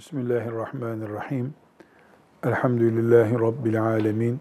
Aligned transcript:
Bismillahirrahmanirrahim. 0.00 1.54
Elhamdülillahi 2.44 3.34
Rabbil 3.34 3.82
alemin. 3.82 4.40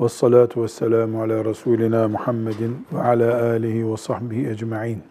Ve 0.00 0.08
salatu 0.08 0.62
ve 0.62 0.68
selamu 0.68 1.22
ala 1.22 1.44
Resulina 1.44 2.08
Muhammedin 2.08 2.86
ve 2.92 3.02
ala 3.02 3.42
alihi 3.42 3.92
ve 3.92 3.96
sahbihi 3.96 4.48
ecma'in. 4.48 5.02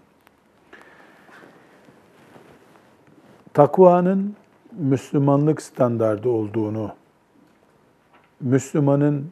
Takvanın 3.54 4.36
Müslümanlık 4.72 5.62
standardı 5.62 6.30
olduğunu, 6.30 6.92
Müslümanın 8.42 9.32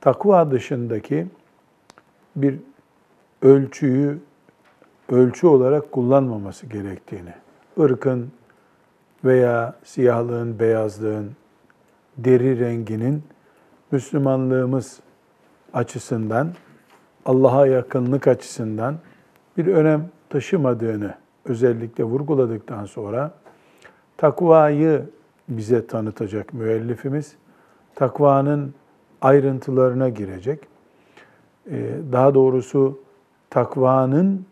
takva 0.00 0.50
dışındaki 0.50 1.26
bir 2.36 2.58
ölçüyü 3.42 4.18
ölçü 5.08 5.46
olarak 5.46 5.92
kullanmaması 5.92 6.66
gerektiğini, 6.66 7.34
ırkın, 7.80 8.30
veya 9.24 9.74
siyahlığın, 9.84 10.58
beyazlığın, 10.58 11.30
deri 12.16 12.58
renginin 12.58 13.22
Müslümanlığımız 13.90 15.00
açısından, 15.72 16.52
Allah'a 17.26 17.66
yakınlık 17.66 18.28
açısından 18.28 18.96
bir 19.56 19.66
önem 19.66 20.08
taşımadığını 20.28 21.14
özellikle 21.44 22.04
vurguladıktan 22.04 22.84
sonra 22.84 23.30
takvayı 24.16 25.02
bize 25.48 25.86
tanıtacak 25.86 26.54
müellifimiz, 26.54 27.36
takvanın 27.94 28.74
ayrıntılarına 29.20 30.08
girecek. 30.08 30.60
Ee, 31.70 31.90
daha 32.12 32.34
doğrusu 32.34 33.00
takvanın 33.50 34.46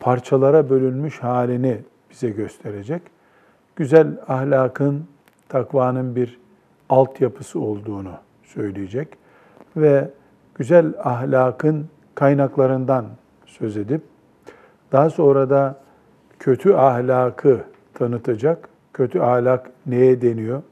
parçalara 0.00 0.70
bölünmüş 0.70 1.18
halini 1.22 1.78
bize 2.10 2.30
gösterecek 2.30 3.02
güzel 3.76 4.06
ahlakın, 4.28 5.04
takvanın 5.48 6.16
bir 6.16 6.40
altyapısı 6.88 7.60
olduğunu 7.60 8.12
söyleyecek 8.44 9.08
ve 9.76 10.10
güzel 10.54 10.94
ahlakın 10.98 11.88
kaynaklarından 12.14 13.06
söz 13.46 13.76
edip 13.76 14.02
daha 14.92 15.10
sonra 15.10 15.50
da 15.50 15.80
kötü 16.38 16.72
ahlakı 16.72 17.64
tanıtacak. 17.94 18.68
Kötü 18.92 19.20
ahlak 19.20 19.70
neye 19.86 20.22
deniyor? 20.22 20.62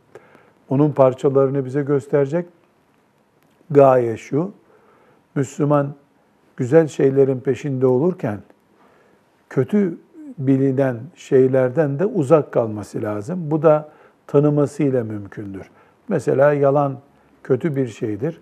Onun 0.69 0.93
parçalarını 0.93 1.65
bize 1.65 1.83
gösterecek. 1.83 2.47
Gaye 3.71 4.17
şu, 4.17 4.53
Müslüman 5.35 5.95
güzel 6.57 6.89
şeylerin 6.89 7.41
peşinde 7.41 7.87
olurken 7.87 8.39
kötü 9.51 9.99
bilinen 10.39 10.97
şeylerden 11.15 11.99
de 11.99 12.07
uzak 12.07 12.53
kalması 12.53 13.03
lazım. 13.03 13.51
Bu 13.51 13.63
da 13.63 13.89
tanımasıyla 14.27 15.05
mümkündür. 15.05 15.71
Mesela 16.09 16.53
yalan 16.53 16.99
kötü 17.43 17.77
bir 17.77 17.87
şeydir. 17.87 18.41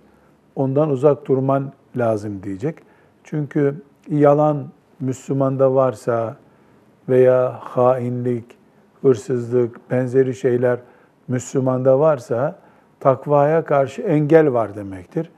Ondan 0.57 0.91
uzak 0.91 1.27
durman 1.27 1.73
lazım 1.97 2.43
diyecek. 2.43 2.79
Çünkü 3.25 3.75
yalan 4.09 4.67
Müslümanda 5.01 5.75
varsa 5.75 6.37
veya 7.09 7.59
hainlik, 7.61 8.45
hırsızlık, 9.03 9.91
benzeri 9.91 10.35
şeyler 10.35 10.79
Müslümanda 11.29 11.99
varsa 11.99 12.57
takvaya 13.01 13.65
karşı 13.65 14.03
engel 14.03 14.53
var 14.53 14.75
demektir. 14.75 15.31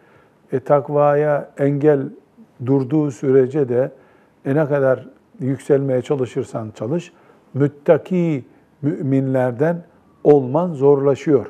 E, 0.53 0.61
takvaya 0.61 1.51
engel 1.59 2.01
durduğu 2.67 3.11
sürece 3.11 3.69
de 3.69 3.91
e, 4.45 4.55
ne 4.55 4.69
kadar 4.69 5.07
yükselmeye 5.45 6.03
çalışırsan 6.03 6.71
çalış, 6.75 7.13
müttaki 7.55 8.45
müminlerden 8.83 9.85
olman 10.25 10.73
zorlaşıyor 10.73 11.47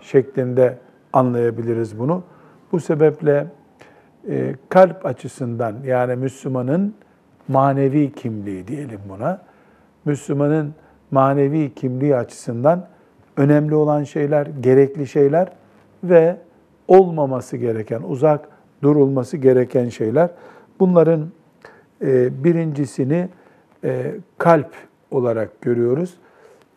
şeklinde 0.00 0.78
anlayabiliriz 1.12 1.98
bunu. 1.98 2.22
Bu 2.72 2.80
sebeple 2.80 3.46
e, 4.28 4.54
kalp 4.68 5.06
açısından 5.06 5.74
yani 5.84 6.16
Müslümanın 6.16 6.94
manevi 7.48 8.12
kimliği 8.12 8.68
diyelim 8.68 9.00
buna. 9.08 9.42
Müslümanın 10.04 10.74
manevi 11.10 11.74
kimliği 11.74 12.16
açısından 12.16 12.86
önemli 13.36 13.74
olan 13.74 14.04
şeyler, 14.04 14.46
gerekli 14.46 15.06
şeyler 15.06 15.48
ve 16.04 16.36
olmaması 16.88 17.56
gereken, 17.56 18.02
uzak 18.02 18.48
durulması 18.82 19.36
gereken 19.36 19.88
şeyler. 19.88 20.30
Bunların 20.80 21.26
birincisini 22.44 23.28
e, 23.84 24.14
kalp 24.38 24.70
olarak 25.10 25.60
görüyoruz. 25.60 26.14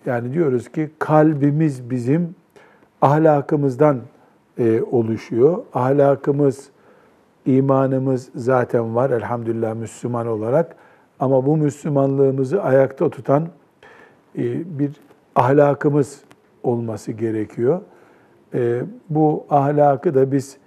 Yani 0.05 0.33
diyoruz 0.33 0.71
ki 0.71 0.89
kalbimiz 0.99 1.89
bizim 1.89 2.35
ahlakımızdan 3.01 4.01
e, 4.57 4.81
oluşuyor. 4.81 5.63
Ahlakımız, 5.73 6.69
imanımız 7.45 8.29
zaten 8.35 8.95
var 8.95 9.09
elhamdülillah 9.09 9.75
Müslüman 9.75 10.27
olarak. 10.27 10.75
Ama 11.19 11.45
bu 11.45 11.57
Müslümanlığımızı 11.57 12.63
ayakta 12.63 13.09
tutan 13.09 13.47
bir 14.35 14.91
ahlakımız 15.35 16.21
olması 16.63 17.11
gerekiyor. 17.11 17.81
Bu 19.09 19.45
ahlakı 19.49 20.15
da 20.15 20.31
biz 20.31 20.57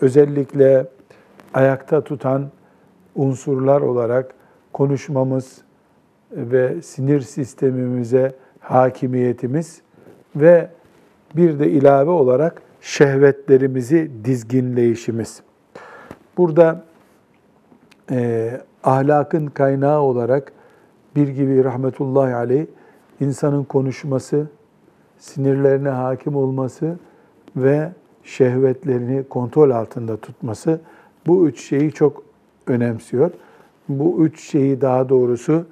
özellikle 0.00 0.86
ayakta 1.54 2.00
tutan 2.00 2.50
unsurlar 3.16 3.80
olarak 3.80 4.34
konuşmamız 4.72 5.58
ve 6.32 6.82
sinir 6.82 7.20
sistemimize 7.20 8.34
hakimiyetimiz 8.60 9.80
ve 10.36 10.70
bir 11.36 11.58
de 11.58 11.70
ilave 11.70 12.10
olarak 12.10 12.62
şehvetlerimizi 12.80 14.10
dizginleyişimiz. 14.24 15.42
Burada 16.38 16.84
e, 18.10 18.50
ahlakın 18.84 19.46
kaynağı 19.46 20.00
olarak 20.00 20.52
bir 21.16 21.28
gibi 21.28 21.64
rahmetullahi 21.64 22.34
aleyh 22.34 22.66
insanın 23.20 23.64
konuşması, 23.64 24.46
sinirlerine 25.18 25.88
hakim 25.88 26.36
olması 26.36 26.98
ve 27.56 27.92
şehvetlerini 28.24 29.24
kontrol 29.28 29.70
altında 29.70 30.16
tutması 30.16 30.80
bu 31.26 31.48
üç 31.48 31.60
şeyi 31.60 31.92
çok 31.92 32.25
önemsiyor. 32.66 33.30
Bu 33.88 34.24
üç 34.24 34.50
şeyi 34.50 34.80
daha 34.80 35.08
doğrusu 35.08 35.66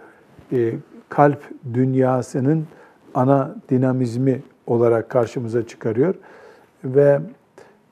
e, 0.52 0.74
kalp 1.08 1.42
dünyasının 1.74 2.66
ana 3.14 3.54
dinamizmi 3.70 4.42
olarak 4.66 5.10
karşımıza 5.10 5.66
çıkarıyor. 5.66 6.14
Ve 6.84 7.20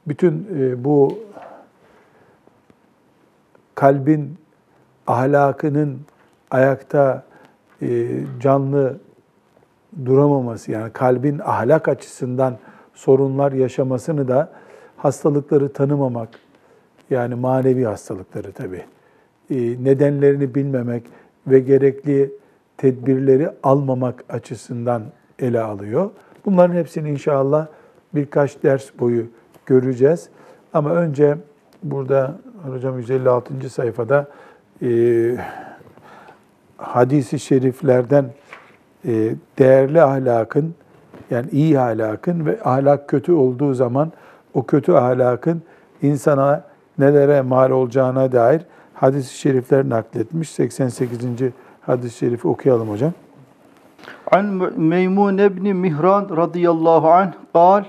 bütün 0.08 0.48
e, 0.58 0.84
bu 0.84 1.18
kalbin 3.74 4.38
ahlakının 5.06 6.00
ayakta 6.50 7.24
e, 7.82 8.08
canlı 8.40 8.98
duramaması 10.04 10.72
yani 10.72 10.92
kalbin 10.92 11.38
ahlak 11.38 11.88
açısından 11.88 12.58
sorunlar 12.94 13.52
yaşamasını 13.52 14.28
da 14.28 14.52
hastalıkları 14.96 15.72
tanımamak, 15.72 16.28
yani 17.12 17.34
manevi 17.34 17.84
hastalıkları 17.84 18.52
tabii. 18.52 18.82
Ee, 19.50 19.56
nedenlerini 19.84 20.54
bilmemek 20.54 21.02
ve 21.46 21.60
gerekli 21.60 22.32
tedbirleri 22.76 23.50
almamak 23.62 24.24
açısından 24.28 25.02
ele 25.38 25.60
alıyor. 25.60 26.10
Bunların 26.44 26.74
hepsini 26.74 27.10
inşallah 27.10 27.66
birkaç 28.14 28.62
ders 28.62 28.90
boyu 29.00 29.26
göreceğiz. 29.66 30.28
Ama 30.72 30.90
önce 30.90 31.36
burada 31.82 32.38
hocam 32.66 32.98
156. 32.98 33.70
sayfada 33.70 34.28
e, 34.82 35.36
hadisi 36.76 37.38
şeriflerden 37.38 38.24
e, 39.04 39.34
değerli 39.58 40.02
ahlakın 40.02 40.74
yani 41.30 41.50
iyi 41.50 41.80
ahlakın 41.80 42.46
ve 42.46 42.58
ahlak 42.64 43.08
kötü 43.08 43.32
olduğu 43.32 43.74
zaman 43.74 44.12
o 44.54 44.66
kötü 44.66 44.92
ahlakın 44.92 45.62
insana 46.02 46.64
nelere 46.99 47.41
mal 47.41 47.71
olacağına 47.71 48.31
dair 48.31 48.61
hadis-i 48.93 49.37
şerifler 49.37 49.89
nakletmiş. 49.89 50.49
88. 50.49 51.19
hadis-i 51.81 52.17
şerifi 52.17 52.47
okuyalım 52.47 52.89
hocam. 52.89 53.11
An 54.31 54.45
Meymun 54.77 55.37
ibn 55.37 55.67
Mihran 55.75 56.37
radıyallahu 56.37 57.11
anh 57.11 57.31
قال 57.53 57.83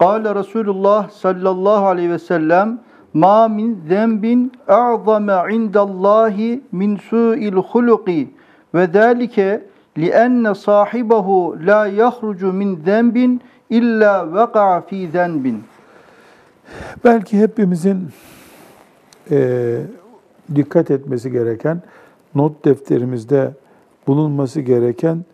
قال 0.00 0.34
Resulullah 0.34 1.10
sallallahu 1.10 1.86
aleyhi 1.86 2.10
ve 2.10 2.18
sellem 2.18 2.78
ma 3.14 3.48
min 3.48 3.82
zenbin 3.88 4.52
a'zama 4.68 5.50
indallahi 5.50 6.62
min 6.72 6.96
su'il 6.96 7.56
huluki 7.56 8.30
ve 8.74 8.86
zalike 8.86 9.62
li'enne 9.98 10.54
sahibehu 10.54 11.56
la 11.66 11.86
yahrucu 11.86 12.52
min 12.52 12.80
zenbin 12.84 13.40
illa 13.70 14.34
veka'a 14.34 14.80
fi 14.80 15.08
zenbin. 15.08 15.64
Belki 17.04 17.38
hepimizin 17.40 18.08
e, 19.31 19.81
dikkat 20.55 20.91
etmesi 20.91 21.31
gereken, 21.31 21.81
not 22.35 22.65
defterimizde 22.65 23.51
bulunması 24.07 24.61
gereken 24.61 25.25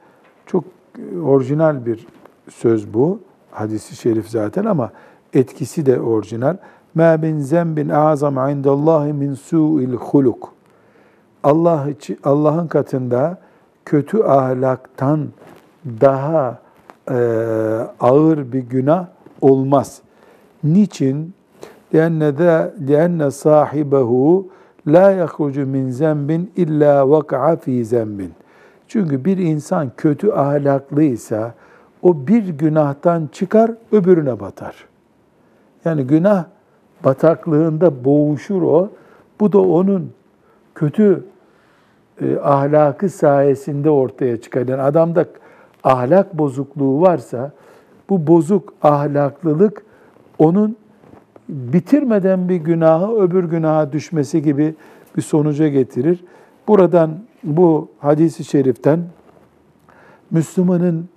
çok 0.45 0.63
orijinal 1.23 1.85
bir 1.85 2.07
söz 2.49 2.93
bu. 2.93 3.19
Hadisi 3.51 3.95
şerif 3.95 4.29
zaten 4.29 4.65
ama 4.65 4.91
etkisi 5.33 5.85
de 5.85 5.99
orijinal. 5.99 6.57
مَا 6.95 7.21
bin 7.21 7.39
zembin 7.39 7.89
azam 7.89 8.49
indallahi 8.49 9.13
min 9.13 9.33
su'il 9.33 9.93
huluk. 9.93 10.53
Allah 11.43 11.87
Allah'ın 12.23 12.67
katında 12.67 13.37
kötü 13.85 14.23
ahlaktan 14.23 15.27
daha 15.85 16.59
e, 17.09 17.15
ağır 17.99 18.53
bir 18.53 18.59
günah 18.59 19.05
olmaz. 19.41 20.01
Niçin? 20.63 21.33
لأن 21.92 22.22
ذا 22.38 22.72
لأن 22.88 23.30
صاحبه 23.30 24.10
la 24.86 25.10
yahrucu 25.10 25.66
min 25.66 25.90
zembin 25.90 26.52
illa 26.56 27.10
vaka'a 27.10 27.56
fi 27.56 27.84
zembin. 27.84 28.32
Çünkü 28.88 29.24
bir 29.24 29.38
insan 29.38 29.90
kötü 29.96 30.30
ahlaklıysa 30.30 31.54
o 32.02 32.26
bir 32.26 32.48
günahtan 32.48 33.28
çıkar 33.32 33.70
öbürüne 33.92 34.40
batar. 34.40 34.74
Yani 35.84 36.06
günah 36.06 36.44
bataklığında 37.04 38.04
boğuşur 38.04 38.62
o. 38.62 38.90
Bu 39.40 39.52
da 39.52 39.58
onun 39.58 40.12
kötü 40.74 41.24
e, 42.20 42.36
ahlakı 42.36 43.08
sayesinde 43.08 43.90
ortaya 43.90 44.40
çıkar. 44.40 44.68
Yani 44.68 44.82
adamda 44.82 45.26
ahlak 45.84 46.38
bozukluğu 46.38 47.00
varsa 47.00 47.52
bu 48.10 48.26
bozuk 48.26 48.74
ahlaklılık 48.82 49.82
onun 50.38 50.76
bitirmeden 51.51 52.49
bir 52.49 52.55
günahı 52.55 53.15
öbür 53.15 53.43
günaha 53.43 53.91
düşmesi 53.91 54.41
gibi 54.41 54.75
bir 55.17 55.21
sonuca 55.21 55.67
getirir. 55.67 56.23
Buradan 56.67 57.19
bu 57.43 57.89
hadisi 57.99 58.43
şeriften 58.43 58.99
Müslümanın 60.31 61.09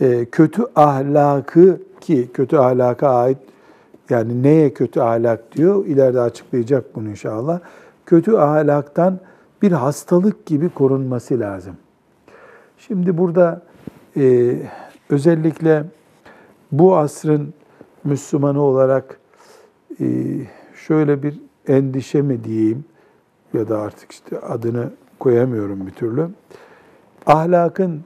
e, 0.00 0.24
kötü 0.24 0.62
ahlakı 0.76 1.80
ki 2.00 2.28
kötü 2.34 2.56
ahlaka 2.56 3.08
ait 3.08 3.38
yani 4.10 4.42
neye 4.42 4.74
kötü 4.74 5.00
ahlak 5.00 5.56
diyor 5.56 5.86
ileride 5.86 6.20
açıklayacak 6.20 6.94
bunu 6.94 7.08
inşallah. 7.08 7.60
Kötü 8.06 8.32
ahlaktan 8.32 9.18
bir 9.62 9.72
hastalık 9.72 10.46
gibi 10.46 10.68
korunması 10.68 11.40
lazım. 11.40 11.76
Şimdi 12.78 13.18
burada 13.18 13.62
e, 14.16 14.54
özellikle 15.10 15.84
bu 16.72 16.96
asrın 16.96 17.54
Müslümanı 18.04 18.62
olarak 18.62 19.18
şöyle 20.74 21.22
bir 21.22 21.40
endişe 21.68 22.22
mi 22.22 22.44
diyeyim 22.44 22.84
ya 23.54 23.68
da 23.68 23.80
artık 23.80 24.12
işte 24.12 24.38
adını 24.38 24.90
koyamıyorum 25.18 25.86
bir 25.86 25.92
türlü. 25.92 26.28
Ahlakın 27.26 28.04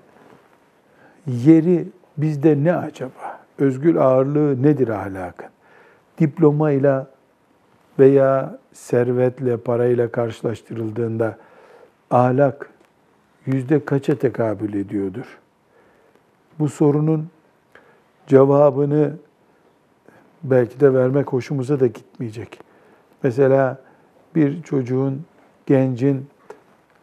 yeri 1.26 1.88
bizde 2.16 2.64
ne 2.64 2.76
acaba? 2.76 3.40
Özgül 3.58 3.98
ağırlığı 3.98 4.62
nedir 4.62 4.88
ahlakın? 4.88 5.48
Diplomayla 6.18 7.06
veya 7.98 8.58
servetle, 8.72 9.56
parayla 9.56 10.12
karşılaştırıldığında 10.12 11.38
ahlak 12.10 12.70
yüzde 13.46 13.84
kaça 13.84 14.14
tekabül 14.14 14.74
ediyordur? 14.74 15.38
Bu 16.58 16.68
sorunun 16.68 17.28
cevabını 18.26 19.12
belki 20.44 20.80
de 20.80 20.94
vermek 20.94 21.32
hoşumuza 21.32 21.80
da 21.80 21.86
gitmeyecek. 21.86 22.60
Mesela 23.22 23.78
bir 24.34 24.62
çocuğun, 24.62 25.22
gencin 25.66 26.26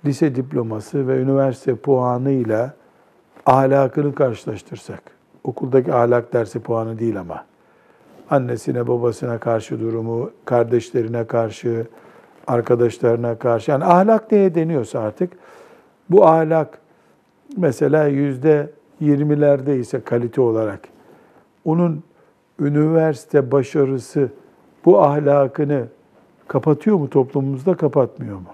lise 0.06 0.36
diploması 0.36 1.08
ve 1.08 1.18
üniversite 1.18 1.76
puanıyla 1.76 2.74
ahlakını 3.46 4.16
karşılaştırsak, 4.16 5.02
okuldaki 5.44 5.94
ahlak 5.94 6.34
dersi 6.34 6.60
puanı 6.60 7.00
değil 7.00 7.20
ama, 7.20 7.46
annesine 8.30 8.88
babasına 8.88 9.38
karşı 9.38 9.80
durumu, 9.80 10.32
kardeşlerine 10.46 11.28
karşı, 11.28 11.88
arkadaşlarına 12.48 13.40
karşı, 13.40 13.72
yani 13.72 13.86
ahlak 13.86 14.32
neye 14.32 14.56
deniyorsa 14.56 15.00
artık, 15.00 15.34
bu 16.10 16.26
ahlak 16.28 16.80
mesela 17.58 18.08
yüzde 18.08 18.70
yirmilerde 19.00 19.78
ise 19.78 20.02
kalite 20.02 20.42
olarak, 20.42 20.80
onun 21.66 22.04
üniversite 22.62 23.52
başarısı 23.52 24.30
bu 24.86 25.02
ahlakını 25.02 25.88
kapatıyor 26.48 26.98
mu 26.98 27.10
toplumumuzda, 27.10 27.74
kapatmıyor 27.78 28.36
mu? 28.36 28.52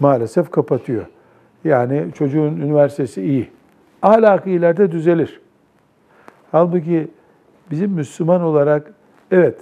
Maalesef 0.00 0.50
kapatıyor. 0.50 1.06
Yani 1.64 2.06
çocuğun 2.14 2.56
üniversitesi 2.56 3.22
iyi. 3.22 3.50
Ahlakı 4.02 4.50
ileride 4.50 4.92
düzelir. 4.92 5.40
Halbuki 6.52 7.08
bizim 7.70 7.90
Müslüman 7.90 8.42
olarak 8.42 8.92
evet 9.30 9.58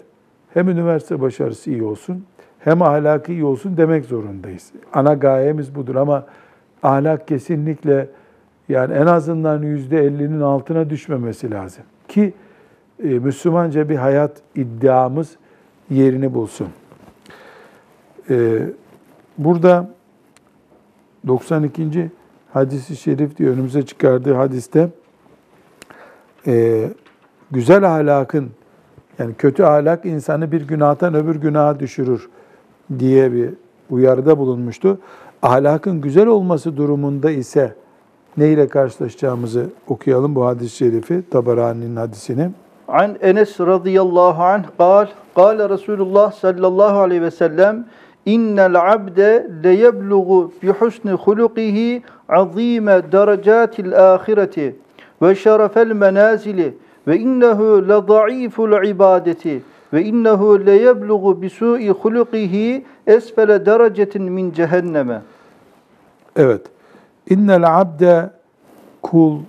hem 0.55 0.69
üniversite 0.69 1.21
başarısı 1.21 1.71
iyi 1.71 1.83
olsun 1.83 2.25
hem 2.59 2.83
ahlakı 2.83 3.33
iyi 3.33 3.45
olsun 3.45 3.77
demek 3.77 4.05
zorundayız. 4.05 4.73
Ana 4.93 5.15
gayemiz 5.15 5.75
budur 5.75 5.95
ama 5.95 6.27
ahlak 6.83 7.29
kesinlikle 7.29 8.09
yani 8.69 8.95
en 8.95 9.07
azından 9.07 9.63
yüzde 9.63 10.05
ellinin 10.05 10.41
altına 10.41 10.91
düşmemesi 10.91 11.51
lazım. 11.51 11.85
Ki 12.09 12.35
Müslümanca 12.99 13.89
bir 13.89 13.97
hayat 13.97 14.43
iddiamız 14.55 15.37
yerini 15.91 16.35
bulsun. 16.35 16.69
E, 18.31 18.59
burada 19.39 19.91
92. 21.27 22.11
hadisi 22.53 22.97
şerif 22.97 23.37
diyor 23.37 23.55
önümüze 23.55 23.83
çıkardığı 23.83 24.35
hadiste 24.35 24.89
e, 26.47 26.89
güzel 27.51 27.95
ahlakın 27.95 28.51
yani 29.19 29.35
kötü 29.35 29.63
ahlak 29.63 30.07
insanı 30.07 30.53
bir 30.53 30.69
günahtan 30.69 31.15
öbür 31.15 31.37
günaha 31.37 31.81
düşürür 31.81 32.29
diye 32.99 33.33
bir 33.33 33.51
uyarıda 33.91 34.39
bulunmuştu. 34.39 34.99
Ahlakın 35.43 36.01
güzel 36.01 36.27
olması 36.27 36.77
durumunda 36.77 37.31
ise 37.31 37.75
neyle 38.37 38.69
karşılaşacağımızı 38.69 39.67
okuyalım 39.89 40.35
bu 40.35 40.47
hadis-i 40.47 40.77
şerifi, 40.77 41.23
Tabarani'nin 41.31 41.97
hadisini 41.97 42.51
An 42.88 43.16
Enes 43.22 43.60
radıyallahu 43.60 44.44
anh 44.44 44.64
قال 44.80 45.08
قال 45.36 45.70
Resulullah 45.70 46.32
sallallahu 46.32 47.00
aleyhi 47.00 47.22
ve 47.22 47.32
sellem 47.32 47.86
innel 48.26 48.94
abde 48.94 49.48
leyebluğu 49.64 50.52
bi 50.64 50.68
husni 50.68 51.12
hulukihi 51.12 52.04
azime 52.30 53.12
derecatil 53.12 54.14
ahireti 54.14 54.76
ve 55.22 55.36
şerefel 55.36 55.92
menazili 55.92 56.78
ve 57.08 57.20
innehu 57.20 57.88
le 57.90 58.02
zayıful 58.08 58.88
ibadeti 58.88 59.64
ve 59.94 60.04
innehu 60.04 60.66
leyebluğu 60.66 61.42
bi 61.42 61.50
su'i 61.50 61.90
hulukihi 61.90 62.86
esfele 63.08 63.66
derecetin 63.66 64.24
min 64.24 64.52
cehenneme. 64.52 65.22
Evet. 66.36 66.62
İnnel 67.30 67.80
abde 67.82 68.30
kul 69.02 69.40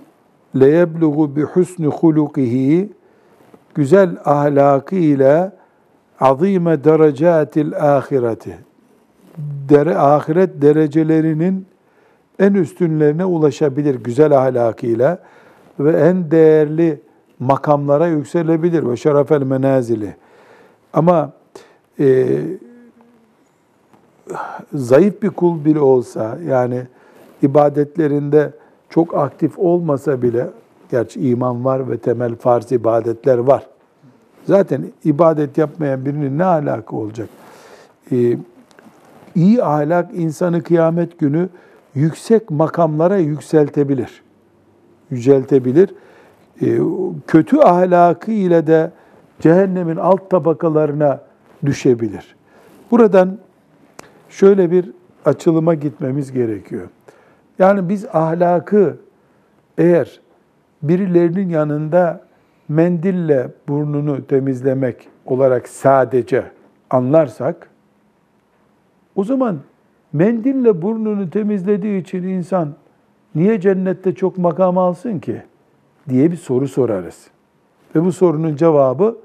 leyebluğu 0.59 1.35
bi 1.35 1.41
husni 1.41 1.87
hulukihi 1.87 2.89
güzel 3.74 4.16
ahlakı 4.24 4.96
ile 4.96 5.52
azime 6.20 6.84
derecatil 6.84 7.96
ahireti 7.96 8.58
dere, 9.68 9.96
ahiret 9.96 10.62
derecelerinin 10.62 11.66
en 12.38 12.54
üstünlerine 12.54 13.24
ulaşabilir 13.24 13.94
güzel 13.94 14.38
ahlakıyla 14.38 15.18
ve 15.80 15.92
en 15.92 16.30
değerli 16.30 17.00
makamlara 17.38 18.06
yükselebilir 18.06 18.88
ve 18.90 18.96
şerefel 18.96 19.42
menazili. 19.42 20.16
Ama 20.92 21.32
e, 22.00 22.26
zayıf 24.74 25.22
bir 25.22 25.30
kul 25.30 25.64
bile 25.64 25.80
olsa 25.80 26.38
yani 26.48 26.82
ibadetlerinde 27.42 28.52
çok 28.90 29.16
aktif 29.16 29.58
olmasa 29.58 30.22
bile 30.22 30.46
Gerçi 30.90 31.28
iman 31.28 31.64
var 31.64 31.90
ve 31.90 31.98
temel 31.98 32.36
farz 32.36 32.72
ibadetler 32.72 33.38
var. 33.38 33.66
Zaten 34.44 34.84
ibadet 35.04 35.58
yapmayan 35.58 36.04
birinin 36.04 36.38
ne 36.38 36.44
alaka 36.44 36.96
olacak? 36.96 37.28
Ee, 38.12 38.36
iyi 39.34 39.62
ahlak 39.62 40.14
insanı 40.14 40.62
kıyamet 40.62 41.18
günü 41.18 41.48
yüksek 41.94 42.50
makamlara 42.50 43.16
yükseltebilir. 43.16 44.22
Yüceltebilir. 45.10 45.94
Ee, 46.62 46.78
kötü 47.26 47.58
ahlakı 47.58 48.30
ile 48.30 48.66
de 48.66 48.90
cehennemin 49.40 49.96
alt 49.96 50.30
tabakalarına 50.30 51.20
düşebilir. 51.66 52.36
Buradan 52.90 53.38
şöyle 54.30 54.70
bir 54.70 54.90
açılıma 55.24 55.74
gitmemiz 55.74 56.32
gerekiyor. 56.32 56.88
Yani 57.58 57.88
biz 57.88 58.06
ahlakı 58.12 58.96
eğer 59.78 60.20
birilerinin 60.88 61.48
yanında 61.48 62.20
mendille 62.68 63.50
burnunu 63.68 64.26
temizlemek 64.26 65.08
olarak 65.26 65.68
sadece 65.68 66.44
anlarsak, 66.90 67.70
o 69.16 69.24
zaman 69.24 69.58
mendille 70.12 70.82
burnunu 70.82 71.30
temizlediği 71.30 72.02
için 72.02 72.22
insan 72.22 72.74
niye 73.34 73.60
cennette 73.60 74.14
çok 74.14 74.38
makam 74.38 74.78
alsın 74.78 75.18
ki? 75.18 75.42
diye 76.08 76.32
bir 76.32 76.36
soru 76.36 76.68
sorarız. 76.68 77.26
Ve 77.94 78.04
bu 78.04 78.12
sorunun 78.12 78.56
cevabı 78.56 79.16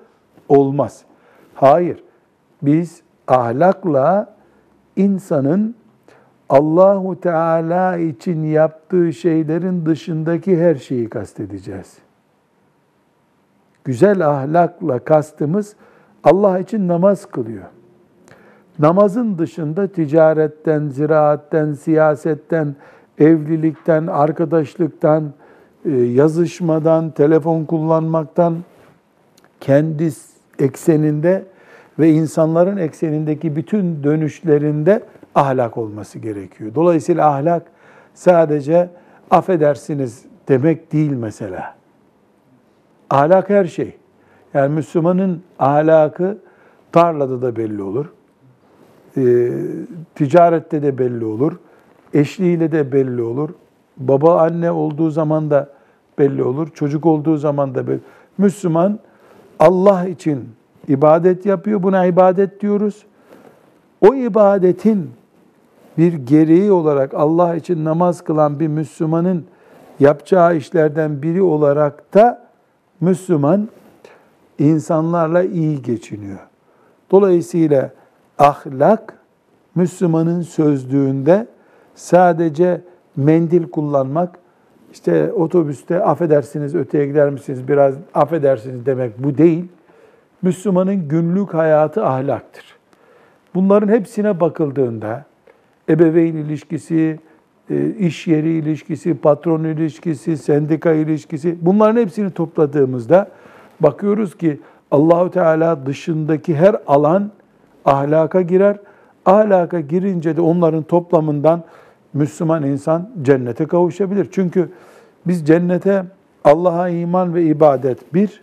olmaz. 0.50 1.04
Hayır. 1.56 2.04
Biz 2.62 3.02
ahlakla 3.28 4.36
insanın 4.96 5.76
Allahu 6.50 7.20
Teala 7.22 7.98
için 7.98 8.44
yaptığı 8.44 9.14
şeylerin 9.14 9.86
dışındaki 9.86 10.62
her 10.62 10.76
şeyi 10.76 11.10
kastedeceğiz. 11.10 11.98
Güzel 13.84 14.28
ahlakla 14.28 15.00
kastımız 15.00 15.76
Allah 16.24 16.60
için 16.60 16.88
namaz 16.88 17.26
kılıyor. 17.26 17.66
Namazın 18.80 19.38
dışında 19.38 19.88
ticaretten, 19.88 20.88
ziraatten, 20.88 21.74
siyasetten, 21.74 22.76
evlilikten, 23.20 24.08
arkadaşlıktan, 24.08 25.34
e, 25.86 25.92
yazışmadan, 25.92 27.12
telefon 27.12 27.66
kullanmaktan 27.66 28.58
kendi 29.60 30.10
ekseninde 30.60 31.46
ve 32.00 32.10
insanların 32.10 32.78
eksenindeki 32.78 33.56
bütün 33.56 34.04
dönüşlerinde 34.04 35.04
ahlak 35.36 35.78
olması 35.78 36.20
gerekiyor. 36.20 36.76
Dolayısıyla 36.76 37.28
ahlak 37.28 37.64
sadece 38.14 38.90
affedersiniz 39.32 40.26
demek 40.48 40.92
değil 40.94 41.12
mesela. 41.12 41.76
Ahlak 43.10 43.50
her 43.50 43.66
şey. 43.66 43.98
Yani 44.54 44.74
Müslümanın 44.74 45.44
ahlakı 45.60 46.38
tarlada 46.92 47.42
da 47.42 47.56
belli 47.56 47.82
olur. 47.82 48.06
E, 49.18 49.52
ticarette 50.16 50.82
de 50.82 50.98
belli 50.98 51.26
olur. 51.26 51.60
Eşliğiyle 52.14 52.72
de 52.72 52.92
belli 52.92 53.22
olur. 53.22 53.50
Baba 53.98 54.42
anne 54.42 54.72
olduğu 54.72 55.10
zaman 55.10 55.50
da 55.50 55.70
belli 56.20 56.44
olur. 56.44 56.68
Çocuk 56.74 57.06
olduğu 57.06 57.38
zaman 57.38 57.76
da 57.76 57.88
belli. 57.88 58.00
Müslüman 58.38 59.00
Allah 59.60 60.08
için 60.08 60.50
ibadet 60.88 61.46
yapıyor. 61.46 61.84
Buna 61.84 62.06
ibadet 62.06 62.62
diyoruz. 62.62 63.06
O 64.02 64.16
ibadetin 64.16 65.10
bir 66.00 66.14
gereği 66.14 66.72
olarak 66.72 67.14
Allah 67.14 67.56
için 67.56 67.86
namaz 67.86 68.24
kılan 68.24 68.60
bir 68.60 68.68
Müslümanın 68.68 69.46
yapacağı 70.00 70.58
işlerden 70.58 71.22
biri 71.22 71.42
olarak 71.42 72.14
da 72.14 72.48
Müslüman 73.02 73.70
insanlarla 74.60 75.44
iyi 75.44 75.82
geçiniyor. 75.82 76.40
Dolayısıyla 77.12 77.90
ahlak 78.38 79.14
Müslümanın 79.76 80.42
sözlüğünde 80.42 81.48
sadece 81.96 82.82
mendil 83.16 83.70
kullanmak, 83.70 84.40
işte 84.92 85.34
otobüste 85.34 86.04
affedersiniz 86.04 86.76
öteye 86.76 87.08
gider 87.08 87.30
misiniz 87.30 87.68
biraz 87.68 87.96
affedersiniz 88.14 88.86
demek 88.86 89.24
bu 89.24 89.38
değil. 89.38 89.68
Müslümanın 90.42 91.08
günlük 91.08 91.54
hayatı 91.54 92.06
ahlaktır. 92.06 92.66
Bunların 93.56 93.88
hepsine 93.88 94.40
bakıldığında 94.40 95.29
ebeveyn 95.90 96.36
ilişkisi, 96.36 97.20
e, 97.70 97.90
iş 97.90 98.28
yeri 98.28 98.50
ilişkisi, 98.50 99.14
patron 99.14 99.64
ilişkisi, 99.64 100.38
sendika 100.38 100.94
ilişkisi 100.94 101.58
bunların 101.62 102.02
hepsini 102.02 102.32
topladığımızda 102.32 103.32
bakıyoruz 103.80 104.38
ki 104.38 104.60
Allahu 104.92 105.32
Teala 105.32 105.86
dışındaki 105.86 106.56
her 106.56 106.76
alan 106.88 107.32
ahlaka 107.86 108.42
girer. 108.42 108.78
Ahlaka 109.26 109.80
girince 109.80 110.38
de 110.38 110.42
onların 110.42 110.84
toplamından 110.84 111.64
Müslüman 112.14 112.64
insan 112.64 113.10
cennete 113.22 113.66
kavuşabilir. 113.66 114.28
Çünkü 114.32 114.70
biz 115.28 115.48
cennete 115.48 116.06
Allah'a 116.44 116.90
iman 116.90 117.36
ve 117.36 117.44
ibadet 117.44 118.14
bir, 118.14 118.42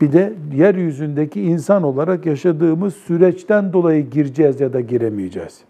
bir 0.00 0.12
de 0.12 0.32
yeryüzündeki 0.54 1.42
insan 1.42 1.82
olarak 1.82 2.26
yaşadığımız 2.26 2.94
süreçten 2.94 3.72
dolayı 3.72 4.10
gireceğiz 4.10 4.60
ya 4.60 4.72
da 4.72 4.80
giremeyeceğiz. 4.80 5.60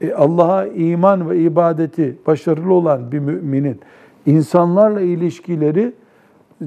E 0.00 0.12
Allah'a 0.14 0.66
iman 0.66 1.30
ve 1.30 1.38
ibadeti 1.38 2.16
başarılı 2.26 2.72
olan 2.72 3.12
bir 3.12 3.18
müminin 3.18 3.80
insanlarla 4.26 5.00
ilişkileri 5.00 5.92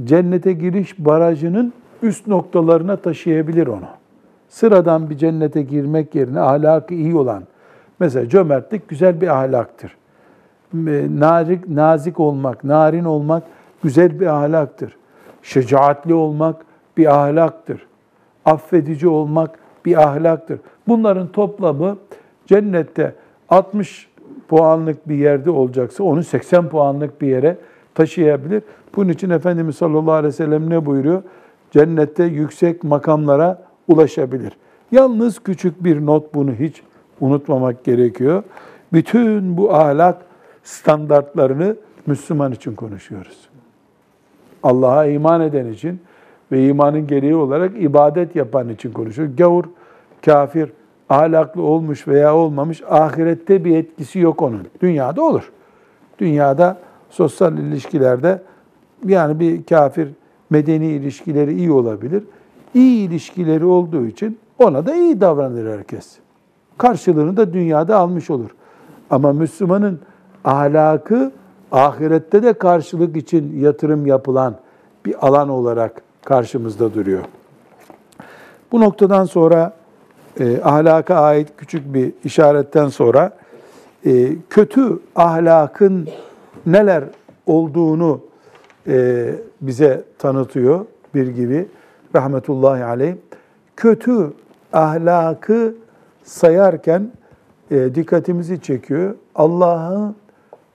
cennete 0.03 0.53
giriş 0.53 0.99
barajının 0.99 1.73
üst 2.01 2.27
noktalarına 2.27 2.95
taşıyabilir 2.95 3.67
onu. 3.67 3.87
Sıradan 4.49 5.09
bir 5.09 5.17
cennete 5.17 5.61
girmek 5.61 6.15
yerine 6.15 6.39
ahlakı 6.39 6.93
iyi 6.93 7.15
olan, 7.15 7.43
mesela 7.99 8.29
cömertlik 8.29 8.89
güzel 8.89 9.21
bir 9.21 9.27
ahlaktır. 9.27 9.97
Nazik, 11.19 11.69
nazik 11.69 12.19
olmak, 12.19 12.63
narin 12.63 13.03
olmak 13.03 13.43
güzel 13.83 14.19
bir 14.19 14.27
ahlaktır. 14.27 14.97
Şecaatli 15.43 16.13
olmak 16.13 16.55
bir 16.97 17.21
ahlaktır. 17.21 17.87
Affedici 18.45 19.07
olmak 19.07 19.59
bir 19.85 20.01
ahlaktır. 20.03 20.59
Bunların 20.87 21.27
toplamı 21.27 21.97
cennette 22.45 23.15
60 23.51 24.07
puanlık 24.47 25.09
bir 25.09 25.15
yerde 25.15 25.51
olacaksa 25.51 26.03
onu 26.03 26.23
80 26.23 26.69
puanlık 26.69 27.21
bir 27.21 27.27
yere 27.27 27.57
taşıyabilir. 27.95 28.63
Bunun 28.95 29.09
için 29.09 29.29
Efendimiz 29.29 29.75
sallallahu 29.75 30.11
aleyhi 30.11 30.33
ve 30.33 30.37
sellem 30.37 30.69
ne 30.69 30.85
buyuruyor? 30.85 31.23
Cennette 31.71 32.23
yüksek 32.23 32.83
makamlara 32.83 33.61
ulaşabilir. 33.87 34.51
Yalnız 34.91 35.39
küçük 35.39 35.83
bir 35.83 36.05
not 36.05 36.33
bunu 36.33 36.51
hiç 36.53 36.81
unutmamak 37.21 37.83
gerekiyor. 37.83 38.43
Bütün 38.93 39.57
bu 39.57 39.73
ahlak 39.75 40.21
standartlarını 40.63 41.75
Müslüman 42.05 42.51
için 42.51 42.75
konuşuyoruz. 42.75 43.49
Allah'a 44.63 45.05
iman 45.05 45.41
eden 45.41 45.65
için 45.65 46.01
ve 46.51 46.67
imanın 46.67 47.07
gereği 47.07 47.35
olarak 47.35 47.71
ibadet 47.81 48.35
yapan 48.35 48.69
için 48.69 48.91
konuşuyor. 48.91 49.29
Gavur, 49.37 49.63
kafir, 50.25 50.69
ahlaklı 51.11 51.61
olmuş 51.61 52.07
veya 52.07 52.35
olmamış 52.35 52.83
ahirette 52.89 53.65
bir 53.65 53.77
etkisi 53.77 54.19
yok 54.19 54.41
onun. 54.41 54.67
Dünyada 54.81 55.23
olur. 55.23 55.51
Dünyada 56.19 56.77
sosyal 57.09 57.57
ilişkilerde 57.57 58.41
yani 59.05 59.39
bir 59.39 59.63
kafir 59.63 60.07
medeni 60.49 60.87
ilişkileri 60.87 61.53
iyi 61.53 61.71
olabilir. 61.71 62.23
İyi 62.73 63.07
ilişkileri 63.09 63.65
olduğu 63.65 64.05
için 64.05 64.39
ona 64.59 64.85
da 64.85 64.95
iyi 64.95 65.21
davranır 65.21 65.77
herkes. 65.77 66.17
Karşılığını 66.77 67.37
da 67.37 67.53
dünyada 67.53 67.97
almış 67.97 68.29
olur. 68.29 68.49
Ama 69.09 69.33
Müslümanın 69.33 69.99
ahlakı 70.43 71.31
ahirette 71.71 72.43
de 72.43 72.53
karşılık 72.53 73.17
için 73.17 73.59
yatırım 73.59 74.05
yapılan 74.05 74.55
bir 75.05 75.27
alan 75.27 75.49
olarak 75.49 76.01
karşımızda 76.25 76.93
duruyor. 76.93 77.23
Bu 78.71 78.81
noktadan 78.81 79.25
sonra 79.25 79.80
e, 80.39 80.61
ahlaka 80.63 81.15
ait 81.15 81.47
küçük 81.57 81.93
bir 81.93 82.13
işaretten 82.23 82.87
sonra 82.87 83.31
e, 84.05 84.29
kötü 84.49 84.99
ahlakın 85.15 86.09
neler 86.65 87.03
olduğunu 87.45 88.21
e, 88.87 89.29
bize 89.61 90.03
tanıtıyor 90.19 90.85
bir 91.15 91.27
gibi 91.27 91.67
rahmetullahi 92.15 92.83
aleyh. 92.83 93.15
Kötü 93.75 94.33
ahlakı 94.73 95.75
sayarken 96.23 97.11
e, 97.71 97.95
dikkatimizi 97.95 98.61
çekiyor. 98.61 99.15
Allah'ı 99.35 100.13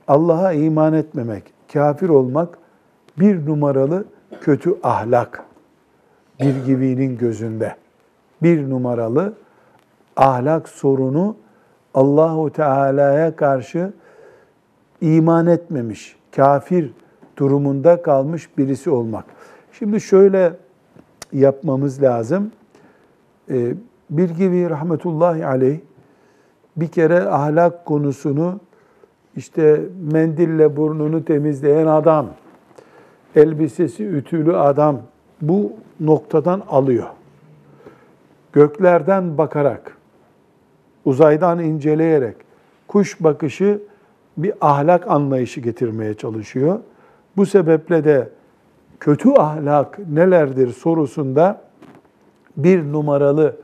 Allah'a 0.08 0.52
iman 0.52 0.92
etmemek, 0.92 1.42
kafir 1.72 2.08
olmak 2.08 2.58
bir 3.18 3.46
numaralı 3.46 4.04
kötü 4.40 4.76
ahlak 4.82 5.44
bir 6.40 6.64
gibinin 6.66 7.18
gözünde. 7.18 7.76
Bir 8.42 8.70
numaralı 8.70 9.32
ahlak 10.16 10.68
sorunu 10.68 11.36
Allahu 11.94 12.52
Teala'ya 12.52 13.36
karşı 13.36 13.92
iman 15.00 15.46
etmemiş, 15.46 16.16
kafir 16.36 16.90
durumunda 17.36 18.02
kalmış 18.02 18.58
birisi 18.58 18.90
olmak. 18.90 19.24
Şimdi 19.72 20.00
şöyle 20.00 20.52
yapmamız 21.32 22.02
lazım. 22.02 22.52
Ee, 23.50 23.74
bir 24.10 24.30
gibi 24.30 24.70
rahmetullahi 24.70 25.46
aleyh 25.46 25.78
bir 26.76 26.88
kere 26.88 27.22
ahlak 27.22 27.84
konusunu 27.84 28.60
işte 29.36 29.80
mendille 30.12 30.76
burnunu 30.76 31.24
temizleyen 31.24 31.86
adam, 31.86 32.26
elbisesi 33.36 34.04
ütülü 34.04 34.56
adam 34.56 35.02
bu 35.40 35.72
noktadan 36.00 36.62
alıyor. 36.68 37.06
Göklerden 38.52 39.38
bakarak, 39.38 39.95
uzaydan 41.06 41.58
inceleyerek 41.58 42.36
kuş 42.88 43.20
bakışı 43.20 43.82
bir 44.36 44.52
ahlak 44.60 45.10
anlayışı 45.10 45.60
getirmeye 45.60 46.14
çalışıyor. 46.14 46.78
Bu 47.36 47.46
sebeple 47.46 48.04
de 48.04 48.28
kötü 49.00 49.30
ahlak 49.30 49.98
nelerdir 50.08 50.72
sorusunda 50.72 51.60
bir 52.56 52.92
numaralı 52.92 53.56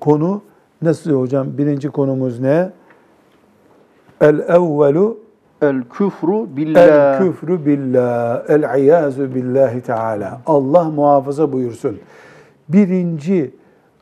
konu 0.00 0.42
nasıl 0.82 1.10
hocam? 1.12 1.46
Birinci 1.58 1.88
konumuz 1.88 2.40
ne? 2.40 2.70
El 4.20 4.38
evvelu 4.38 5.18
El 5.62 5.82
küfru 5.82 6.48
El 6.52 6.56
billah. 6.56 7.18
küfrü 7.18 7.66
billah, 7.66 8.42
el 8.48 8.78
iyazu 8.78 9.34
billahi 9.34 9.80
teala. 9.80 10.40
Allah 10.46 10.84
muhafaza 10.84 11.52
buyursun. 11.52 11.98
Birinci 12.68 13.54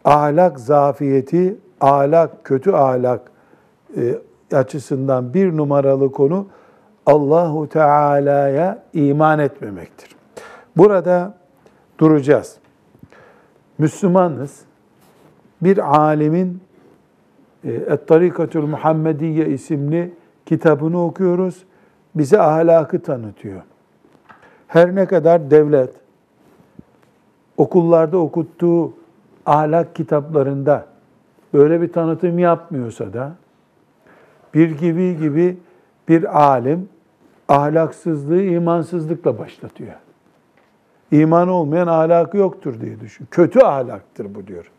ahlak 0.05 0.61
zafiyeti, 0.61 1.57
ahlak, 1.81 2.45
kötü 2.45 2.73
ahlak 2.73 3.21
e, 3.97 4.19
açısından 4.53 5.35
bir 5.35 5.57
numaralı 5.57 6.13
konu 6.13 6.47
Allahu 7.07 7.69
Teala'ya 7.69 8.83
iman 8.93 9.39
etmemektir. 9.39 10.17
Burada 10.77 11.35
duracağız. 11.99 12.57
Müslümanız. 13.79 14.61
Bir 15.63 15.97
alimin 15.97 16.61
e, 17.65 17.73
Et-Tarikatul 17.73 18.67
Muhammediye 18.67 19.47
isimli 19.47 20.15
kitabını 20.47 21.05
okuyoruz. 21.05 21.65
Bize 22.15 22.41
ahlakı 22.41 23.03
tanıtıyor. 23.03 23.63
Her 24.67 24.95
ne 24.95 25.07
kadar 25.07 25.51
devlet 25.51 25.91
okullarda 27.57 28.19
okuttuğu 28.19 28.93
ahlak 29.47 29.95
kitaplarında 29.95 30.87
böyle 31.55 31.81
bir 31.83 31.93
tanıtım 31.93 32.39
yapmıyorsa 32.39 33.13
da 33.13 33.33
bir 34.55 34.71
gibi 34.71 35.17
gibi 35.17 35.59
bir 36.09 36.41
alim 36.41 36.89
ahlaksızlığı 37.49 38.43
imansızlıkla 38.43 39.39
başlatıyor. 39.39 39.95
İman 41.11 41.49
olmayan 41.49 41.87
ahlakı 41.87 42.37
yoktur 42.37 42.81
diye 42.81 43.01
düşün. 43.01 43.29
Kötü 43.31 43.61
ahlaktır 43.61 44.35
bu 44.35 44.47
diyor. 44.47 44.71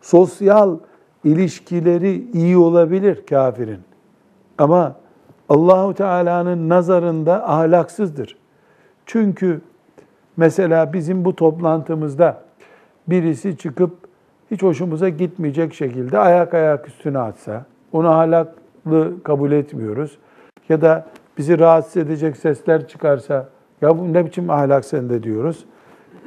Sosyal 0.00 0.78
ilişkileri 1.24 2.30
iyi 2.32 2.56
olabilir 2.56 3.26
kafirin. 3.26 3.80
Ama 4.58 4.96
Allahu 5.48 5.94
Teala'nın 5.94 6.68
nazarında 6.68 7.48
ahlaksızdır. 7.50 8.36
Çünkü 9.06 9.60
mesela 10.36 10.92
bizim 10.92 11.24
bu 11.24 11.36
toplantımızda 11.36 12.42
birisi 13.08 13.56
çıkıp 13.56 13.96
hiç 14.50 14.62
hoşumuza 14.62 15.08
gitmeyecek 15.08 15.74
şekilde 15.74 16.18
ayak 16.18 16.54
ayak 16.54 16.88
üstüne 16.88 17.18
atsa, 17.18 17.64
onu 17.92 18.08
ahlaklı 18.08 19.22
kabul 19.22 19.52
etmiyoruz. 19.52 20.18
Ya 20.68 20.80
da 20.80 21.06
bizi 21.38 21.58
rahatsız 21.58 21.96
edecek 21.96 22.36
sesler 22.36 22.88
çıkarsa, 22.88 23.48
ya 23.82 23.98
bu 23.98 24.12
ne 24.12 24.26
biçim 24.26 24.50
ahlak 24.50 24.84
sende 24.84 25.22
diyoruz. 25.22 25.64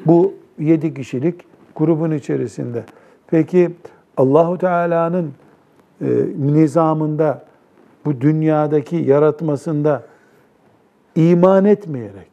Bu 0.05 0.33
yedi 0.59 0.93
kişilik 0.93 1.41
grubun 1.75 2.11
içerisinde. 2.11 2.83
Peki 3.27 3.71
Allahu 4.17 4.57
Teala'nın 4.57 5.33
e, 6.01 6.07
nizamında, 6.37 7.45
bu 8.05 8.21
dünyadaki 8.21 8.95
yaratmasında 8.95 10.03
iman 11.15 11.65
etmeyerek, 11.65 12.29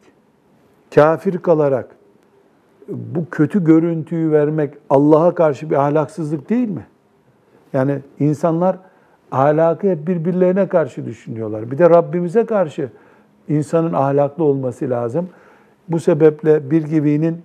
kafir 0.95 1.39
kalarak 1.39 1.97
bu 2.89 3.31
kötü 3.31 3.65
görüntüyü 3.65 4.33
vermek 4.33 4.75
Allah'a 4.91 5.35
karşı 5.35 5.71
bir 5.71 5.77
ahlaksızlık 5.77 6.51
değil 6.51 6.69
mi? 6.69 6.87
Yani 7.73 7.99
insanlar 8.21 8.77
ahlakı 9.33 9.91
hep 9.91 10.07
birbirlerine 10.07 10.69
karşı 10.69 11.07
düşünüyorlar. 11.07 11.71
Bir 11.71 11.79
de 11.79 11.91
Rabbimize 11.91 12.47
karşı 12.47 12.91
insanın 13.49 13.93
ahlaklı 13.93 14.45
olması 14.45 14.91
lazım. 14.91 15.29
Bu 15.89 16.01
sebeple 16.01 16.71
bir 16.71 16.83
gibinin 16.83 17.43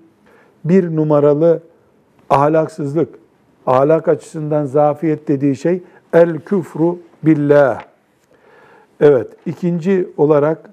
bir 0.66 0.96
numaralı 0.96 1.64
ahlaksızlık, 2.30 3.10
ahlak 3.66 4.08
açısından 4.08 4.66
zafiyet 4.66 5.28
dediği 5.28 5.56
şey 5.56 5.84
el 6.14 6.40
küfru 6.40 7.00
billah. 7.24 7.82
Evet, 9.02 9.28
ikinci 9.46 10.10
olarak 10.18 10.69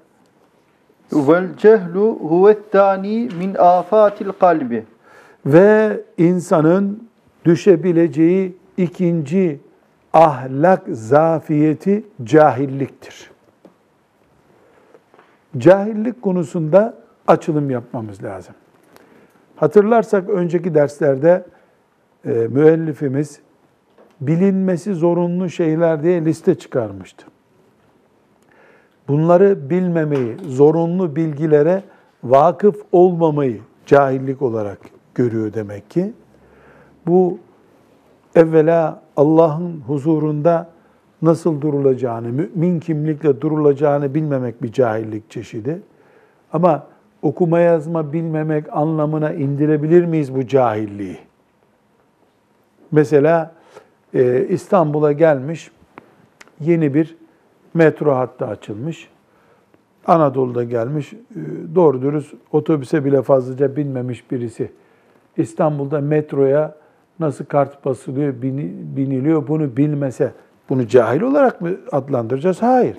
Vel 1.11 1.57
cehlu 1.57 2.19
huvettani 2.21 3.29
min 3.39 3.55
afatil 3.55 4.31
kalbi. 4.39 4.85
ve 5.45 6.01
insanın 6.17 7.09
düşebileceği 7.45 8.57
ikinci 8.77 9.59
ahlak 10.13 10.83
zafiyeti 10.91 12.03
cahilliktir. 12.23 13.31
Cahillik 15.57 16.21
konusunda 16.21 16.93
açılım 17.27 17.69
yapmamız 17.69 18.23
lazım. 18.23 18.55
Hatırlarsak 19.55 20.29
önceki 20.29 20.75
derslerde 20.75 21.45
e, 22.25 22.29
müellifimiz 22.29 23.39
bilinmesi 24.21 24.93
zorunlu 24.93 25.49
şeyler 25.49 26.03
diye 26.03 26.25
liste 26.25 26.55
çıkarmıştı. 26.55 27.25
Bunları 29.07 29.69
bilmemeyi, 29.69 30.37
zorunlu 30.47 31.15
bilgilere 31.15 31.83
vakıf 32.23 32.75
olmamayı 32.91 33.61
cahillik 33.85 34.41
olarak 34.41 34.79
görüyor 35.15 35.53
demek 35.53 35.89
ki. 35.89 36.13
Bu 37.07 37.39
evvela 38.35 39.01
Allah'ın 39.17 39.81
huzurunda 39.87 40.69
nasıl 41.21 41.61
durulacağını, 41.61 42.27
mümin 42.27 42.79
kimlikle 42.79 43.41
durulacağını 43.41 44.13
bilmemek 44.13 44.63
bir 44.63 44.71
cahillik 44.71 45.31
çeşidi. 45.31 45.81
Ama 46.53 46.87
okuma 47.21 47.59
yazma 47.59 48.13
bilmemek 48.13 48.65
anlamına 48.71 49.33
indirebilir 49.33 50.05
miyiz 50.05 50.35
bu 50.35 50.47
cahilliği? 50.47 51.17
Mesela 52.91 53.51
e, 54.13 54.47
İstanbul'a 54.47 55.11
gelmiş 55.11 55.71
yeni 56.59 56.93
bir 56.93 57.15
metro 57.73 58.15
hattı 58.15 58.45
açılmış. 58.45 59.09
Anadolu'da 60.07 60.63
gelmiş, 60.63 61.13
e, 61.13 61.17
doğru 61.75 62.01
dürüst 62.01 62.33
otobüse 62.51 63.05
bile 63.05 63.21
fazlaca 63.21 63.75
binmemiş 63.75 64.31
birisi. 64.31 64.71
İstanbul'da 65.37 66.01
metroya 66.01 66.75
nasıl 67.19 67.45
kart 67.45 67.85
basılıyor, 67.85 68.33
biniliyor 68.95 69.47
bunu 69.47 69.77
bilmese 69.77 70.33
bunu 70.69 70.87
cahil 70.87 71.21
olarak 71.21 71.61
mı 71.61 71.69
adlandıracağız? 71.91 72.61
Hayır. 72.61 72.97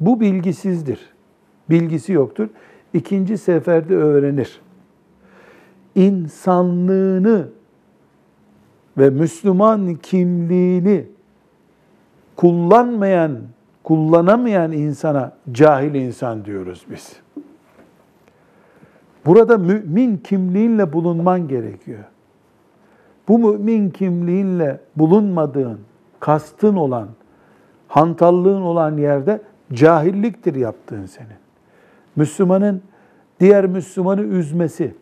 Bu 0.00 0.20
bilgisizdir. 0.20 1.10
Bilgisi 1.70 2.12
yoktur. 2.12 2.48
İkinci 2.94 3.38
seferde 3.38 3.96
öğrenir. 3.96 4.60
İnsanlığını 5.94 7.48
ve 8.98 9.10
Müslüman 9.10 9.94
kimliğini 9.94 11.06
kullanmayan, 12.36 13.38
kullanamayan 13.84 14.72
insana 14.72 15.32
cahil 15.52 15.94
insan 15.94 16.44
diyoruz 16.44 16.86
biz. 16.90 17.16
Burada 19.26 19.58
mümin 19.58 20.16
kimliğinle 20.16 20.92
bulunman 20.92 21.48
gerekiyor. 21.48 22.04
Bu 23.28 23.38
mümin 23.38 23.90
kimliğinle 23.90 24.80
bulunmadığın, 24.96 25.80
kastın 26.20 26.76
olan, 26.76 27.08
hantallığın 27.88 28.62
olan 28.62 28.96
yerde 28.96 29.42
cahilliktir 29.72 30.54
yaptığın 30.54 31.06
senin. 31.06 31.40
Müslümanın 32.16 32.82
diğer 33.40 33.66
Müslümanı 33.66 34.20
üzmesi, 34.20 34.94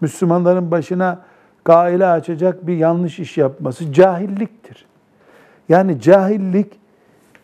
Müslümanların 0.00 0.70
başına 0.70 1.22
gaile 1.64 2.06
açacak 2.06 2.66
bir 2.66 2.76
yanlış 2.76 3.18
iş 3.18 3.38
yapması 3.38 3.92
cahilliktir. 3.92 4.86
Yani 5.68 6.00
cahillik 6.00 6.72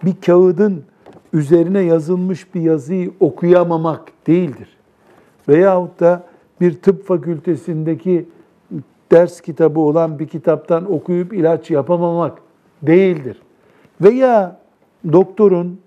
bir 0.06 0.14
kağıdın 0.26 0.84
üzerine 1.32 1.80
yazılmış 1.80 2.54
bir 2.54 2.60
yazıyı 2.60 3.12
okuyamamak 3.20 4.12
değildir. 4.26 4.76
Veyahut 5.48 6.00
da 6.00 6.22
bir 6.60 6.82
tıp 6.82 7.06
fakültesindeki 7.06 8.28
ders 9.10 9.40
kitabı 9.40 9.80
olan 9.80 10.18
bir 10.18 10.28
kitaptan 10.28 10.92
okuyup 10.92 11.32
ilaç 11.32 11.70
yapamamak 11.70 12.38
değildir. 12.82 13.42
Veya 14.00 14.60
doktorun 15.12 15.80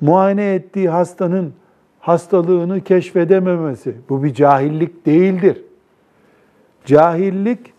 muayene 0.00 0.54
ettiği 0.54 0.88
hastanın 0.88 1.52
hastalığını 2.00 2.80
keşfedememesi 2.80 3.94
bu 4.08 4.24
bir 4.24 4.34
cahillik 4.34 5.06
değildir. 5.06 5.62
Cahillik 6.84 7.72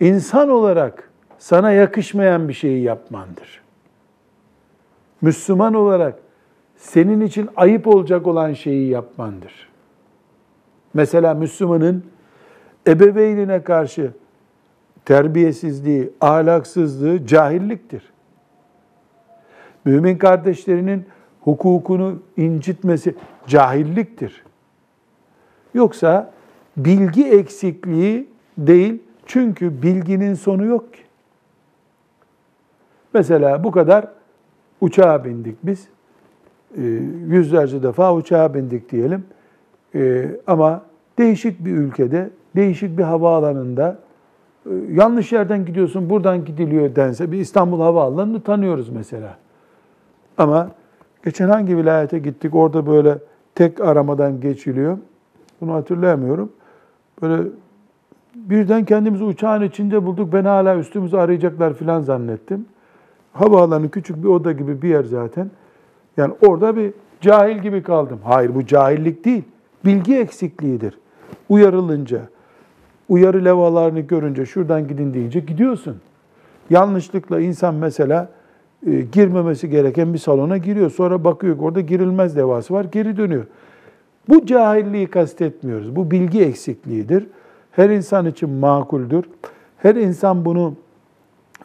insan 0.00 0.48
olarak 0.48 1.10
sana 1.38 1.72
yakışmayan 1.72 2.48
bir 2.48 2.52
şeyi 2.52 2.82
yapmandır. 2.82 3.61
Müslüman 5.22 5.74
olarak 5.74 6.18
senin 6.76 7.20
için 7.20 7.48
ayıp 7.56 7.86
olacak 7.86 8.26
olan 8.26 8.52
şeyi 8.52 8.88
yapmandır. 8.88 9.68
Mesela 10.94 11.34
Müslümanın 11.34 12.04
ebeveynine 12.86 13.62
karşı 13.62 14.12
terbiyesizliği, 15.04 16.12
ahlaksızlığı 16.20 17.26
cahilliktir. 17.26 18.12
Mümin 19.84 20.18
kardeşlerinin 20.18 21.06
hukukunu 21.40 22.22
incitmesi 22.36 23.14
cahilliktir. 23.46 24.44
Yoksa 25.74 26.32
bilgi 26.76 27.28
eksikliği 27.28 28.28
değil 28.58 29.02
çünkü 29.26 29.82
bilginin 29.82 30.34
sonu 30.34 30.64
yok 30.64 30.94
ki. 30.94 31.02
Mesela 33.14 33.64
bu 33.64 33.70
kadar 33.70 34.08
uçağa 34.82 35.24
bindik 35.24 35.56
biz. 35.62 35.88
e, 36.76 36.82
yüzlerce 37.28 37.82
defa 37.82 38.14
uçağa 38.14 38.54
bindik 38.54 38.92
diyelim. 38.92 39.24
E, 39.94 40.30
ama 40.46 40.82
değişik 41.18 41.64
bir 41.64 41.70
ülkede, 41.70 42.30
değişik 42.56 42.98
bir 42.98 43.02
havaalanında 43.02 43.98
e, 44.66 44.70
yanlış 44.90 45.32
yerden 45.32 45.64
gidiyorsun, 45.64 46.10
buradan 46.10 46.44
gidiliyor 46.44 46.96
dense 46.96 47.32
bir 47.32 47.38
İstanbul 47.38 47.80
Havaalanı'nı 47.80 48.40
tanıyoruz 48.40 48.88
mesela. 48.88 49.36
Ama 50.38 50.70
geçen 51.24 51.48
hangi 51.48 51.76
vilayete 51.76 52.18
gittik 52.18 52.54
orada 52.54 52.86
böyle 52.86 53.18
tek 53.54 53.80
aramadan 53.80 54.40
geçiliyor. 54.40 54.98
Bunu 55.60 55.74
hatırlayamıyorum. 55.74 56.52
Böyle 57.22 57.48
birden 58.34 58.84
kendimizi 58.84 59.24
uçağın 59.24 59.62
içinde 59.62 60.06
bulduk. 60.06 60.32
Ben 60.32 60.44
hala 60.44 60.76
üstümüzü 60.76 61.16
arayacaklar 61.16 61.74
falan 61.74 62.00
zannettim. 62.00 62.66
Havaalanı 63.32 63.90
küçük 63.90 64.22
bir 64.22 64.28
oda 64.28 64.52
gibi 64.52 64.82
bir 64.82 64.88
yer 64.88 65.04
zaten. 65.04 65.50
Yani 66.16 66.34
orada 66.46 66.76
bir 66.76 66.92
cahil 67.20 67.58
gibi 67.58 67.82
kaldım. 67.82 68.18
Hayır 68.24 68.54
bu 68.54 68.66
cahillik 68.66 69.24
değil. 69.24 69.42
Bilgi 69.84 70.16
eksikliğidir. 70.16 70.98
Uyarılınca, 71.48 72.20
uyarı 73.08 73.44
levalarını 73.44 74.00
görünce 74.00 74.46
şuradan 74.46 74.88
gidin 74.88 75.14
deyince 75.14 75.40
gidiyorsun. 75.40 75.96
Yanlışlıkla 76.70 77.40
insan 77.40 77.74
mesela 77.74 78.28
e, 78.86 79.00
girmemesi 79.00 79.70
gereken 79.70 80.12
bir 80.12 80.18
salona 80.18 80.56
giriyor. 80.56 80.90
Sonra 80.90 81.24
bakıyor 81.24 81.58
orada 81.58 81.80
girilmez 81.80 82.36
levhası 82.36 82.74
var, 82.74 82.86
geri 82.92 83.16
dönüyor. 83.16 83.44
Bu 84.28 84.46
cahilliği 84.46 85.06
kastetmiyoruz. 85.06 85.96
Bu 85.96 86.10
bilgi 86.10 86.44
eksikliğidir. 86.44 87.26
Her 87.72 87.90
insan 87.90 88.26
için 88.26 88.50
makuldür. 88.50 89.24
Her 89.78 89.94
insan 89.94 90.44
bunu 90.44 90.74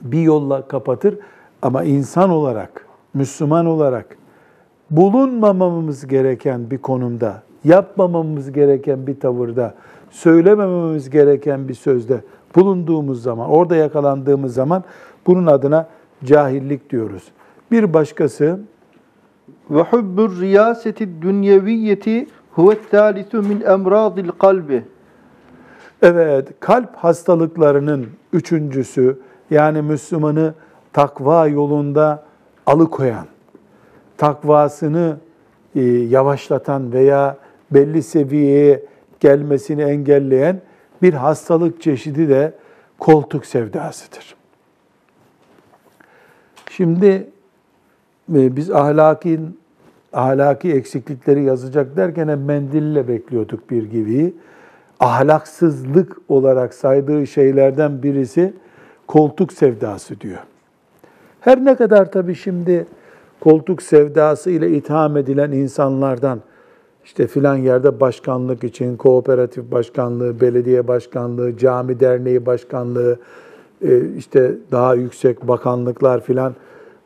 bir 0.02 0.22
yolla 0.22 0.68
kapatır. 0.68 1.20
Ama 1.62 1.84
insan 1.84 2.30
olarak, 2.30 2.86
Müslüman 3.14 3.66
olarak 3.66 4.18
bulunmamamız 4.92 6.08
gereken 6.08 6.72
bir 6.72 6.78
konumda, 6.78 7.44
yapmamamız 7.64 8.52
gereken 8.52 9.08
bir 9.08 9.20
tavırda, 9.20 9.74
söylemememiz 10.10 11.10
gereken 11.10 11.68
bir 11.68 11.74
sözde 11.74 12.22
bulunduğumuz 12.56 13.24
zaman, 13.24 13.50
orada 13.50 13.76
yakalandığımız 13.76 14.54
zaman 14.54 14.84
bunun 15.28 15.46
adına 15.46 15.88
cahillik 16.24 16.90
diyoruz. 16.90 17.24
Bir 17.72 17.94
başkası 17.94 18.60
ve 19.70 19.82
hubbur 19.82 20.40
riyaseti 20.40 21.22
dünyeviyeti 21.22 22.28
huve 22.52 22.82
thalithu 22.92 23.44
min 23.44 23.62
emradil 23.62 24.30
kalbi. 24.40 24.84
Evet, 26.02 26.48
kalp 26.60 26.96
hastalıklarının 26.96 28.08
üçüncüsü 28.34 29.20
yani 29.52 29.82
Müslümanı 29.82 30.54
takva 30.98 31.48
yolunda 31.48 32.24
alıkoyan, 32.66 33.26
takvasını 34.18 35.18
e, 35.76 35.82
yavaşlatan 35.84 36.92
veya 36.94 37.38
belli 37.72 38.04
seviyeye 38.04 38.86
gelmesini 39.20 39.82
engelleyen 39.82 40.62
bir 41.02 41.14
hastalık 41.14 41.82
çeşidi 41.82 42.30
de 42.30 42.54
koltuk 43.00 43.46
sevdasıdır. 43.46 44.36
Şimdi 46.72 47.30
e, 48.36 48.56
biz 48.56 48.72
ahlaki 48.72 49.40
ahlaki 50.14 50.74
eksiklikleri 50.74 51.44
yazacak 51.44 51.98
derken 51.98 52.28
hep 52.28 52.40
mendille 52.40 53.08
bekliyorduk 53.08 53.70
bir 53.70 53.84
gibi. 53.84 54.34
Ahlaksızlık 55.00 56.18
olarak 56.30 56.74
saydığı 56.74 57.28
şeylerden 57.28 58.04
birisi 58.04 58.54
koltuk 59.08 59.54
sevdası 59.54 60.22
diyor. 60.22 60.40
Her 61.48 61.66
ne 61.66 61.76
kadar 61.76 62.12
tabii 62.12 62.36
şimdi 62.36 62.86
koltuk 63.40 63.82
sevdası 63.82 64.50
ile 64.52 64.70
itham 64.70 65.18
edilen 65.18 65.52
insanlardan 65.52 66.40
işte 67.06 67.28
filan 67.28 67.56
yerde 67.56 68.00
başkanlık 68.00 68.64
için 68.64 68.98
kooperatif 68.98 69.72
başkanlığı, 69.72 70.42
belediye 70.42 70.88
başkanlığı, 70.88 71.58
cami 71.58 72.00
derneği 72.00 72.46
başkanlığı, 72.46 73.20
e, 73.82 74.10
işte 74.18 74.56
daha 74.72 74.96
yüksek 74.96 75.48
bakanlıklar 75.48 76.22
filan 76.22 76.54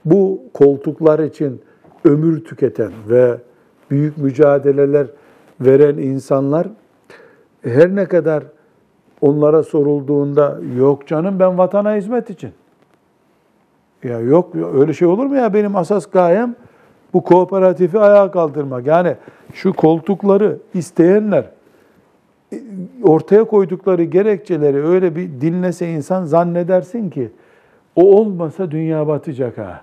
bu 0.05 0.41
koltuklar 0.53 1.19
için 1.19 1.61
ömür 2.05 2.43
tüketen 2.43 2.91
ve 3.09 3.37
büyük 3.91 4.17
mücadeleler 4.17 5.07
veren 5.59 5.97
insanlar 5.97 6.67
her 7.61 7.95
ne 7.95 8.05
kadar 8.05 8.43
onlara 9.21 9.63
sorulduğunda 9.63 10.59
yok 10.77 11.07
canım 11.07 11.39
ben 11.39 11.57
vatana 11.57 11.95
hizmet 11.95 12.29
için. 12.29 12.51
Ya 14.03 14.19
yok 14.19 14.55
öyle 14.73 14.93
şey 14.93 15.07
olur 15.07 15.25
mu 15.25 15.35
ya 15.35 15.53
benim 15.53 15.75
asas 15.75 16.05
gayem 16.05 16.55
bu 17.13 17.23
kooperatifi 17.23 17.99
ayağa 17.99 18.31
kaldırmak. 18.31 18.85
Yani 18.85 19.15
şu 19.53 19.73
koltukları 19.73 20.57
isteyenler 20.73 21.45
e, 22.53 22.61
ortaya 23.03 23.43
koydukları 23.43 24.03
gerekçeleri 24.03 24.85
öyle 24.85 25.15
bir 25.15 25.41
dinlese 25.41 25.91
insan 25.91 26.23
zannedersin 26.23 27.09
ki 27.09 27.31
o 27.95 28.17
olmasa 28.17 28.71
dünya 28.71 29.07
batacak 29.07 29.57
ha. 29.57 29.81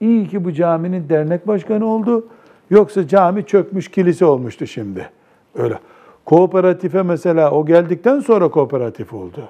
İyi 0.00 0.28
ki 0.28 0.44
bu 0.44 0.52
caminin 0.52 1.08
dernek 1.08 1.46
başkanı 1.46 1.86
oldu. 1.86 2.26
Yoksa 2.70 3.08
cami 3.08 3.46
çökmüş 3.46 3.90
kilise 3.90 4.24
olmuştu 4.24 4.66
şimdi. 4.66 5.10
Öyle. 5.54 5.78
Kooperatife 6.24 7.02
mesela 7.02 7.50
o 7.50 7.66
geldikten 7.66 8.20
sonra 8.20 8.48
kooperatif 8.48 9.14
oldu. 9.14 9.48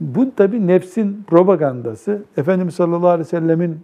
Bu 0.00 0.34
tabi 0.34 0.66
nefsin 0.66 1.24
propagandası. 1.26 2.22
Efendimiz 2.36 2.74
sallallahu 2.74 3.08
aleyhi 3.08 3.26
ve 3.26 3.30
sellemin 3.30 3.80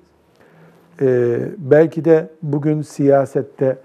e, 1.00 1.38
belki 1.58 2.04
de 2.04 2.30
bugün 2.42 2.82
siyasette 2.82 3.78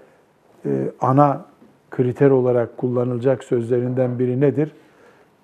e, 0.66 0.70
ana 1.00 1.44
kriter 1.90 2.30
olarak 2.30 2.76
kullanılacak 2.76 3.44
sözlerinden 3.44 4.18
biri 4.18 4.40
nedir? 4.40 4.72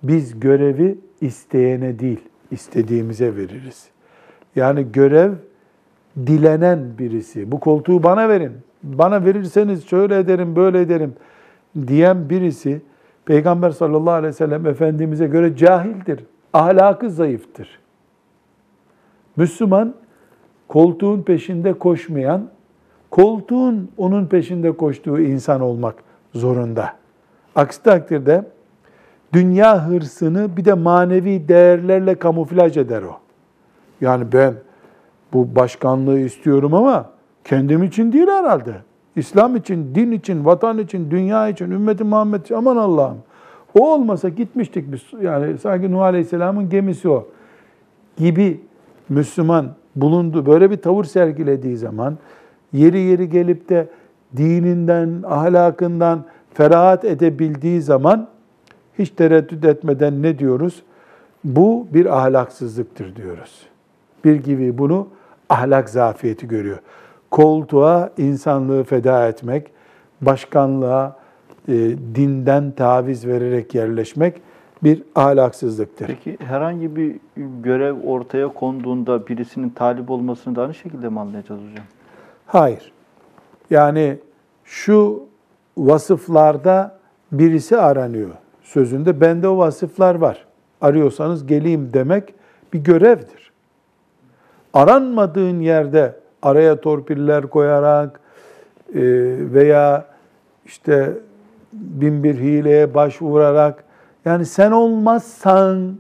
Biz 0.03 0.40
görevi 0.40 0.99
isteyene 1.20 1.99
değil, 1.99 2.20
istediğimize 2.51 3.37
veririz. 3.37 3.88
Yani 4.57 4.92
görev 4.92 5.33
dilenen 6.16 6.99
birisi. 6.99 7.53
Bu 7.53 7.61
koltuğu 7.61 8.03
bana 8.03 8.29
verin. 8.29 8.53
Bana 8.83 9.25
verirseniz 9.25 9.87
şöyle 9.87 10.18
ederim, 10.18 10.57
böyle 10.57 10.81
ederim 10.81 11.14
diyen 11.87 12.31
birisi 12.31 12.81
Peygamber 13.25 13.70
sallallahu 13.70 14.14
aleyhi 14.14 14.29
ve 14.29 14.37
sellem 14.37 14.66
Efendimiz'e 14.66 15.27
göre 15.27 15.57
cahildir. 15.57 16.25
Ahlakı 16.57 17.11
zayıftır. 17.11 17.79
Müslüman 19.37 19.95
koltuğun 20.69 21.23
peşinde 21.23 21.73
koşmayan, 21.73 22.49
koltuğun 23.11 23.90
onun 23.97 24.27
peşinde 24.27 24.77
koştuğu 24.77 25.21
insan 25.21 25.61
olmak 25.61 25.95
zorunda. 26.35 26.92
Aksi 27.55 27.83
takdirde 27.83 28.45
dünya 29.33 29.88
hırsını 29.88 30.57
bir 30.57 30.64
de 30.64 30.75
manevi 30.75 31.49
değerlerle 31.49 32.14
kamuflaj 32.14 32.77
eder 32.77 33.03
o. 33.03 33.19
Yani 34.01 34.33
ben 34.33 34.55
bu 35.33 35.57
başkanlığı 35.57 36.19
istiyorum 36.19 36.75
ama 36.75 37.11
kendim 37.45 37.83
için 37.83 38.12
değil 38.12 38.29
herhalde. 38.29 38.75
İslam 39.16 39.57
için, 39.57 39.95
din 39.95 40.12
için, 40.12 40.45
vatan 40.45 40.79
için, 40.79 41.11
dünya 41.11 41.49
için, 41.49 41.71
ümmeti 41.71 42.05
Muhammed 42.05 42.40
için 42.40 42.55
aman 42.55 42.77
Allah'ım. 42.77 43.19
O 43.78 43.94
olmasa 43.94 44.28
gitmiştik 44.28 44.92
biz. 44.92 45.02
Yani 45.20 45.58
sanki 45.58 45.92
Nuh 45.92 46.00
Aleyhisselam'ın 46.00 46.68
gemisi 46.68 47.08
o. 47.08 47.28
Gibi 48.16 48.60
Müslüman 49.08 49.74
bulundu. 49.96 50.46
Böyle 50.46 50.70
bir 50.70 50.76
tavır 50.76 51.04
sergilediği 51.04 51.76
zaman 51.76 52.18
yeri 52.72 52.98
yeri 52.98 53.30
gelip 53.30 53.68
de 53.68 53.88
dininden, 54.36 55.22
ahlakından 55.26 56.24
ferahat 56.54 57.04
edebildiği 57.04 57.82
zaman 57.82 58.28
hiç 58.98 59.10
tereddüt 59.10 59.64
etmeden 59.64 60.22
ne 60.22 60.38
diyoruz? 60.38 60.82
Bu 61.44 61.86
bir 61.94 62.18
ahlaksızlıktır 62.18 63.16
diyoruz. 63.16 63.66
Bir 64.24 64.34
gibi 64.34 64.78
bunu 64.78 65.08
ahlak 65.48 65.88
zafiyeti 65.88 66.48
görüyor. 66.48 66.78
Koltuğa 67.30 68.10
insanlığı 68.18 68.84
feda 68.84 69.28
etmek, 69.28 69.70
başkanlığa 70.20 71.16
e, 71.68 71.74
dinden 72.14 72.70
taviz 72.70 73.26
vererek 73.26 73.74
yerleşmek 73.74 74.42
bir 74.85 75.02
ahlaksızlıktır. 75.14 76.07
Peki 76.07 76.38
herhangi 76.40 76.96
bir 76.96 77.16
görev 77.62 77.94
ortaya 78.05 78.48
konduğunda 78.48 79.26
birisinin 79.26 79.70
talip 79.70 80.11
olmasını 80.11 80.57
da 80.57 80.62
aynı 80.62 80.74
şekilde 80.74 81.09
mi 81.09 81.20
anlayacağız 81.20 81.61
hocam? 81.61 81.85
Hayır. 82.46 82.92
Yani 83.70 84.18
şu 84.64 85.22
vasıflarda 85.76 86.98
birisi 87.33 87.76
aranıyor 87.76 88.31
sözünde. 88.62 89.20
Bende 89.20 89.48
o 89.48 89.59
vasıflar 89.59 90.14
var. 90.14 90.46
Arıyorsanız 90.81 91.46
geleyim 91.46 91.90
demek 91.92 92.35
bir 92.72 92.79
görevdir. 92.79 93.52
Aranmadığın 94.74 95.61
yerde 95.61 96.16
araya 96.42 96.81
torpiller 96.81 97.46
koyarak 97.46 98.20
e, 98.94 99.00
veya 99.52 100.07
işte 100.64 101.12
bin 101.80 102.24
bir 102.24 102.34
hileye 102.34 102.94
başvurarak 102.94 103.84
yani 104.24 104.44
sen 104.46 104.70
olmazsan 104.70 105.96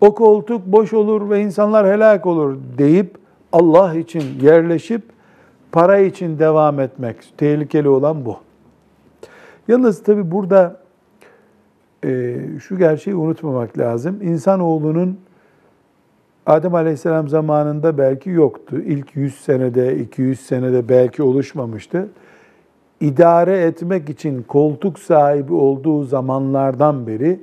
o 0.00 0.14
koltuk 0.14 0.66
boş 0.66 0.92
olur 0.92 1.30
ve 1.30 1.40
insanlar 1.40 1.86
helak 1.86 2.26
olur 2.26 2.58
deyip 2.78 3.18
Allah 3.52 3.94
için 3.94 4.22
yerleşip 4.40 5.02
para 5.72 5.98
için 5.98 6.38
devam 6.38 6.80
etmek. 6.80 7.16
Tehlikeli 7.36 7.88
olan 7.88 8.24
bu. 8.24 8.36
Yalnız 9.68 10.02
tabi 10.02 10.30
burada 10.30 10.76
e, 12.04 12.36
şu 12.60 12.78
gerçeği 12.78 13.16
unutmamak 13.16 13.78
lazım. 13.78 14.22
İnsanoğlunun 14.22 15.18
Adem 16.46 16.74
Aleyhisselam 16.74 17.28
zamanında 17.28 17.98
belki 17.98 18.30
yoktu. 18.30 18.80
İlk 18.86 19.16
100 19.16 19.34
senede, 19.34 19.98
200 19.98 20.40
senede 20.40 20.88
belki 20.88 21.22
oluşmamıştı. 21.22 22.08
İdare 23.02 23.62
etmek 23.62 24.10
için 24.10 24.42
koltuk 24.42 24.98
sahibi 24.98 25.52
olduğu 25.54 26.04
zamanlardan 26.04 27.06
beri 27.06 27.40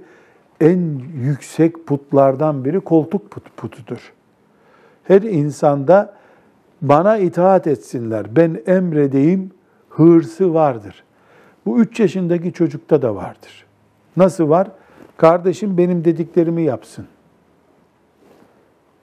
en 0.61 1.01
yüksek 1.15 1.87
putlardan 1.87 2.65
biri 2.65 2.79
koltuk 2.79 3.31
put, 3.31 3.57
putudur. 3.57 4.13
Her 5.03 5.21
insanda 5.21 6.13
bana 6.81 7.17
itaat 7.17 7.67
etsinler, 7.67 8.35
ben 8.35 8.61
emredeyim 8.67 9.51
hırsı 9.89 10.53
vardır. 10.53 11.03
Bu 11.65 11.79
üç 11.79 11.99
yaşındaki 11.99 12.53
çocukta 12.53 13.01
da 13.01 13.15
vardır. 13.15 13.65
Nasıl 14.17 14.49
var? 14.49 14.67
Kardeşim 15.17 15.77
benim 15.77 16.05
dediklerimi 16.05 16.61
yapsın. 16.61 17.07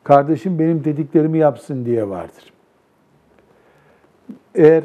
Kardeşim 0.04 0.58
benim 0.58 0.84
dediklerimi 0.84 1.38
yapsın 1.38 1.84
diye 1.84 2.08
vardır. 2.08 2.52
Eğer 4.54 4.84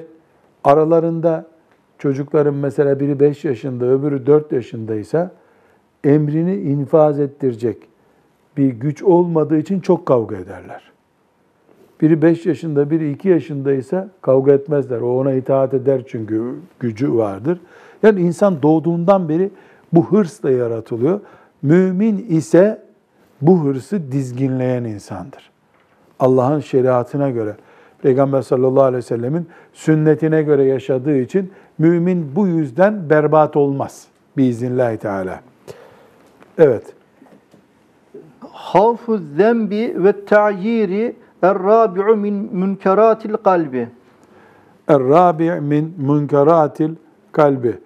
aralarında 0.64 1.51
çocukların 2.02 2.56
mesela 2.56 3.00
biri 3.00 3.20
5 3.20 3.46
yaşında, 3.46 3.86
öbürü 3.86 4.26
4 4.26 4.52
yaşındaysa 4.52 5.32
emrini 6.04 6.56
infaz 6.56 7.20
ettirecek 7.20 7.78
bir 8.58 8.70
güç 8.70 9.04
olmadığı 9.04 9.58
için 9.58 9.80
çok 9.80 10.06
kavga 10.06 10.36
ederler. 10.36 10.92
Biri 12.02 12.22
5 12.22 12.46
yaşında, 12.46 12.90
biri 12.90 13.12
2 13.12 13.30
yaşındaysa 13.30 14.10
kavga 14.22 14.52
etmezler. 14.52 15.02
O 15.02 15.20
ona 15.20 15.34
itaat 15.34 15.74
eder 15.74 16.02
çünkü 16.08 16.56
gücü 16.80 17.16
vardır. 17.16 17.60
Yani 18.04 18.22
insan 18.22 18.62
doğduğundan 18.62 19.30
beri 19.30 19.50
bu 19.94 20.12
hırsla 20.12 20.52
yaratılıyor. 20.52 21.20
Mümin 21.62 22.26
ise 22.30 22.84
bu 23.42 23.64
hırsı 23.64 24.12
dizginleyen 24.12 24.84
insandır. 24.84 25.52
Allah'ın 26.20 26.60
şeriatına 26.60 27.30
göre, 27.30 27.56
Peygamber 28.02 28.42
sallallahu 28.42 28.84
aleyhi 28.84 28.98
ve 28.98 29.02
sellemin 29.02 29.48
sünnetine 29.74 30.42
göre 30.42 30.64
yaşadığı 30.64 31.18
için 31.18 31.52
mümin 31.78 32.36
bu 32.36 32.48
yüzden 32.48 33.10
berbat 33.10 33.56
olmaz. 33.56 34.08
Biiznillahü 34.38 34.98
teala. 34.98 35.42
Evet. 36.58 36.94
Havfu 38.52 39.18
zembi 39.18 39.96
ve 39.98 40.26
ta'yiri 40.26 41.16
er-rabi'u 41.42 42.16
min 42.16 42.34
münkeratil 42.34 43.34
kalbi. 43.34 43.90
Er-rabi' 44.88 45.62
min 45.62 45.94
münkeratil 45.98 46.96
kalbi. 47.32 47.78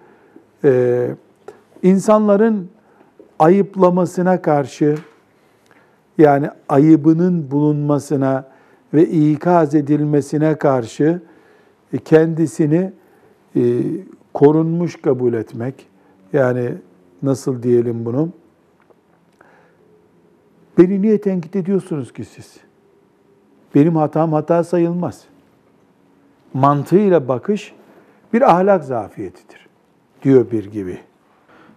Ee, 0.64 1.10
insanların 1.82 2.68
ayıplamasına 3.38 4.42
karşı 4.42 4.96
yani 6.18 6.50
ayıbının 6.68 7.50
bulunmasına 7.50 8.44
ve 8.94 9.08
ikaz 9.08 9.74
edilmesine 9.74 10.54
karşı 10.54 11.20
e, 11.92 11.98
kendisini 11.98 12.92
e, 13.56 13.82
korunmuş 14.34 14.96
kabul 14.96 15.34
etmek. 15.34 15.86
Yani 16.32 16.74
nasıl 17.22 17.62
diyelim 17.62 18.04
bunu? 18.04 18.28
Beni 20.78 21.02
niye 21.02 21.20
tenkit 21.20 21.56
ediyorsunuz 21.56 22.12
ki 22.12 22.24
siz? 22.24 22.56
Benim 23.74 23.96
hatam 23.96 24.32
hata 24.32 24.64
sayılmaz. 24.64 25.24
Mantığıyla 26.54 27.28
bakış 27.28 27.74
bir 28.32 28.54
ahlak 28.54 28.84
zafiyetidir 28.84 29.66
diyor 30.22 30.50
bir 30.50 30.64
gibi. 30.64 30.98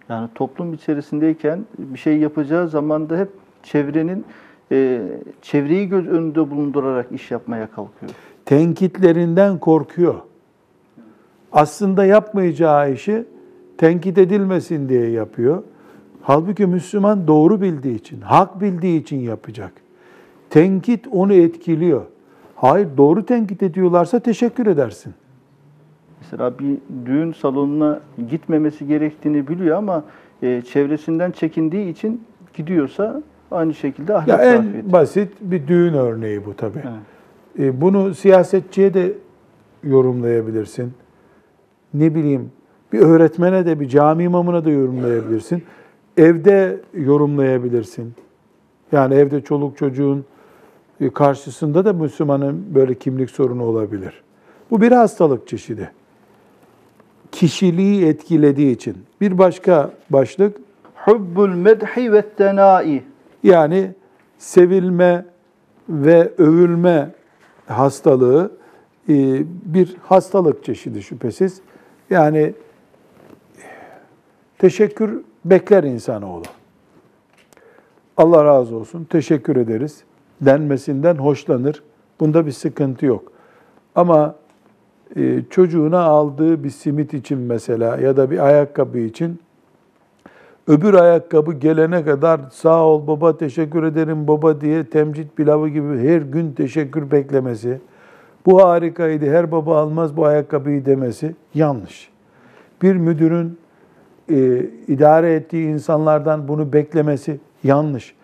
Yani 0.08 0.28
toplum 0.34 0.74
içerisindeyken 0.74 1.64
bir 1.78 1.98
şey 1.98 2.18
yapacağı 2.18 2.68
zaman 2.68 3.10
da 3.10 3.18
hep 3.18 3.28
çevrenin 3.62 4.24
e, 4.72 5.02
çevreyi 5.42 5.88
göz 5.88 6.08
önünde 6.08 6.50
bulundurarak 6.50 7.12
iş 7.12 7.30
yapmaya 7.30 7.66
kalkıyor. 7.66 8.12
Tenkitlerinden 8.44 9.58
korkuyor. 9.58 10.14
Aslında 11.52 12.04
yapmayacağı 12.04 12.92
işi 12.92 13.24
tenkit 13.78 14.18
edilmesin 14.18 14.88
diye 14.88 15.10
yapıyor. 15.10 15.62
Halbuki 16.22 16.66
Müslüman 16.66 17.26
doğru 17.26 17.60
bildiği 17.60 17.94
için, 17.94 18.20
hak 18.20 18.60
bildiği 18.60 19.00
için 19.00 19.16
yapacak. 19.16 19.72
Tenkit 20.50 21.06
onu 21.10 21.32
etkiliyor. 21.32 22.02
Hayır 22.56 22.88
doğru 22.96 23.26
tenkit 23.26 23.62
ediyorlarsa 23.62 24.20
teşekkür 24.20 24.66
edersin. 24.66 25.14
Mesela 26.20 26.58
bir 26.58 26.78
düğün 27.06 27.32
salonuna 27.32 28.00
gitmemesi 28.30 28.86
gerektiğini 28.86 29.48
biliyor 29.48 29.76
ama 29.76 30.04
e, 30.42 30.62
çevresinden 30.62 31.30
çekindiği 31.30 31.88
için 31.92 32.24
gidiyorsa 32.54 33.22
aynı 33.50 33.74
şekilde 33.74 34.14
ahlak 34.14 34.28
ya 34.28 34.52
en 34.52 34.56
zafiyeti. 34.62 34.92
basit 34.92 35.32
bir 35.40 35.66
düğün 35.66 35.94
örneği 35.94 36.46
bu 36.46 36.56
tabii. 36.56 36.82
Evet. 37.58 37.68
E, 37.68 37.80
bunu 37.80 38.14
siyasetçiye 38.14 38.94
de 38.94 39.12
yorumlayabilirsin. 39.84 40.92
Ne 41.94 42.14
bileyim 42.14 42.50
bir 42.92 43.00
öğretmene 43.00 43.66
de 43.66 43.80
bir 43.80 43.88
cami 43.88 44.24
imamına 44.24 44.64
da 44.64 44.70
yorumlayabilirsin. 44.70 45.62
Evde 46.16 46.80
yorumlayabilirsin. 46.94 48.14
Yani 48.92 49.14
evde 49.14 49.40
çoluk 49.40 49.78
çocuğun 49.78 50.24
e, 51.00 51.10
karşısında 51.10 51.84
da 51.84 51.92
Müslümanın 51.92 52.64
böyle 52.74 52.94
kimlik 52.94 53.30
sorunu 53.30 53.64
olabilir. 53.64 54.22
Bu 54.70 54.80
bir 54.80 54.92
hastalık 54.92 55.48
çeşidi. 55.48 55.90
Kişiliği 57.32 58.06
etkilediği 58.06 58.74
için. 58.74 58.96
Bir 59.20 59.38
başka 59.38 59.90
başlık 60.10 60.56
Hubbul 60.94 61.48
medhi 61.48 62.12
ve 62.12 62.22
tenai. 62.22 63.02
yani 63.42 63.90
sevilme 64.38 65.24
ve 65.88 66.32
övülme 66.38 67.10
hastalığı 67.66 68.52
e, 69.08 69.14
bir 69.64 69.96
hastalık 70.02 70.64
çeşidi 70.64 71.02
şüphesiz. 71.02 71.60
Yani 72.10 72.54
teşekkür 74.58 75.20
bekler 75.44 75.84
insanoğlu. 75.84 76.42
Allah 78.16 78.44
razı 78.44 78.76
olsun, 78.76 79.04
teşekkür 79.04 79.56
ederiz 79.56 80.04
denmesinden 80.40 81.14
hoşlanır. 81.14 81.82
Bunda 82.20 82.46
bir 82.46 82.52
sıkıntı 82.52 83.06
yok. 83.06 83.32
Ama 83.94 84.34
e, 85.16 85.42
çocuğuna 85.50 86.00
aldığı 86.00 86.64
bir 86.64 86.70
simit 86.70 87.14
için 87.14 87.38
mesela 87.38 87.96
ya 87.96 88.16
da 88.16 88.30
bir 88.30 88.46
ayakkabı 88.46 88.98
için 88.98 89.40
öbür 90.66 90.94
ayakkabı 90.94 91.52
gelene 91.52 92.04
kadar 92.04 92.40
sağ 92.52 92.84
ol 92.84 93.06
baba 93.06 93.36
teşekkür 93.36 93.82
ederim 93.82 94.28
baba 94.28 94.60
diye 94.60 94.84
temcit 94.84 95.36
pilavı 95.36 95.68
gibi 95.68 96.08
her 96.08 96.20
gün 96.20 96.52
teşekkür 96.52 97.10
beklemesi, 97.10 97.80
bu 98.46 98.62
harikaydı 98.62 99.30
her 99.30 99.52
baba 99.52 99.80
almaz 99.80 100.16
bu 100.16 100.24
ayakkabıyı 100.24 100.86
demesi 100.86 101.34
yanlış. 101.54 102.10
Bir 102.82 102.96
müdürün 102.96 103.58
e, 104.30 104.66
idare 104.88 105.34
ettiği 105.34 105.68
insanlardan 105.68 106.48
bunu 106.48 106.72
beklemesi 106.72 107.40
yanlış. 107.64 108.14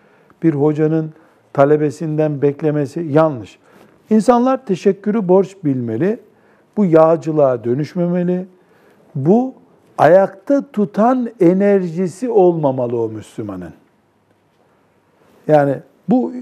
Bir 0.43 0.53
hocanın 0.53 1.13
talebesinden 1.53 2.41
beklemesi 2.41 2.99
yanlış. 2.99 3.59
İnsanlar 4.09 4.65
teşekkürü 4.65 5.27
borç 5.27 5.55
bilmeli. 5.63 6.19
Bu 6.77 6.85
yağcılığa 6.85 7.63
dönüşmemeli. 7.63 8.45
Bu 9.15 9.53
ayakta 9.97 10.71
tutan 10.71 11.29
enerjisi 11.39 12.29
olmamalı 12.29 13.01
o 13.01 13.09
Müslümanın. 13.09 13.73
Yani 15.47 15.75
bu 16.09 16.33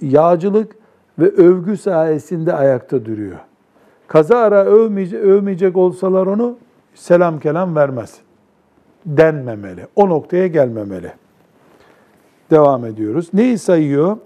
yağcılık 0.00 0.76
ve 1.22 1.28
övgü 1.28 1.76
sayesinde 1.76 2.52
ayakta 2.52 3.04
duruyor. 3.04 3.38
Kaza 4.08 4.38
ara 4.38 4.64
övmeyecek, 4.64 5.20
övmeyecek 5.20 5.76
olsalar 5.76 6.26
onu 6.26 6.56
selam 6.94 7.40
kelam 7.40 7.76
vermez. 7.76 8.16
Denmemeli. 9.06 9.86
O 9.96 10.08
noktaya 10.08 10.46
gelmemeli. 10.46 11.12
Devam 12.50 12.84
ediyoruz. 12.84 13.28
Neyi 13.32 13.58
sayıyor? 13.58 14.16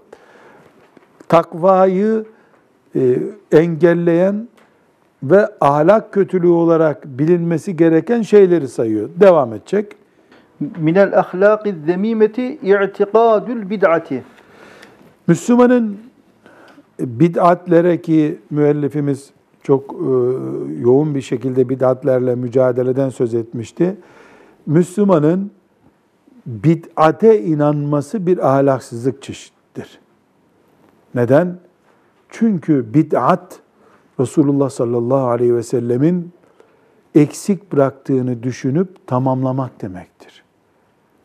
Takvayı 1.27 2.25
e, 2.95 3.17
engelleyen 3.51 4.47
ve 5.23 5.49
ahlak 5.61 6.13
kötülüğü 6.13 6.47
olarak 6.47 7.05
bilinmesi 7.05 7.77
gereken 7.77 8.21
şeyleri 8.21 8.67
sayıyor. 8.67 9.09
Devam 9.15 9.53
edecek. 9.53 9.95
Minel 10.77 11.19
ahlaki 11.19 11.75
zemimeti 11.85 12.43
i'tikadül 12.53 13.69
bid'ati. 13.69 14.23
Müslümanın 15.27 16.06
bid'atlere 16.99 18.01
ki 18.01 18.39
müellifimiz 18.49 19.29
çok 19.63 19.93
e, 19.93 20.05
yoğun 20.79 21.15
bir 21.15 21.21
şekilde 21.21 21.69
bid'atlerle 21.69 22.35
mücadeleden 22.35 23.09
söz 23.09 23.33
etmişti. 23.33 23.97
Müslümanın 24.65 25.51
bid'ate 26.45 27.43
inanması 27.43 28.25
bir 28.25 28.55
ahlaksızlık 28.55 29.21
çeşittir. 29.21 29.99
Neden? 31.15 31.59
Çünkü 32.29 32.93
bid'at 32.93 33.59
Resulullah 34.19 34.69
sallallahu 34.69 35.27
aleyhi 35.27 35.55
ve 35.55 35.63
sellemin 35.63 36.31
eksik 37.15 37.71
bıraktığını 37.71 38.43
düşünüp 38.43 39.07
tamamlamak 39.07 39.81
demektir. 39.81 40.43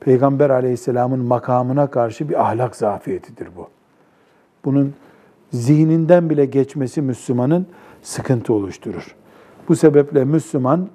Peygamber 0.00 0.50
aleyhisselamın 0.50 1.18
makamına 1.18 1.90
karşı 1.90 2.28
bir 2.28 2.50
ahlak 2.50 2.76
zafiyetidir 2.76 3.48
bu. 3.56 3.68
Bunun 4.64 4.94
zihninden 5.52 6.30
bile 6.30 6.44
geçmesi 6.44 7.02
Müslümanın 7.02 7.66
sıkıntı 8.02 8.54
oluşturur. 8.54 9.16
Bu 9.68 9.76
sebeple 9.76 10.24
Müslüman 10.24 10.88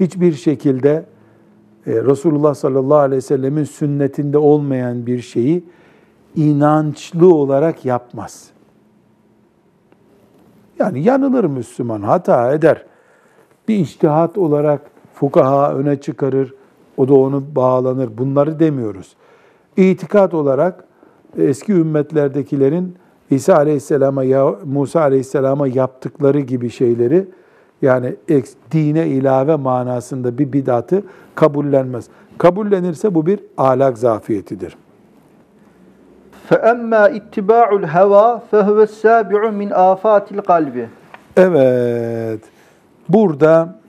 hiçbir 0.00 0.32
şekilde 0.32 1.06
e, 1.86 1.92
Resulullah 1.92 2.54
sallallahu 2.54 2.98
aleyhi 2.98 3.16
ve 3.16 3.20
sellemin 3.20 3.64
sünnetinde 3.64 4.38
olmayan 4.38 5.06
bir 5.06 5.20
şeyi 5.20 5.64
inançlı 6.36 7.34
olarak 7.34 7.84
yapmaz. 7.84 8.50
Yani 10.78 11.02
yanılır 11.02 11.44
Müslüman, 11.44 12.02
hata 12.02 12.52
eder. 12.52 12.86
Bir 13.68 13.76
iştihat 13.76 14.38
olarak 14.38 14.80
fukaha 15.14 15.74
öne 15.74 16.00
çıkarır, 16.00 16.54
o 16.96 17.08
da 17.08 17.14
onu 17.14 17.44
bağlanır. 17.56 18.18
Bunları 18.18 18.58
demiyoruz. 18.60 19.16
İtikat 19.76 20.34
olarak 20.34 20.84
eski 21.38 21.72
ümmetlerdekilerin 21.72 22.96
İsa 23.31 23.55
Aleyhisselam'a 23.55 24.23
ya 24.23 24.55
Musa 24.65 25.01
Aleyhisselam'a 25.01 25.67
yaptıkları 25.67 26.39
gibi 26.39 26.69
şeyleri 26.69 27.27
yani 27.81 28.15
dine 28.71 29.07
ilave 29.07 29.55
manasında 29.55 30.37
bir 30.37 30.53
bidatı 30.53 31.03
kabullenmez. 31.35 32.05
Kabullenirse 32.37 33.15
bu 33.15 33.25
bir 33.25 33.39
ahlak 33.57 33.97
zafiyetidir. 33.97 34.77
فَأَمَّا 36.49 37.03
اِتِّبَاعُ 37.19 37.67
الْهَوَى 37.81 38.39
فَهُوَ 38.51 38.77
السَّابِعُ 38.89 39.41
مِنْ 39.61 39.69
آفَاتِ 39.73 40.25
الْقَلْبِ 40.35 40.85
Evet, 41.37 42.41
burada 43.09 43.79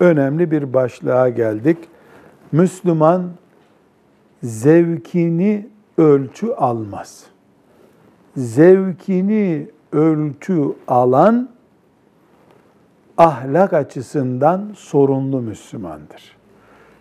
önemli 0.00 0.50
bir 0.50 0.72
başlığa 0.72 1.28
geldik. 1.28 1.78
Müslüman 2.52 3.22
zevkini 4.42 5.66
ölçü 5.98 6.52
almaz. 6.52 7.24
Zevkini 8.37 9.67
ölçü 9.91 10.75
alan 10.87 11.49
ahlak 13.17 13.73
açısından 13.73 14.71
sorunlu 14.75 15.41
Müslümandır. 15.41 16.37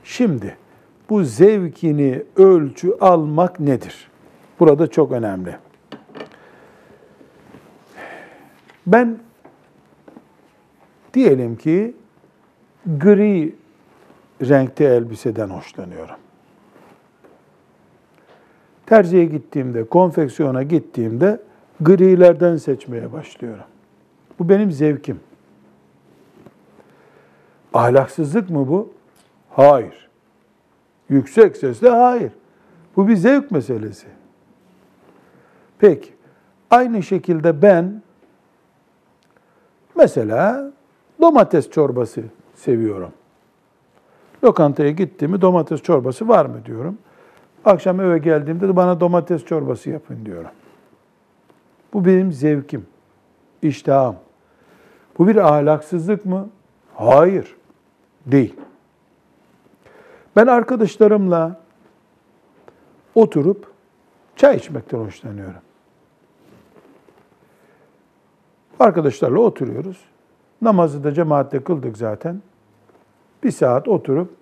Şimdi 0.04 0.56
bu 1.10 1.24
zevkini 1.24 2.22
ölçü 2.36 2.96
almak 3.00 3.60
nedir? 3.60 4.10
Burada 4.60 4.86
çok 4.86 5.12
önemli. 5.12 5.56
Ben 8.86 9.18
diyelim 11.14 11.56
ki 11.56 11.94
gri 12.86 13.54
renkte 14.42 14.84
elbiseden 14.84 15.48
hoşlanıyorum. 15.48 16.16
Terziye 18.86 19.24
gittiğimde, 19.24 19.84
konfeksiyona 19.84 20.62
gittiğimde 20.62 21.40
grilerden 21.80 22.56
seçmeye 22.56 23.12
başlıyorum. 23.12 23.64
Bu 24.38 24.48
benim 24.48 24.72
zevkim. 24.72 25.20
Ahlaksızlık 27.74 28.50
mı 28.50 28.68
bu? 28.68 28.92
Hayır. 29.50 30.08
Yüksek 31.08 31.56
sesle 31.56 31.88
hayır. 31.88 32.32
Bu 32.96 33.08
bir 33.08 33.16
zevk 33.16 33.50
meselesi. 33.50 34.06
Peki, 35.78 36.12
aynı 36.70 37.02
şekilde 37.02 37.62
ben 37.62 38.02
mesela 39.96 40.72
domates 41.20 41.70
çorbası 41.70 42.22
seviyorum. 42.54 43.12
Lokantaya 44.44 44.90
gittiğimi 44.90 45.40
domates 45.40 45.82
çorbası 45.82 46.28
var 46.28 46.46
mı 46.46 46.64
diyorum. 46.64 46.98
Akşam 47.64 48.00
eve 48.00 48.18
geldiğimde 48.18 48.68
de 48.68 48.76
bana 48.76 49.00
domates 49.00 49.44
çorbası 49.44 49.90
yapın 49.90 50.24
diyorum. 50.26 50.50
Bu 51.92 52.04
benim 52.04 52.32
zevkim, 52.32 52.86
iştahım. 53.62 54.16
Bu 55.18 55.28
bir 55.28 55.36
ahlaksızlık 55.36 56.24
mı? 56.24 56.48
Hayır, 56.94 57.56
değil. 58.26 58.56
Ben 60.36 60.46
arkadaşlarımla 60.46 61.60
oturup 63.14 63.72
çay 64.36 64.56
içmekten 64.56 64.98
hoşlanıyorum. 64.98 65.60
Arkadaşlarla 68.80 69.40
oturuyoruz. 69.40 70.00
Namazı 70.62 71.04
da 71.04 71.14
cemaatle 71.14 71.64
kıldık 71.64 71.96
zaten. 71.96 72.42
Bir 73.44 73.50
saat 73.50 73.88
oturup 73.88 74.34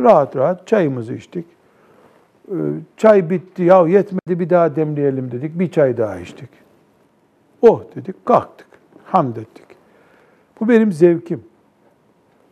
rahat 0.00 0.36
rahat 0.36 0.66
çayımızı 0.66 1.14
içtik. 1.14 1.57
Ee, 2.50 2.54
çay 2.96 3.30
bitti, 3.30 3.62
ya 3.62 3.88
yetmedi 3.88 4.40
bir 4.40 4.50
daha 4.50 4.76
demleyelim 4.76 5.32
dedik. 5.32 5.58
Bir 5.58 5.70
çay 5.70 5.96
daha 5.96 6.18
içtik. 6.18 6.50
Oh 7.62 7.82
dedik, 7.94 8.26
kalktık. 8.26 8.68
Hamd 9.04 9.36
ettik. 9.36 9.66
Bu 10.60 10.68
benim 10.68 10.92
zevkim. 10.92 11.44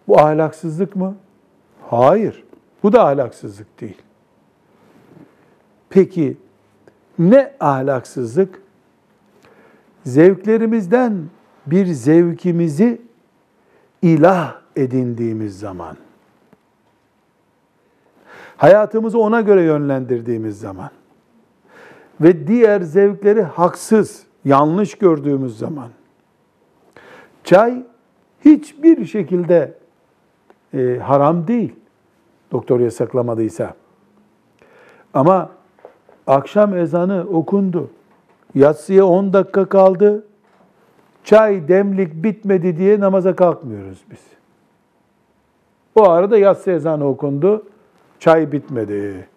Bu 0.08 0.20
ahlaksızlık 0.20 0.96
mı? 0.96 1.16
Hayır. 1.90 2.44
Bu 2.82 2.92
da 2.92 3.06
ahlaksızlık 3.06 3.80
değil. 3.80 4.02
Peki 5.90 6.36
ne 7.18 7.52
ahlaksızlık? 7.60 8.62
Zevklerimizden 10.04 11.22
bir 11.66 11.86
zevkimizi 11.86 13.00
ilah 14.02 14.60
edindiğimiz 14.76 15.58
zaman, 15.58 15.96
hayatımızı 18.56 19.18
ona 19.18 19.40
göre 19.40 19.62
yönlendirdiğimiz 19.62 20.60
zaman 20.60 20.90
ve 22.20 22.46
diğer 22.46 22.80
zevkleri 22.80 23.42
haksız, 23.42 24.26
yanlış 24.44 24.94
gördüğümüz 24.94 25.58
zaman, 25.58 25.88
çay 27.44 27.82
hiçbir 28.44 29.04
şekilde 29.04 29.74
e, 30.74 30.98
haram 31.02 31.46
değil, 31.48 31.74
doktor 32.52 32.80
yasaklamadıysa. 32.80 33.74
Ama 35.14 35.50
akşam 36.26 36.76
ezanı 36.76 37.26
okundu, 37.32 37.90
yatsıya 38.54 39.06
10 39.06 39.32
dakika 39.32 39.64
kaldı, 39.68 40.26
çay 41.24 41.68
demlik 41.68 42.14
bitmedi 42.14 42.76
diye 42.76 43.00
namaza 43.00 43.36
kalkmıyoruz 43.36 44.04
biz. 44.10 44.20
O 45.94 46.10
arada 46.10 46.38
yatsı 46.38 46.70
ezanı 46.70 47.08
okundu, 47.08 47.66
çay 48.20 48.52
bitmedi. 48.52 49.28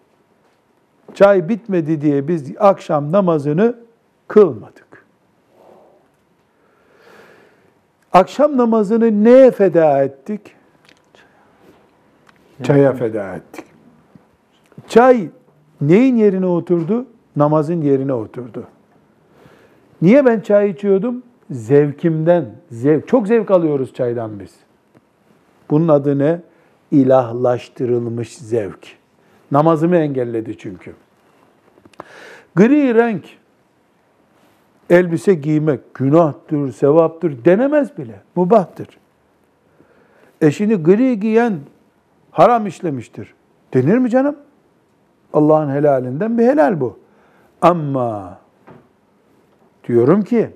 Çay 1.14 1.48
bitmedi 1.48 2.00
diye 2.00 2.28
biz 2.28 2.52
akşam 2.58 3.12
namazını 3.12 3.76
kılmadık. 4.28 5.06
Akşam 8.12 8.56
namazını 8.56 9.24
neye 9.24 9.50
feda 9.50 10.02
ettik? 10.02 10.40
Çaya 12.62 12.92
feda 12.92 13.34
ettik. 13.34 13.64
Çay 14.88 15.28
neyin 15.80 16.16
yerine 16.16 16.46
oturdu? 16.46 17.06
Namazın 17.36 17.82
yerine 17.82 18.12
oturdu. 18.12 18.66
Niye 20.02 20.26
ben 20.26 20.40
çay 20.40 20.70
içiyordum? 20.70 21.22
Zevkimden, 21.50 22.44
zevk. 22.70 23.08
Çok 23.08 23.26
zevk 23.26 23.50
alıyoruz 23.50 23.94
çaydan 23.94 24.40
biz. 24.40 24.54
Bunun 25.70 25.88
adı 25.88 26.18
ne? 26.18 26.40
İlahlaştırılmış 26.90 28.38
zevk. 28.38 28.88
Namazımı 29.50 29.96
engelledi 29.96 30.58
çünkü. 30.58 30.94
Gri 32.54 32.94
renk 32.94 33.24
elbise 34.90 35.34
giymek 35.34 35.94
günahtır, 35.94 36.72
sevaptır 36.72 37.44
denemez 37.44 37.98
bile. 37.98 38.20
Mubahtır. 38.36 38.88
Eşini 40.40 40.74
gri 40.74 41.20
giyen 41.20 41.58
haram 42.30 42.66
işlemiştir. 42.66 43.34
Denir 43.74 43.98
mi 43.98 44.10
canım? 44.10 44.36
Allah'ın 45.32 45.70
helalinden 45.70 46.38
bir 46.38 46.46
helal 46.46 46.80
bu. 46.80 46.98
Ama 47.62 48.38
diyorum 49.88 50.22
ki 50.22 50.50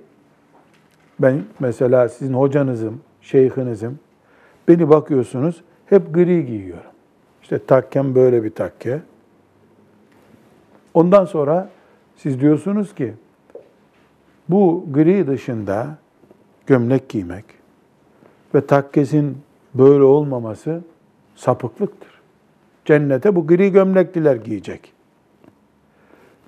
ben 1.18 1.43
mesela 1.61 2.09
sizin 2.09 2.35
hocanızım, 2.35 3.01
şeyhinizim. 3.20 3.99
Beni 4.68 4.89
bakıyorsunuz 4.91 5.62
hep 5.95 6.14
gri 6.14 6.47
giyiyorum. 6.47 6.90
İşte 7.42 7.66
takkem 7.66 8.14
böyle 8.14 8.45
bir 8.45 8.51
takke. 8.51 9.01
Ondan 10.95 11.24
sonra 11.24 11.70
siz 12.16 12.40
diyorsunuz 12.40 12.95
ki 12.95 13.14
bu 14.49 14.86
gri 14.92 15.26
dışında 15.26 15.99
gömlek 16.66 17.09
giymek 17.09 17.45
ve 18.55 18.66
takkesin 18.66 19.38
böyle 19.74 20.05
olmaması 20.05 20.82
sapıklıktır. 21.34 22.20
Cennete 22.84 23.36
bu 23.36 23.47
gri 23.47 23.72
gömlekliler 23.72 24.36
giyecek. 24.36 24.92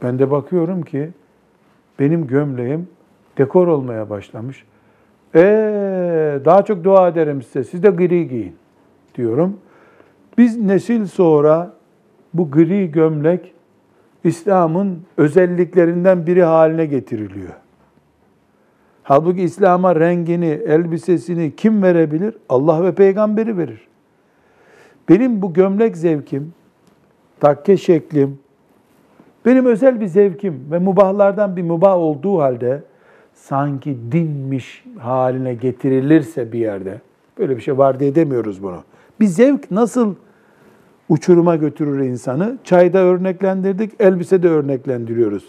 Ben 0.03 0.19
de 0.19 0.31
bakıyorum 0.31 0.83
ki 0.83 1.11
benim 1.99 2.27
gömleğim 2.27 2.89
dekor 3.39 3.67
olmaya 3.67 4.11
başlamış. 4.11 4.65
Ee, 5.35 6.41
daha 6.45 6.65
çok 6.65 6.85
dua 6.85 7.09
ederim 7.09 7.43
size. 7.43 7.65
Siz 7.65 7.83
de 7.83 7.91
gri 7.91 8.29
giyin 8.29 8.57
diyorum. 9.17 9.57
Biz 10.39 10.61
nesil 10.61 11.07
sonra 11.07 11.73
bu 12.35 12.51
gri 12.51 12.91
gömlek 12.91 13.55
İslam'ın 14.25 15.03
özelliklerinden 15.17 16.27
biri 16.27 16.43
haline 16.43 16.87
getiriliyor. 16.87 17.53
Halbuki 19.03 19.43
İslam'a 19.43 19.97
rengini, 19.97 20.47
elbisesini 20.47 21.57
kim 21.57 21.83
verebilir? 21.83 22.35
Allah 22.49 22.85
ve 22.85 22.95
peygamberi 22.95 23.59
verir. 23.59 23.89
Benim 25.09 25.43
bu 25.43 25.53
gömlek 25.53 25.97
zevkim, 25.97 26.53
takke 27.41 27.77
şeklim, 27.77 28.39
benim 29.47 29.67
özel 29.67 30.01
bir 30.01 30.07
zevkim 30.07 30.69
ve 30.71 30.79
mubahlardan 30.79 31.57
bir 31.57 31.63
mubah 31.63 31.97
olduğu 31.97 32.41
halde 32.41 32.83
sanki 33.35 33.97
dinmiş 34.13 34.85
haline 34.99 35.55
getirilirse 35.55 36.53
bir 36.53 36.59
yerde, 36.59 37.01
böyle 37.39 37.57
bir 37.57 37.63
şey 37.63 37.79
var 37.79 38.01
diye 38.01 38.15
demiyoruz 38.15 38.63
bunu. 38.63 38.83
Bir 39.21 39.27
zevk 39.27 39.71
nasıl 39.71 40.15
uçuruma 41.09 41.57
götürür 41.57 42.01
insanı? 42.01 42.59
Çayda 42.65 42.99
örneklendirdik, 42.99 43.93
elbisede 44.01 44.49
örneklendiriyoruz. 44.49 45.45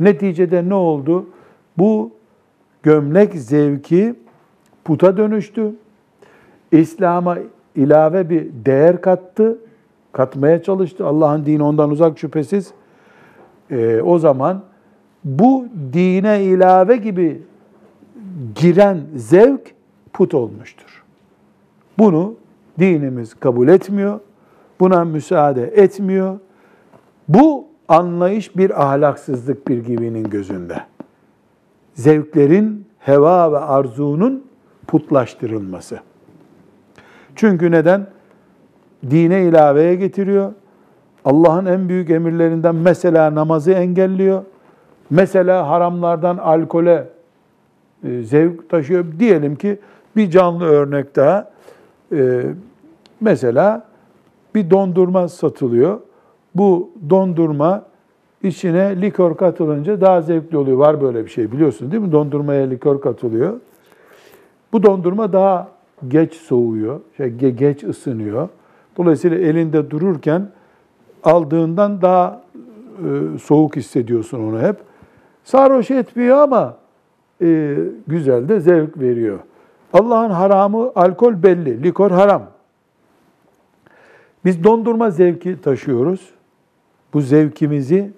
Neticede 0.00 0.68
ne 0.68 0.74
oldu? 0.74 1.26
Bu 1.78 2.10
gömlek 2.82 3.34
zevki 3.34 4.14
puta 4.84 5.16
dönüştü. 5.16 5.74
İslam'a 6.72 7.38
ilave 7.76 8.30
bir 8.30 8.46
değer 8.64 9.00
kattı, 9.00 9.58
katmaya 10.12 10.62
çalıştı. 10.62 11.06
Allah'ın 11.06 11.46
dini 11.46 11.62
ondan 11.62 11.90
uzak 11.90 12.18
şüphesiz. 12.18 12.72
Ee, 13.70 14.00
o 14.02 14.18
zaman 14.18 14.62
bu 15.24 15.66
dine 15.92 16.44
ilave 16.44 16.96
gibi 16.96 17.42
giren 18.54 19.00
zevk 19.16 19.74
put 20.12 20.34
olmuştur. 20.34 21.04
Bunu 21.98 22.34
dinimiz 22.78 23.34
kabul 23.34 23.68
etmiyor. 23.68 24.20
Buna 24.80 25.04
müsaade 25.04 25.62
etmiyor. 25.62 26.38
Bu 27.28 27.66
anlayış 27.88 28.56
bir 28.56 28.82
ahlaksızlık 28.84 29.68
bir 29.68 29.84
gibinin 29.84 30.30
gözünde. 30.30 30.76
Zevklerin, 31.94 32.86
heva 32.98 33.52
ve 33.52 33.58
arzunun 33.58 34.44
putlaştırılması. 34.86 36.00
Çünkü 37.36 37.70
neden? 37.70 38.06
Dine 39.10 39.42
ilaveye 39.42 39.94
getiriyor. 39.94 40.52
Allah'ın 41.24 41.66
en 41.66 41.88
büyük 41.88 42.10
emirlerinden 42.10 42.74
mesela 42.74 43.34
namazı 43.34 43.72
engelliyor. 43.72 44.42
Mesela 45.10 45.68
haramlardan 45.68 46.36
alkole 46.36 47.08
e, 48.04 48.22
zevk 48.22 48.70
taşıyor. 48.70 49.04
Diyelim 49.18 49.56
ki 49.56 49.78
bir 50.16 50.30
canlı 50.30 50.64
örnek 50.64 51.16
daha. 51.16 51.53
E, 52.14 52.42
mesela 53.20 53.86
bir 54.54 54.70
dondurma 54.70 55.28
satılıyor. 55.28 56.00
Bu 56.54 56.90
dondurma 57.10 57.84
içine 58.42 59.00
likör 59.02 59.36
katılınca 59.36 60.00
daha 60.00 60.22
zevkli 60.22 60.56
oluyor. 60.56 60.76
Var 60.76 61.00
böyle 61.00 61.24
bir 61.24 61.30
şey 61.30 61.52
biliyorsun 61.52 61.90
değil 61.90 62.02
mi? 62.02 62.12
Dondurmaya 62.12 62.66
likör 62.66 63.00
katılıyor. 63.00 63.60
Bu 64.72 64.82
dondurma 64.82 65.32
daha 65.32 65.68
geç 66.08 66.34
soğuyor, 66.34 67.00
şey, 67.16 67.30
geç 67.30 67.84
ısınıyor. 67.84 68.48
Dolayısıyla 68.96 69.38
elinde 69.38 69.90
dururken 69.90 70.48
aldığından 71.24 72.02
daha 72.02 72.42
e, 72.98 73.38
soğuk 73.38 73.76
hissediyorsun 73.76 74.48
onu 74.48 74.60
hep. 74.60 74.76
Sarhoş 75.44 75.90
etmiyor 75.90 76.36
ama 76.36 76.76
e, 77.42 77.76
güzel 78.06 78.48
de 78.48 78.60
zevk 78.60 79.00
veriyor. 79.00 79.38
Allah'ın 79.94 80.30
haramı 80.30 80.92
alkol 80.94 81.42
belli, 81.42 81.82
likor 81.82 82.10
haram. 82.10 82.42
Biz 84.44 84.64
dondurma 84.64 85.10
zevki 85.10 85.60
taşıyoruz. 85.60 86.30
Bu 87.14 87.20
zevkimizi 87.20 88.12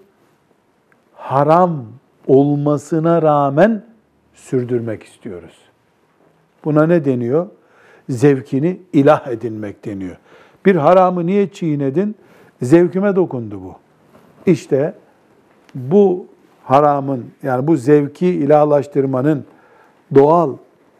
haram 1.14 1.84
olmasına 2.26 3.22
rağmen 3.22 3.84
sürdürmek 4.34 5.02
istiyoruz. 5.02 5.54
Buna 6.64 6.86
ne 6.86 7.04
deniyor? 7.04 7.46
Zevkini 8.08 8.80
ilah 8.92 9.26
edinmek 9.26 9.84
deniyor. 9.84 10.16
Bir 10.66 10.76
haramı 10.76 11.26
niye 11.26 11.48
çiğnedin? 11.48 12.16
Zevkime 12.62 13.16
dokundu 13.16 13.60
bu. 13.62 13.74
İşte 14.50 14.94
bu 15.74 16.26
haramın 16.64 17.24
yani 17.42 17.66
bu 17.66 17.76
zevki 17.76 18.26
ilahlaştırmanın 18.26 19.44
doğal 20.14 20.56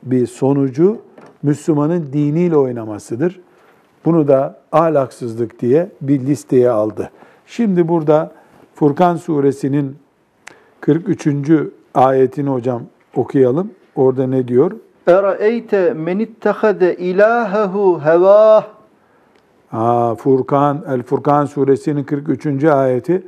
bir 0.06 0.26
sonucu 0.26 0.98
Müslümanın 1.42 2.12
diniyle 2.12 2.56
oynamasıdır. 2.56 3.40
Bunu 4.04 4.28
da 4.28 4.60
ahlaksızlık 4.72 5.60
diye 5.60 5.88
bir 6.00 6.20
listeye 6.20 6.70
aldı. 6.70 7.10
Şimdi 7.46 7.88
burada 7.88 8.32
Furkan 8.74 9.16
suresinin 9.16 9.96
43. 10.80 11.28
ayetini 11.94 12.50
hocam 12.50 12.82
okuyalım. 13.16 13.70
Orada 13.96 14.26
ne 14.26 14.48
diyor? 14.48 14.72
Eraeyte 15.06 15.92
men 15.94 16.18
ittehade 16.18 16.96
ilahehu 16.96 18.00
hevah 18.04 18.64
Aa, 19.72 20.14
Furkan, 20.14 20.84
El 20.88 21.02
Furkan 21.02 21.44
suresinin 21.44 22.04
43. 22.04 22.64
ayeti. 22.64 23.22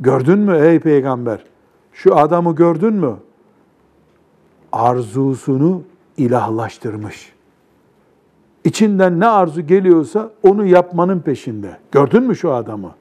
Gördün 0.00 0.38
mü 0.38 0.56
ey 0.56 0.80
peygamber? 0.80 1.44
Şu 1.92 2.16
adamı 2.16 2.54
gördün 2.54 2.94
mü? 2.94 3.14
Arzusunu 4.72 5.82
ilahlaştırmış. 6.16 7.32
İçinden 8.64 9.20
ne 9.20 9.26
arzu 9.26 9.60
geliyorsa 9.60 10.30
onu 10.42 10.66
yapmanın 10.66 11.20
peşinde. 11.20 11.76
Gördün 11.92 12.22
mü 12.22 12.36
şu 12.36 12.52
adamı? 12.52 12.94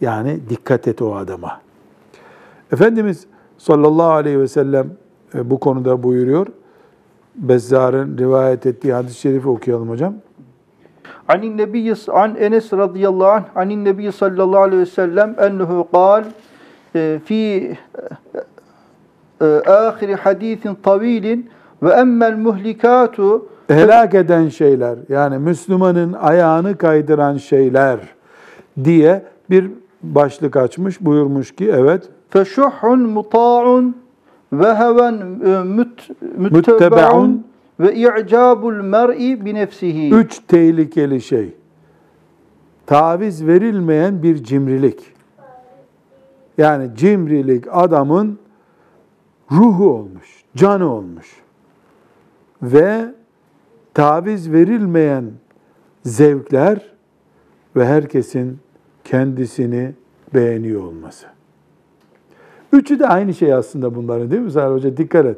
Yani 0.00 0.40
dikkat 0.48 0.88
et 0.88 1.02
o 1.02 1.16
adama. 1.16 1.60
Efendimiz 2.72 3.26
sallallahu 3.58 4.10
aleyhi 4.10 4.40
ve 4.40 4.48
sellem 4.48 4.90
e, 5.34 5.50
bu 5.50 5.60
konuda 5.60 6.02
buyuruyor. 6.02 6.46
Bezzar'ın 7.34 8.18
rivayet 8.18 8.66
ettiği 8.66 8.92
hadis-i 8.92 9.20
şerifi 9.20 9.48
okuyalım 9.48 9.88
hocam. 9.88 10.14
Anin 11.28 11.58
Nebi 11.58 11.94
an 12.12 12.36
Enes 12.36 12.72
radıyallahu 12.72 13.30
anh 13.30 13.44
anin 13.54 13.84
Nebi 13.84 14.12
sallallahu 14.12 14.60
aleyhi 14.60 14.82
ve 14.82 14.86
sellem 14.86 15.36
ennehu 15.38 15.88
kal 15.92 16.24
e, 16.94 17.20
fi 17.24 17.76
e, 19.40 19.44
ahiri 19.66 20.14
hadisin 20.14 20.74
tavilin 20.82 21.50
ve 21.82 21.90
emmel 21.90 22.36
muhlikatu 22.36 23.46
helak 23.68 24.14
eden 24.14 24.48
şeyler 24.48 24.98
yani 25.08 25.38
Müslümanın 25.38 26.12
ayağını 26.12 26.76
kaydıran 26.76 27.36
şeyler 27.36 28.00
diye 28.84 29.22
bir 29.50 29.70
başlık 30.02 30.56
açmış 30.56 31.00
buyurmuş 31.00 31.54
ki 31.54 31.70
evet 31.74 32.08
feşuhun 32.30 33.00
muta'un 33.00 33.96
ve 34.52 34.74
heven 34.74 35.14
e, 35.46 35.64
müttebe'un 36.38 37.44
ve 37.80 37.94
i'cabul 37.94 38.74
mer'i 38.74 39.44
bi 39.44 39.54
nefsihi. 39.54 40.14
Üç 40.14 40.38
tehlikeli 40.48 41.20
şey. 41.20 41.54
Taviz 42.86 43.46
verilmeyen 43.46 44.22
bir 44.22 44.44
cimrilik. 44.44 45.00
Yani 46.58 46.90
cimrilik 46.96 47.64
adamın 47.70 48.38
ruhu 49.52 49.90
olmuş, 49.90 50.44
canı 50.56 50.92
olmuş. 50.92 51.26
Ve 52.62 53.14
taviz 53.94 54.52
verilmeyen 54.52 55.24
zevkler 56.04 56.92
ve 57.76 57.86
herkesin 57.86 58.58
kendisini 59.04 59.92
beğeniyor 60.34 60.82
olması. 60.82 61.26
Üçü 62.72 62.98
de 62.98 63.06
aynı 63.06 63.34
şey 63.34 63.54
aslında 63.54 63.94
bunların 63.94 64.30
değil 64.30 64.42
mi 64.42 64.50
Zahra 64.50 64.74
Hoca? 64.74 64.96
Dikkat 64.96 65.26
et. 65.26 65.36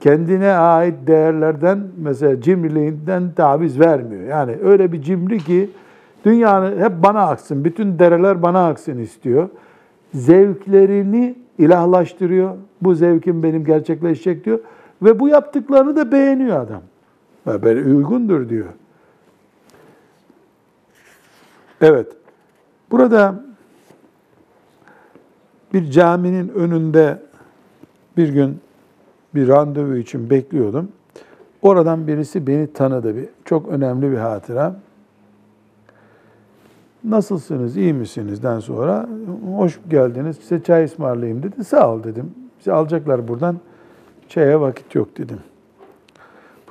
Kendine 0.00 0.50
ait 0.50 0.94
değerlerden 1.06 1.78
mesela 1.96 2.40
cimriliğinden 2.40 3.32
taviz 3.36 3.80
vermiyor. 3.80 4.22
Yani 4.22 4.56
öyle 4.62 4.92
bir 4.92 5.02
cimri 5.02 5.38
ki 5.38 5.70
dünyanın 6.24 6.80
hep 6.80 6.92
bana 7.02 7.20
aksın, 7.20 7.64
bütün 7.64 7.98
dereler 7.98 8.42
bana 8.42 8.66
aksın 8.68 8.98
istiyor. 8.98 9.48
Zevklerini 10.14 11.34
ilahlaştırıyor. 11.58 12.50
Bu 12.82 12.94
zevkim 12.94 13.42
benim 13.42 13.64
gerçekleşecek 13.64 14.44
diyor. 14.44 14.58
Ve 15.02 15.20
bu 15.20 15.28
yaptıklarını 15.28 15.96
da 15.96 16.12
beğeniyor 16.12 16.60
adam. 16.60 16.82
Böyle 17.62 17.94
uygundur 17.94 18.48
diyor. 18.48 18.68
Evet. 21.80 22.06
Burada 22.90 23.44
bir 25.72 25.90
caminin 25.90 26.48
önünde 26.48 27.22
bir 28.16 28.28
gün 28.28 28.60
bir 29.34 29.48
randevu 29.48 29.96
için 29.96 30.30
bekliyordum. 30.30 30.88
Oradan 31.62 32.06
birisi 32.06 32.46
beni 32.46 32.72
tanıdı. 32.72 33.16
Bir, 33.16 33.28
çok 33.44 33.68
önemli 33.68 34.12
bir 34.12 34.16
hatıra. 34.16 34.76
Nasılsınız, 37.04 37.76
iyi 37.76 37.92
misinizden 37.92 38.60
sonra 38.60 39.08
hoş 39.56 39.80
geldiniz, 39.90 40.36
size 40.36 40.62
çay 40.62 40.84
ısmarlayayım 40.84 41.42
dedi. 41.42 41.64
Sağ 41.64 41.92
ol 41.92 42.04
dedim. 42.04 42.34
Bizi 42.58 42.72
alacaklar 42.72 43.28
buradan, 43.28 43.56
çaya 44.28 44.60
vakit 44.60 44.94
yok 44.94 45.18
dedim. 45.18 45.38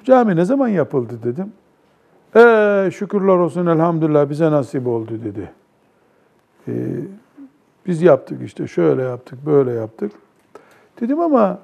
Cami 0.03 0.35
ne 0.35 0.45
zaman 0.45 0.67
yapıldı 0.67 1.19
dedim. 1.23 1.53
Ee, 2.35 2.91
şükürler 2.91 3.37
olsun 3.37 3.65
elhamdülillah 3.65 4.29
bize 4.29 4.51
nasip 4.51 4.87
oldu 4.87 5.11
dedi. 5.23 5.51
Ee, 6.67 6.71
biz 7.87 8.01
yaptık 8.01 8.41
işte 8.43 8.67
şöyle 8.67 9.01
yaptık 9.01 9.45
böyle 9.45 9.71
yaptık. 9.71 10.11
Dedim 11.01 11.19
ama 11.19 11.59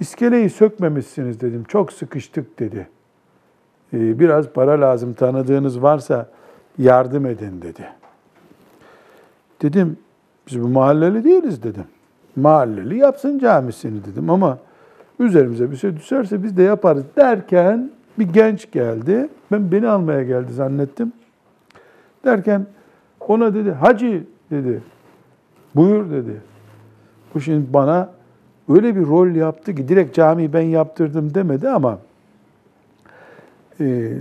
iskeleyi 0.00 0.50
sökmemişsiniz 0.50 1.40
dedim. 1.40 1.64
Çok 1.68 1.92
sıkıştık 1.92 2.58
dedi. 2.58 2.88
Ee, 3.92 4.18
biraz 4.18 4.48
para 4.48 4.80
lazım 4.80 5.14
tanıdığınız 5.14 5.82
varsa 5.82 6.28
yardım 6.78 7.26
edin 7.26 7.62
dedi. 7.62 7.88
Dedim 9.62 9.98
biz 10.46 10.62
bu 10.62 10.68
mahalleli 10.68 11.24
değiliz 11.24 11.62
dedim. 11.62 11.84
Mahalleli 12.36 12.98
yapsın 12.98 13.38
camisini 13.38 14.04
dedim 14.04 14.30
ama 14.30 14.58
üzerimize 15.18 15.70
bir 15.70 15.76
şey 15.76 15.96
düşerse 15.96 16.42
biz 16.42 16.56
de 16.56 16.62
yaparız 16.62 17.04
derken 17.16 17.90
bir 18.18 18.28
genç 18.32 18.70
geldi. 18.70 19.28
Ben 19.52 19.72
beni 19.72 19.88
almaya 19.88 20.22
geldi 20.22 20.52
zannettim. 20.52 21.12
Derken 22.24 22.66
ona 23.28 23.54
dedi 23.54 23.70
hacı 23.70 24.24
dedi. 24.50 24.82
Buyur 25.74 26.10
dedi. 26.10 26.40
Bu 27.34 27.40
şimdi 27.40 27.72
bana 27.72 28.10
öyle 28.68 28.96
bir 28.96 29.06
rol 29.06 29.28
yaptı 29.28 29.74
ki 29.74 29.88
direkt 29.88 30.14
camiyi 30.14 30.52
ben 30.52 30.60
yaptırdım 30.60 31.34
demedi 31.34 31.68
ama 31.68 31.98
e, 33.80 34.12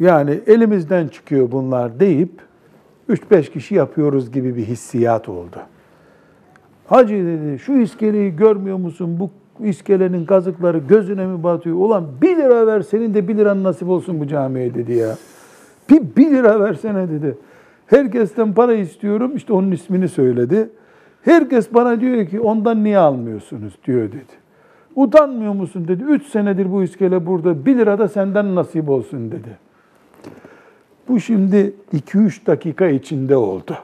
yani 0.00 0.40
elimizden 0.46 1.08
çıkıyor 1.08 1.52
bunlar 1.52 2.00
deyip 2.00 2.30
3-5 3.08 3.52
kişi 3.52 3.74
yapıyoruz 3.74 4.32
gibi 4.32 4.56
bir 4.56 4.64
hissiyat 4.64 5.28
oldu. 5.28 5.56
Hacı 6.86 7.14
dedi 7.14 7.58
şu 7.58 7.72
iskeleyi 7.72 8.36
görmüyor 8.36 8.76
musun? 8.76 9.16
Bu 9.20 9.30
iskelenin 9.64 10.24
kazıkları 10.24 10.78
gözüne 10.78 11.26
mi 11.26 11.42
batıyor? 11.42 11.76
Ulan 11.76 12.06
1 12.22 12.36
lira 12.36 12.66
ver 12.66 12.82
senin 12.82 13.14
de 13.14 13.28
1 13.28 13.36
liran 13.36 13.62
nasip 13.62 13.88
olsun 13.88 14.20
bu 14.20 14.26
camiye 14.26 14.74
dedi 14.74 14.92
ya. 14.92 15.16
Bir 15.90 16.02
1 16.16 16.30
lira 16.30 16.60
versene 16.60 17.08
dedi. 17.08 17.38
Herkesten 17.86 18.54
para 18.54 18.74
istiyorum. 18.74 19.32
İşte 19.36 19.52
onun 19.52 19.70
ismini 19.70 20.08
söyledi. 20.08 20.70
Herkes 21.22 21.74
bana 21.74 22.00
diyor 22.00 22.26
ki 22.26 22.40
ondan 22.40 22.84
niye 22.84 22.98
almıyorsunuz 22.98 23.78
diyor 23.84 24.08
dedi. 24.08 24.40
Utanmıyor 24.96 25.52
musun 25.52 25.88
dedi. 25.88 26.02
Üç 26.02 26.26
senedir 26.26 26.72
bu 26.72 26.82
iskele 26.82 27.26
burada. 27.26 27.66
Bir 27.66 27.78
lira 27.78 27.98
da 27.98 28.08
senden 28.08 28.54
nasip 28.54 28.88
olsun 28.88 29.32
dedi. 29.32 29.58
Bu 31.08 31.20
şimdi 31.20 31.72
2-3 31.94 32.46
dakika 32.46 32.86
içinde 32.86 33.36
oldu. 33.36 33.74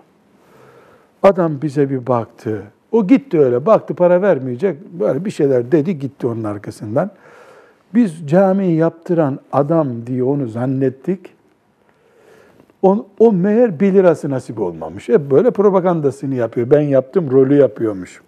Adam 1.23 1.63
bize 1.63 1.91
bir 1.91 2.07
baktı. 2.07 2.63
O 2.97 3.07
gitti 3.07 3.41
öyle 3.41 3.67
baktı 3.67 3.95
para 3.95 4.23
vermeyecek. 4.23 4.81
Böyle 4.93 5.25
bir 5.25 5.31
şeyler 5.31 5.73
dedi 5.73 5.99
gitti 5.99 6.27
onun 6.27 6.45
arkasından. 6.45 7.11
Biz 7.95 8.27
camiyi 8.27 8.77
yaptıran 8.77 9.39
adam 9.53 10.07
diye 10.07 10.25
onu 10.25 10.49
zannettik. 10.49 11.21
O, 12.83 13.07
o 13.19 13.33
meğer 13.33 13.81
1 13.81 13.95
lirası 13.95 14.31
nasip 14.31 14.61
olmamış. 14.61 15.09
Hep 15.09 15.31
böyle 15.31 15.51
propagandasını 15.51 16.35
yapıyor. 16.35 16.71
Ben 16.71 16.81
yaptım 16.81 17.31
rolü 17.31 17.55
yapıyormuş. 17.55 18.23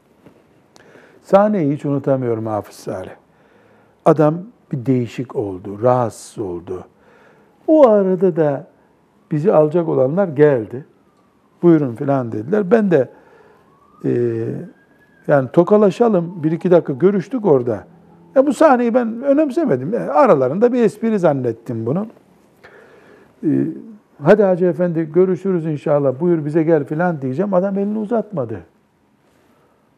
Sahneyi 1.23 1.73
hiç 1.73 1.85
unutamıyorum 1.85 2.47
Hafız 2.47 2.77
Salih. 2.77 3.15
Adam 4.05 4.35
bir 4.73 4.87
değişik 4.87 5.37
oldu, 5.37 5.83
rahatsız 5.83 6.39
oldu. 6.39 6.85
O 7.67 7.89
arada 7.89 8.37
da 8.37 8.67
bizi 9.31 9.53
alacak 9.53 9.89
olanlar 9.89 10.29
geldi. 10.29 10.85
Buyurun 11.63 11.95
filan 11.95 12.33
dediler. 12.33 12.71
Ben 12.71 12.91
de 12.91 13.09
e, 14.05 14.45
yani 15.27 15.49
tokalaşalım 15.53 16.43
bir 16.43 16.53
iki 16.53 16.71
dakika 16.71 16.93
görüştük 16.93 17.47
orada. 17.47 17.85
Ya 18.35 18.47
bu 18.47 18.53
sahneyi 18.53 18.95
ben 18.95 19.23
önemsemedim. 19.23 19.95
Aralarında 20.13 20.73
bir 20.73 20.83
espri 20.83 21.19
zannettim 21.19 21.87
bunu. 21.87 22.07
E, 23.45 23.51
hadi 24.23 24.43
Hacı 24.43 24.65
Efendi 24.65 25.13
görüşürüz 25.13 25.67
inşallah 25.67 26.21
buyur 26.21 26.45
bize 26.45 26.63
gel 26.63 26.85
filan 26.85 27.23
diyeceğim. 27.23 27.55
Adam 27.55 27.79
elini 27.79 27.99
uzatmadı. 27.99 28.61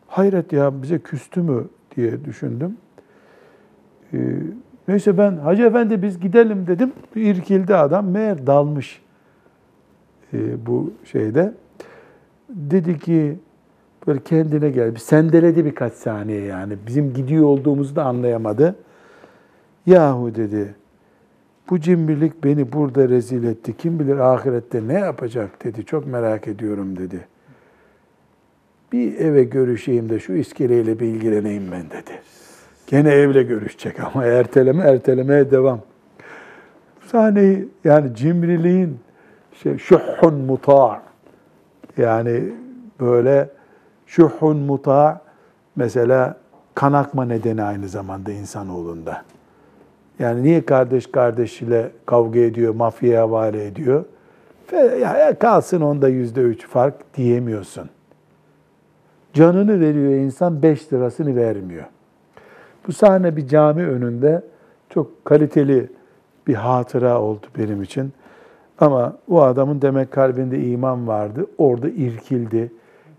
Hayret 0.06 0.52
ya 0.52 0.82
bize 0.82 0.98
küstü 0.98 1.42
mü 1.42 1.64
diye 1.96 2.24
düşündüm. 2.24 2.76
Ee, 4.12 4.18
neyse 4.88 5.18
ben 5.18 5.36
Hacı 5.36 5.62
Efendi 5.62 6.02
biz 6.02 6.20
gidelim 6.20 6.66
dedim. 6.66 6.92
İrkildi 7.14 7.74
adam. 7.74 8.06
Meğer 8.06 8.46
dalmış 8.46 9.02
bu 10.66 10.92
şeyde. 11.04 11.54
Dedi 12.48 12.98
ki 12.98 13.38
böyle 14.06 14.20
kendine 14.20 14.70
gel. 14.70 14.94
Sendeledi 14.94 15.64
birkaç 15.64 15.92
saniye 15.92 16.40
yani. 16.40 16.74
Bizim 16.86 17.14
gidiyor 17.14 17.44
olduğumuzu 17.44 17.96
da 17.96 18.04
anlayamadı. 18.04 18.76
Yahu 19.86 20.34
dedi. 20.34 20.74
Bu 21.70 21.80
cimrilik 21.80 22.44
beni 22.44 22.72
burada 22.72 23.08
rezil 23.08 23.44
etti. 23.44 23.76
Kim 23.76 23.98
bilir 23.98 24.16
ahirette 24.16 24.88
ne 24.88 24.94
yapacak 24.94 25.64
dedi. 25.64 25.84
Çok 25.84 26.06
merak 26.06 26.48
ediyorum 26.48 26.96
dedi 26.96 27.26
bir 28.92 29.18
eve 29.18 29.44
görüşeyim 29.44 30.08
de 30.08 30.20
şu 30.20 30.32
iskeleyle 30.32 31.00
bir 31.00 31.06
ilgileneyim 31.06 31.72
ben 31.72 31.90
dedi. 31.90 32.20
Gene 32.86 33.10
evle 33.10 33.42
görüşecek 33.42 34.00
ama 34.00 34.24
erteleme 34.24 34.82
ertelemeye 34.82 35.50
devam. 35.50 35.80
Sahneyi 37.06 37.68
yani 37.84 38.14
cimriliğin 38.14 38.98
şey, 39.62 39.78
şuhun 39.78 40.34
muta 40.34 41.02
yani 41.96 42.42
böyle 43.00 43.48
şuhun 44.10 44.56
muta 44.56 45.20
mesela 45.76 46.36
kanakma 46.74 47.24
nedeni 47.24 47.62
aynı 47.62 47.88
zamanda 47.88 48.32
insanoğlunda. 48.32 49.22
Yani 50.18 50.42
niye 50.42 50.64
kardeş 50.64 51.06
kardeşiyle 51.06 51.90
kavga 52.06 52.40
ediyor, 52.40 52.74
mafyaya 52.74 53.22
havale 53.22 53.66
ediyor? 53.66 54.04
Ya 55.00 55.38
kalsın 55.38 55.80
onda 55.80 56.08
yüzde 56.08 56.40
üç 56.40 56.66
fark 56.66 56.94
diyemiyorsun. 57.16 57.90
Canını 59.32 59.80
veriyor 59.80 60.12
insan, 60.12 60.62
beş 60.62 60.92
lirasını 60.92 61.36
vermiyor. 61.36 61.84
Bu 62.86 62.92
sahne 62.92 63.36
bir 63.36 63.48
cami 63.48 63.86
önünde 63.86 64.42
çok 64.88 65.24
kaliteli 65.24 65.90
bir 66.46 66.54
hatıra 66.54 67.20
oldu 67.20 67.46
benim 67.58 67.82
için. 67.82 68.12
Ama 68.78 69.16
o 69.28 69.42
adamın 69.42 69.82
demek 69.82 70.12
kalbinde 70.12 70.62
iman 70.62 71.08
vardı. 71.08 71.46
Orada 71.58 71.88
irkildi. 71.88 72.72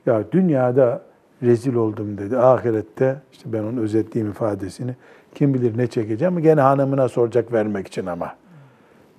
Ya 0.06 0.24
dünyada 0.32 1.02
rezil 1.44 1.76
oldum 1.76 2.18
dedi. 2.18 2.38
Ahirette 2.38 3.16
işte 3.32 3.54
ben 3.54 3.64
onun 3.64 3.78
özetleyeyim 3.78 4.32
ifadesini. 4.32 4.96
Kim 5.36 5.54
bilir 5.54 5.78
ne 5.78 5.88
çekeceğim. 5.88 6.40
Gene 6.40 6.62
hanımına 6.62 7.10
soracak 7.10 7.54
vermek 7.54 7.88
için 7.88 8.06
ama. 8.06 8.36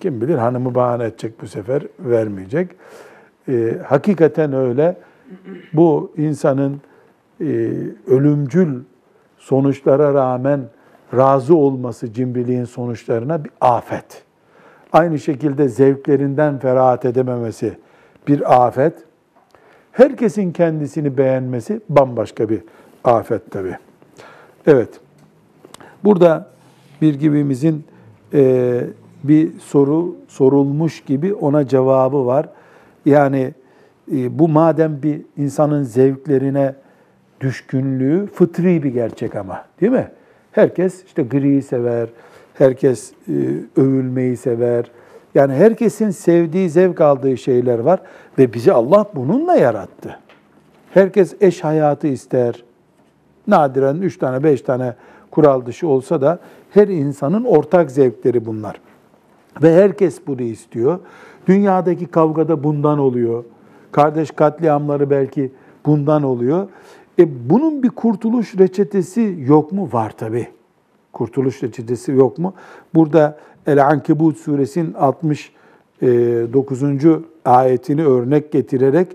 Kim 0.00 0.20
bilir 0.20 0.34
hanımı 0.34 0.74
bahane 0.74 1.04
edecek 1.04 1.40
bu 1.42 1.46
sefer 1.46 1.82
vermeyecek. 1.98 2.70
Ee, 3.48 3.78
hakikaten 3.86 4.52
öyle 4.52 4.96
bu 5.72 6.12
insanın 6.16 6.80
e, 7.40 7.44
ölümcül 8.06 8.80
sonuçlara 9.38 10.14
rağmen 10.14 10.60
razı 11.16 11.56
olması 11.56 12.12
cimriliğin 12.12 12.64
sonuçlarına 12.64 13.44
bir 13.44 13.50
afet. 13.60 14.24
Aynı 14.92 15.18
şekilde 15.18 15.68
zevklerinden 15.68 16.58
ferahat 16.58 17.04
edememesi 17.04 17.78
bir 18.28 18.66
afet. 18.66 18.94
Herkesin 19.92 20.52
kendisini 20.52 21.18
beğenmesi 21.18 21.80
bambaşka 21.88 22.48
bir 22.48 22.60
afet 23.04 23.50
tabi. 23.50 23.76
Evet, 24.66 24.88
burada 26.04 26.50
bir 27.02 27.14
gibimizin 27.14 27.84
e, 28.34 28.84
bir 29.24 29.58
soru 29.58 30.16
sorulmuş 30.28 31.00
gibi 31.00 31.34
ona 31.34 31.68
cevabı 31.68 32.26
var. 32.26 32.48
Yani 33.06 33.54
e, 34.12 34.38
bu 34.38 34.48
madem 34.48 35.02
bir 35.02 35.20
insanın 35.36 35.82
zevklerine 35.82 36.74
düşkünlüğü 37.40 38.26
fıtri 38.26 38.82
bir 38.82 38.92
gerçek 38.92 39.36
ama 39.36 39.64
değil 39.80 39.92
mi? 39.92 40.08
Herkes 40.52 41.04
işte 41.04 41.22
griyi 41.22 41.62
sever, 41.62 42.08
herkes 42.54 43.12
e, 43.28 43.34
övülmeyi 43.76 44.36
sever. 44.36 44.84
Yani 45.34 45.52
herkesin 45.52 46.10
sevdiği, 46.10 46.70
zevk 46.70 47.00
aldığı 47.00 47.36
şeyler 47.36 47.78
var 47.78 48.00
ve 48.38 48.52
bizi 48.52 48.72
Allah 48.72 49.06
bununla 49.14 49.54
yarattı. 49.54 50.18
Herkes 50.90 51.34
eş 51.40 51.64
hayatı 51.64 52.06
ister. 52.06 52.64
Nadiren 53.46 53.96
üç 53.96 54.18
tane, 54.18 54.44
beş 54.44 54.62
tane 54.62 54.94
kural 55.30 55.66
dışı 55.66 55.88
olsa 55.88 56.20
da 56.20 56.38
her 56.70 56.88
insanın 56.88 57.44
ortak 57.44 57.90
zevkleri 57.90 58.46
bunlar. 58.46 58.80
Ve 59.62 59.74
herkes 59.74 60.26
bunu 60.26 60.42
istiyor. 60.42 60.98
Dünyadaki 61.46 62.06
kavgada 62.06 62.64
bundan 62.64 62.98
oluyor. 62.98 63.44
Kardeş 63.92 64.30
katliamları 64.30 65.10
belki 65.10 65.52
bundan 65.86 66.22
oluyor. 66.22 66.68
E 67.18 67.50
bunun 67.50 67.82
bir 67.82 67.88
kurtuluş 67.88 68.58
reçetesi 68.58 69.36
yok 69.46 69.72
mu? 69.72 69.88
Var 69.92 70.10
tabi. 70.10 70.48
Kurtuluş 71.13 71.63
reçetesi 71.63 72.11
yok 72.11 72.37
mu? 72.37 72.53
Burada 72.95 73.37
El-Ankebut 73.67 74.37
suresinin 74.37 74.93
69. 74.93 77.05
E, 77.05 77.19
ayetini 77.45 78.05
örnek 78.05 78.51
getirerek 78.51 79.07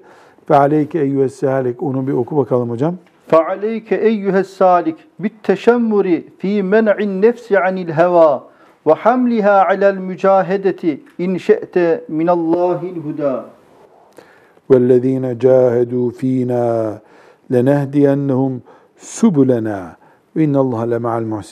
فَعَلَيْكَ 0.49 0.99
اَيُّهَ 0.99 1.29
salik 1.29 1.83
Onu 1.83 2.07
bir 2.07 2.13
oku 2.13 2.37
bakalım 2.37 2.71
hocam. 2.71 2.95
فَعَلَيْكَ 3.31 3.89
اَيُّهَ 4.11 4.37
السَّالِكِ 4.47 4.99
بِالتَّشَمُّرِ 5.23 6.07
ف۪ي 6.41 6.53
مَنْعِ 6.75 6.97
النَّفْسِ 7.07 7.47
عَنِ 7.53 7.77
الْهَوَى 7.87 8.41
ve 8.87 8.93
hamliha 8.93 9.67
alel 9.67 9.97
mücahedeti 9.97 11.01
in 11.19 11.37
şe'te 11.37 12.05
minallahil 12.09 12.97
huda. 12.97 13.45
وَالَّذ۪ينَ 14.71 15.39
جَاهَدُوا 15.39 16.11
ف۪ينَا 16.21 16.99
لَنَهْدِيَنَّهُمْ 17.51 18.61
سُبُلَنَا 18.97 19.97
ve 20.38 20.44
innallaha 20.44 20.84
le 20.84 21.00
me'al. 21.00 21.44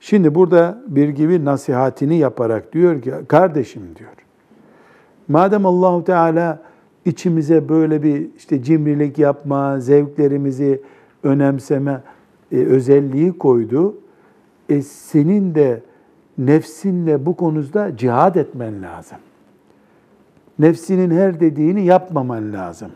Şimdi 0.00 0.34
burada 0.34 0.82
bir 0.86 1.08
gibi 1.08 1.44
nasihatini 1.44 2.16
yaparak 2.16 2.72
diyor 2.72 3.02
ki 3.02 3.12
kardeşim 3.28 3.82
diyor. 3.98 4.10
Madem 5.28 5.66
Allahu 5.66 6.04
Teala 6.04 6.62
içimize 7.04 7.68
böyle 7.68 8.02
bir 8.02 8.28
işte 8.36 8.62
cimrilik 8.62 9.18
yapma, 9.18 9.80
zevklerimizi 9.80 10.82
önemseme 11.22 12.00
e, 12.52 12.56
özelliği 12.56 13.38
koydu. 13.38 13.94
E, 14.68 14.82
senin 14.82 15.54
de 15.54 15.82
nefsinle 16.38 17.26
bu 17.26 17.36
konuda 17.36 17.96
cihad 17.96 18.34
etmen 18.34 18.82
lazım. 18.82 19.18
Nefsinin 20.58 21.10
her 21.10 21.40
dediğini 21.40 21.84
yapmaman 21.84 22.52
lazım. 22.52 22.90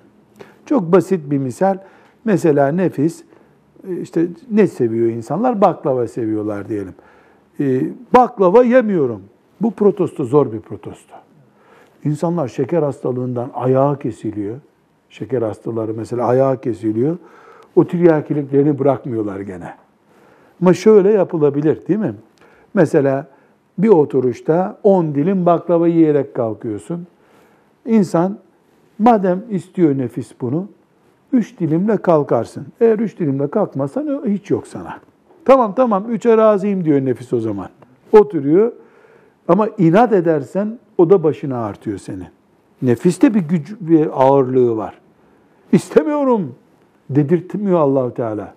Çok 0.66 0.93
basit 0.93 1.31
bir 1.31 1.39
misal. 1.39 1.79
Mesela 2.24 2.68
nefis 2.68 3.24
işte 4.03 4.26
ne 4.51 4.66
seviyor 4.66 5.09
insanlar? 5.09 5.61
Baklava 5.61 6.09
seviyorlar 6.09 6.68
diyelim. 6.68 6.95
Ee, 7.61 7.83
baklava 8.14 8.64
yemiyorum. 8.64 9.22
Bu 9.61 9.70
protesto 9.70 10.24
zor 10.24 10.53
bir 10.53 10.61
protesto. 10.61 11.14
İnsanlar 12.05 12.49
şeker 12.49 12.83
hastalığından 12.83 13.51
ayağı 13.55 13.99
kesiliyor. 13.99 14.57
Şeker 15.11 15.43
hastaları 15.43 15.95
mesela 15.95 16.26
ayağı 16.26 16.61
kesiliyor. 16.61 17.16
O 17.76 17.87
tiryakiliklerini 17.87 18.79
bırakmıyorlar 18.79 19.41
gene. 19.41 19.74
Ama 20.62 20.74
şöyle 20.74 21.12
yapılabilir 21.12 21.87
değil 21.89 21.99
mi? 21.99 22.14
Mesela 22.74 23.26
bir 23.79 23.89
oturuşta 23.89 24.79
10 24.83 25.14
dilim 25.14 25.47
baklava 25.47 25.89
yiyerek 25.89 26.35
kalkıyorsun. 26.35 27.07
İnsan 27.87 28.39
madem 28.99 29.43
istiyor 29.51 29.99
nefis 29.99 30.33
bunu, 30.41 30.68
Üç 31.33 31.59
dilimle 31.59 31.97
kalkarsın. 31.97 32.66
Eğer 32.81 32.99
üç 32.99 33.18
dilimle 33.18 33.49
kalkmasan 33.49 34.22
hiç 34.26 34.51
yok 34.51 34.66
sana. 34.66 34.99
Tamam 35.45 35.74
tamam 35.74 36.11
üçe 36.11 36.37
razıyım 36.37 36.85
diyor 36.85 37.01
nefis 37.01 37.33
o 37.33 37.41
zaman. 37.41 37.68
Oturuyor. 38.12 38.72
Ama 39.49 39.68
inat 39.79 40.12
edersen 40.12 40.79
o 40.99 41.11
da 41.11 41.22
başına 41.22 41.64
artıyor 41.64 41.99
seni. 41.99 42.29
Nefiste 42.83 43.35
bir 43.35 43.41
güç, 43.41 43.76
bir 43.81 44.22
ağırlığı 44.22 44.76
var. 44.76 44.99
İstemiyorum 45.72 46.55
dedirtmiyor 47.11 47.79
Allahu 47.79 48.14
Teala. 48.14 48.55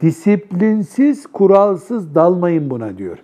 Disiplinsiz, 0.00 1.26
kuralsız 1.26 2.14
dalmayın 2.14 2.70
buna 2.70 2.98
diyor. 2.98 3.18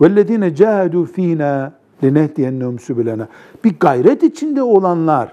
Vellezine 0.00 0.54
cahadu 0.54 1.04
fina 1.04 1.72
lenehdiyennehum 2.04 2.78
sübülena. 2.78 3.28
Bir 3.64 3.78
gayret 3.80 4.22
içinde 4.22 4.62
olanlar, 4.62 5.32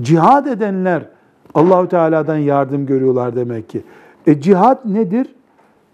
cihad 0.00 0.46
edenler, 0.46 1.08
Allahu 1.56 1.88
Teala'dan 1.88 2.36
yardım 2.36 2.86
görüyorlar 2.86 3.36
demek 3.36 3.68
ki. 3.68 3.82
E 4.26 4.40
cihad 4.40 4.78
nedir? 4.84 5.34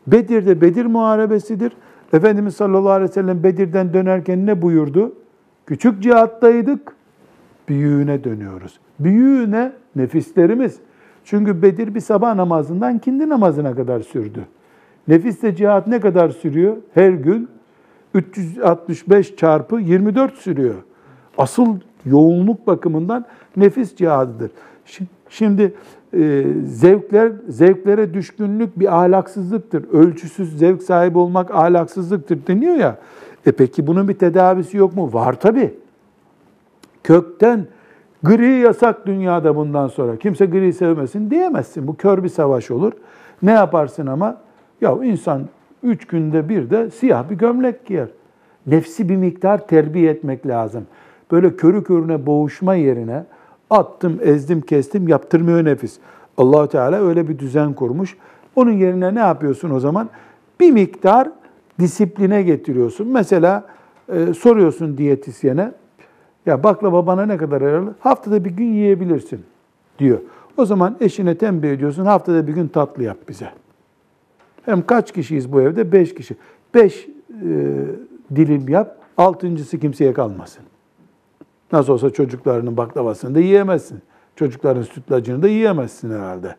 Bedir'de 0.06 0.60
Bedir 0.60 0.86
muharebesidir. 0.86 1.72
Efendimiz 2.12 2.56
sallallahu 2.56 2.90
aleyhi 2.90 3.10
ve 3.10 3.14
sellem 3.14 3.42
Bedir'den 3.42 3.92
dönerken 3.92 4.46
ne 4.46 4.62
buyurdu? 4.62 5.12
Küçük 5.66 6.02
cihattaydık, 6.02 6.96
büyüğüne 7.68 8.24
dönüyoruz. 8.24 8.80
Büyüğüne 9.00 9.72
nefislerimiz. 9.96 10.78
Çünkü 11.24 11.62
Bedir 11.62 11.94
bir 11.94 12.00
sabah 12.00 12.34
namazından 12.34 12.98
kindi 12.98 13.28
namazına 13.28 13.74
kadar 13.74 14.00
sürdü. 14.00 14.40
Nefisle 15.08 15.56
cihat 15.56 15.86
ne 15.86 16.00
kadar 16.00 16.28
sürüyor? 16.28 16.76
Her 16.94 17.10
gün 17.10 17.48
365 18.14 19.36
çarpı 19.36 19.80
24 19.80 20.34
sürüyor. 20.34 20.74
Asıl 21.38 21.76
yoğunluk 22.04 22.66
bakımından 22.66 23.24
nefis 23.56 23.96
cihadıdır. 23.96 24.50
Şimdi 24.84 25.10
e, 25.40 26.44
zevkler 26.66 27.32
zevklere 27.48 28.14
düşkünlük 28.14 28.78
bir 28.78 28.98
ahlaksızlıktır. 28.98 29.84
Ölçüsüz 29.92 30.58
zevk 30.58 30.82
sahibi 30.82 31.18
olmak 31.18 31.50
ahlaksızlıktır 31.50 32.46
deniyor 32.46 32.74
ya. 32.74 32.98
E 33.46 33.52
peki 33.52 33.86
bunun 33.86 34.08
bir 34.08 34.14
tedavisi 34.14 34.76
yok 34.76 34.96
mu? 34.96 35.12
Var 35.12 35.40
tabi. 35.40 35.74
Kökten 37.04 37.66
gri 38.22 38.58
yasak 38.58 39.06
dünyada 39.06 39.56
bundan 39.56 39.88
sonra. 39.88 40.16
Kimse 40.16 40.46
gri 40.46 40.72
sevmesin 40.72 41.30
diyemezsin. 41.30 41.86
Bu 41.86 41.96
kör 41.96 42.24
bir 42.24 42.28
savaş 42.28 42.70
olur. 42.70 42.92
Ne 43.42 43.50
yaparsın 43.50 44.06
ama? 44.06 44.36
Ya 44.80 44.96
insan 45.04 45.42
üç 45.82 46.06
günde 46.06 46.48
bir 46.48 46.70
de 46.70 46.90
siyah 46.90 47.30
bir 47.30 47.34
gömlek 47.34 47.86
giyer. 47.86 48.08
Nefsi 48.66 49.08
bir 49.08 49.16
miktar 49.16 49.66
terbiye 49.66 50.10
etmek 50.10 50.46
lazım. 50.46 50.86
Böyle 51.30 51.56
körü 51.56 51.84
körüne 51.84 52.26
boğuşma 52.26 52.74
yerine 52.74 53.24
attım, 53.72 54.18
ezdim, 54.22 54.60
kestim 54.60 55.08
yaptırmıyor 55.08 55.64
nefis. 55.64 55.98
allah 56.36 56.68
Teala 56.68 57.08
öyle 57.08 57.28
bir 57.28 57.38
düzen 57.38 57.72
kurmuş. 57.72 58.16
Onun 58.56 58.72
yerine 58.72 59.14
ne 59.14 59.18
yapıyorsun 59.18 59.70
o 59.70 59.80
zaman? 59.80 60.08
Bir 60.60 60.70
miktar 60.70 61.28
disipline 61.80 62.42
getiriyorsun. 62.42 63.08
Mesela 63.08 63.64
e, 64.08 64.34
soruyorsun 64.34 64.98
diyetisyene, 64.98 65.72
ya 66.46 66.62
baklava 66.62 67.06
bana 67.06 67.26
ne 67.26 67.36
kadar 67.36 67.60
yararlı? 67.60 67.94
Haftada 68.00 68.44
bir 68.44 68.50
gün 68.50 68.72
yiyebilirsin 68.72 69.40
diyor. 69.98 70.18
O 70.56 70.64
zaman 70.64 70.96
eşine 71.00 71.38
tembih 71.38 71.70
ediyorsun, 71.70 72.04
haftada 72.04 72.46
bir 72.46 72.52
gün 72.52 72.68
tatlı 72.68 73.02
yap 73.02 73.16
bize. 73.28 73.48
Hem 74.64 74.86
kaç 74.86 75.12
kişiyiz 75.12 75.52
bu 75.52 75.60
evde? 75.60 75.92
Beş 75.92 76.14
kişi. 76.14 76.36
Beş 76.74 77.08
e, 77.30 77.48
dilim 78.36 78.68
yap, 78.68 78.98
altıncısı 79.16 79.78
kimseye 79.78 80.12
kalmasın. 80.12 80.64
Nasıl 81.72 81.92
olsa 81.92 82.10
çocuklarının 82.10 82.76
baklavasını 82.76 83.34
da 83.34 83.40
yiyemezsin. 83.40 84.02
Çocukların 84.36 84.82
sütlacını 84.82 85.42
da 85.42 85.48
yiyemezsin 85.48 86.10
herhalde. 86.10 86.56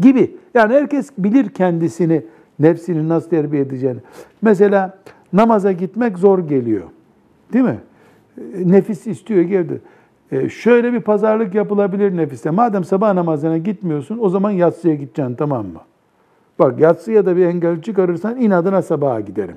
Gibi. 0.00 0.36
Yani 0.54 0.74
herkes 0.74 1.10
bilir 1.18 1.48
kendisini, 1.48 2.24
nefsini 2.58 3.08
nasıl 3.08 3.30
terbiye 3.30 3.62
edeceğini. 3.62 4.00
Mesela 4.42 4.98
namaza 5.32 5.72
gitmek 5.72 6.18
zor 6.18 6.38
geliyor. 6.38 6.84
Değil 7.52 7.64
mi? 7.64 7.78
Nefis 8.64 9.06
istiyor 9.06 9.42
geldi. 9.42 9.80
E, 10.32 10.48
şöyle 10.48 10.92
bir 10.92 11.00
pazarlık 11.00 11.54
yapılabilir 11.54 12.16
nefiste. 12.16 12.50
Madem 12.50 12.84
sabah 12.84 13.14
namazına 13.14 13.58
gitmiyorsun 13.58 14.18
o 14.20 14.28
zaman 14.28 14.50
yatsıya 14.50 14.94
gideceksin 14.94 15.34
tamam 15.34 15.66
mı? 15.66 15.80
Bak 16.58 16.80
yatsıya 16.80 17.26
da 17.26 17.36
bir 17.36 17.46
engel 17.46 17.82
çıkarırsan 17.82 18.40
inadına 18.40 18.82
sabaha 18.82 19.20
giderim. 19.20 19.56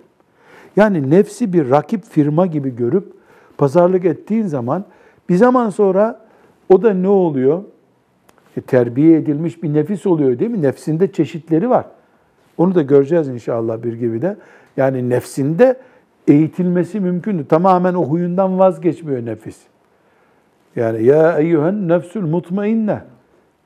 Yani 0.75 1.09
nefsi 1.09 1.53
bir 1.53 1.69
rakip 1.69 2.03
firma 2.03 2.45
gibi 2.45 2.75
görüp 2.75 3.20
pazarlık 3.61 4.05
ettiğin 4.05 4.45
zaman 4.45 4.85
bir 5.29 5.35
zaman 5.35 5.69
sonra 5.69 6.19
o 6.69 6.81
da 6.81 6.93
ne 6.93 7.07
oluyor? 7.07 7.63
E, 8.57 8.61
terbiye 8.61 9.17
edilmiş 9.17 9.63
bir 9.63 9.73
nefis 9.73 10.05
oluyor 10.05 10.39
değil 10.39 10.51
mi? 10.51 10.61
Nefsinde 10.61 11.11
çeşitleri 11.11 11.69
var. 11.69 11.85
Onu 12.57 12.75
da 12.75 12.81
göreceğiz 12.81 13.27
inşallah 13.27 13.83
bir 13.83 13.93
gibi 13.93 14.21
de. 14.21 14.37
Yani 14.77 15.09
nefsinde 15.09 15.75
eğitilmesi 16.27 16.99
mümkün. 16.99 17.43
Tamamen 17.43 17.93
o 17.93 18.03
huyundan 18.03 18.59
vazgeçmiyor 18.59 19.25
nefis. 19.25 19.57
Yani 20.75 21.03
ya 21.03 21.37
eyyühen 21.37 21.87
nefsül 21.87 22.21
mutmainne 22.21 23.01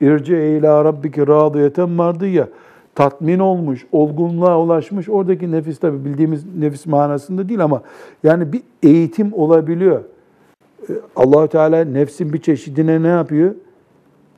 irci 0.00 0.36
ila 0.36 0.84
rabbiki 0.84 1.26
radiyeten 1.26 1.90
mardiyye 1.90 2.46
tatmin 2.96 3.38
olmuş, 3.38 3.86
olgunluğa 3.92 4.60
ulaşmış. 4.60 5.08
Oradaki 5.08 5.52
nefis 5.52 5.78
tabi 5.78 6.04
bildiğimiz 6.04 6.56
nefis 6.58 6.86
manasında 6.86 7.48
değil 7.48 7.60
ama 7.60 7.82
yani 8.22 8.52
bir 8.52 8.62
eğitim 8.82 9.32
olabiliyor. 9.32 10.00
Ee, 10.90 10.92
allah 11.16 11.46
Teala 11.46 11.84
nefsin 11.84 12.32
bir 12.32 12.38
çeşidine 12.38 13.02
ne 13.02 13.08
yapıyor? 13.08 13.54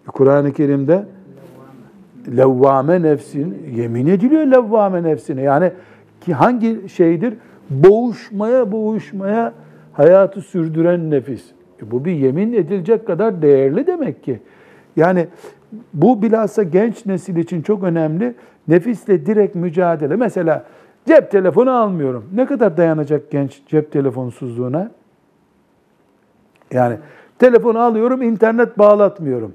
Kur'an-ı 0.07 0.53
Kerim'de 0.53 1.07
levvame 2.37 3.03
nefsin, 3.03 3.57
yemin 3.75 4.07
ediliyor 4.07 4.47
levvame 4.47 5.03
nefsine. 5.03 5.43
Yani 5.43 5.73
ki 6.21 6.35
hangi 6.35 6.89
şeydir? 6.89 7.35
Boğuşmaya 7.71 8.73
boğuşmaya 8.73 9.53
hayatı 9.93 10.41
sürdüren 10.41 11.11
nefis. 11.11 11.45
E 11.83 11.91
bu 11.91 12.05
bir 12.05 12.13
yemin 12.13 12.53
edilecek 12.53 13.07
kadar 13.07 13.43
değerli 13.43 13.87
demek 13.87 14.25
ki. 14.25 14.41
Yani 14.97 15.29
bu 15.93 16.23
bilhassa 16.23 16.63
genç 16.63 17.07
nesil 17.07 17.37
için 17.37 17.63
çok 17.63 17.83
önemli. 17.83 18.35
Nefisle 18.69 19.27
direkt 19.27 19.55
mücadele. 19.55 20.17
Mesela 20.17 20.65
cep 21.07 21.31
telefonu 21.31 21.71
almıyorum. 21.71 22.25
Ne 22.35 22.47
kadar 22.47 22.77
dayanacak 22.77 23.31
genç 23.31 23.63
cep 23.67 23.93
telefonsuzluğuna? 23.93 24.91
Yani 26.73 26.97
telefonu 27.39 27.79
alıyorum, 27.79 28.23
internet 28.23 28.79
bağlatmıyorum. 28.79 29.55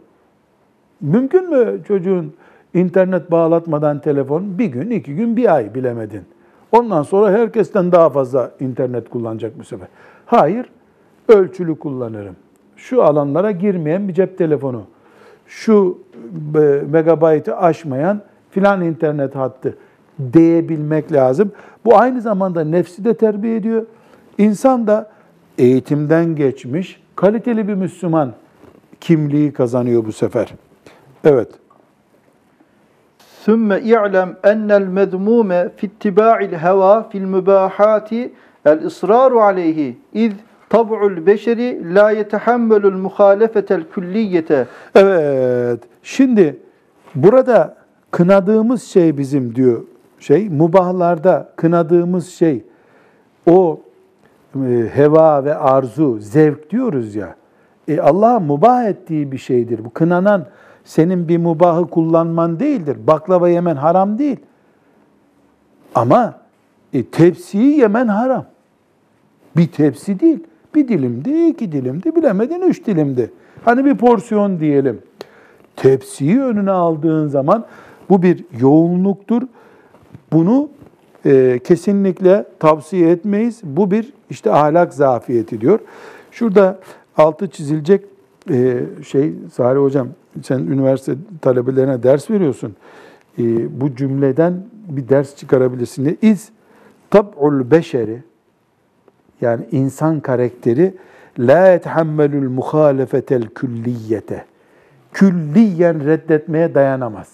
Mümkün 1.01 1.49
mü 1.49 1.83
çocuğun 1.87 2.33
internet 2.73 3.31
bağlatmadan 3.31 3.99
telefon 3.99 4.59
bir 4.59 4.65
gün, 4.65 4.89
iki 4.89 5.15
gün, 5.15 5.37
bir 5.37 5.55
ay 5.55 5.75
bilemedin. 5.75 6.23
Ondan 6.71 7.03
sonra 7.03 7.31
herkesten 7.31 7.91
daha 7.91 8.09
fazla 8.09 8.51
internet 8.59 9.09
kullanacak 9.09 9.59
bu 9.59 9.63
sefer. 9.63 9.87
Hayır, 10.25 10.65
ölçülü 11.27 11.79
kullanırım. 11.79 12.35
Şu 12.75 13.03
alanlara 13.03 13.51
girmeyen 13.51 14.07
bir 14.07 14.13
cep 14.13 14.37
telefonu 14.37 14.83
şu 15.46 15.98
e, 16.54 16.58
megabaytı 16.90 17.56
aşmayan 17.56 18.20
filan 18.50 18.82
internet 18.82 19.34
hattı 19.34 19.74
diyebilmek 20.32 21.12
lazım. 21.12 21.52
Bu 21.84 21.98
aynı 21.98 22.20
zamanda 22.20 22.64
nefsi 22.64 23.04
de 23.04 23.14
terbiye 23.14 23.56
ediyor. 23.56 23.86
İnsan 24.38 24.86
da 24.86 25.10
eğitimden 25.58 26.36
geçmiş, 26.36 27.02
kaliteli 27.16 27.68
bir 27.68 27.74
Müslüman 27.74 28.32
kimliği 29.00 29.52
kazanıyor 29.52 30.04
bu 30.04 30.12
sefer. 30.12 30.54
Evet. 31.24 31.48
ثُمَّ 33.46 33.70
اِعْلَمْ 33.94 34.30
اَنَّ 34.52 34.70
الْمَذْمُومَ 34.82 35.50
فِي 35.78 35.84
اتِّبَاعِ 35.90 36.38
الْهَوَى 36.50 36.94
فِي 37.10 37.16
الْمُبَاحَاتِ 37.24 38.10
الْإِصْرَارُ 38.66 39.32
عَلَيْهِ 39.46 39.94
اِذْ 40.14 40.32
Tab'ul 40.73 41.25
beşeri 41.25 41.95
la 41.95 42.11
yetehammelul 42.11 42.97
muhalefetel 42.97 43.83
külliyete. 43.93 44.67
Evet. 44.95 45.79
Şimdi 46.03 46.59
burada 47.15 47.75
kınadığımız 48.11 48.83
şey 48.83 49.17
bizim 49.17 49.55
diyor 49.55 49.83
şey 50.19 50.49
mubahlarda 50.49 51.51
kınadığımız 51.55 52.29
şey 52.29 52.63
o 53.49 53.81
e, 54.55 54.89
heva 54.93 55.45
ve 55.45 55.55
arzu, 55.55 56.19
zevk 56.19 56.69
diyoruz 56.69 57.15
ya. 57.15 57.35
E 57.87 57.99
Allah 57.99 58.39
mubah 58.39 58.85
ettiği 58.85 59.31
bir 59.31 59.37
şeydir. 59.37 59.85
Bu 59.85 59.89
kınanan 59.89 60.45
senin 60.83 61.27
bir 61.27 61.37
mubahı 61.37 61.87
kullanman 61.87 62.59
değildir. 62.59 62.97
Baklava 63.07 63.49
yemen 63.49 63.75
haram 63.75 64.19
değil. 64.19 64.39
Ama 65.95 66.33
e, 66.93 67.05
tepsiyi 67.05 67.79
yemen 67.79 68.07
haram. 68.07 68.45
Bir 69.57 69.67
tepsi 69.67 70.19
değil. 70.19 70.43
Bir 70.75 70.87
dilimdi, 70.87 71.47
iki 71.47 71.71
dilimdi, 71.71 72.15
bilemedin 72.15 72.61
üç 72.61 72.85
dilimdi. 72.85 73.31
Hani 73.65 73.85
bir 73.85 73.97
porsiyon 73.97 74.59
diyelim. 74.59 74.99
Tepsiyi 75.75 76.41
önüne 76.41 76.71
aldığın 76.71 77.27
zaman 77.27 77.65
bu 78.09 78.23
bir 78.23 78.45
yoğunluktur. 78.59 79.41
Bunu 80.33 80.69
e, 81.25 81.59
kesinlikle 81.63 82.45
tavsiye 82.59 83.11
etmeyiz. 83.11 83.61
Bu 83.63 83.91
bir 83.91 84.13
işte 84.29 84.51
ahlak 84.51 84.93
zafiyeti 84.93 85.61
diyor. 85.61 85.79
Şurada 86.31 86.79
altı 87.17 87.47
çizilecek 87.47 88.05
e, 88.49 88.79
şey 89.07 89.33
Salih 89.53 89.81
Hocam 89.81 90.07
sen 90.43 90.59
üniversite 90.59 91.13
talebelerine 91.41 92.03
ders 92.03 92.31
veriyorsun. 92.31 92.75
E, 93.39 93.43
bu 93.81 93.95
cümleden 93.95 94.53
bir 94.89 95.09
ders 95.09 95.35
çıkarabilirsin. 95.35 96.17
İz 96.21 96.49
tab'ul 97.09 97.71
beşeri 97.71 98.23
yani 99.43 99.65
insan 99.71 100.19
karakteri 100.19 100.93
la 101.39 101.67
yethammelul 101.67 102.49
muhalefetel 102.49 103.43
külliyete 103.47 104.45
külliyen 105.13 106.05
reddetmeye 106.05 106.75
dayanamaz. 106.75 107.27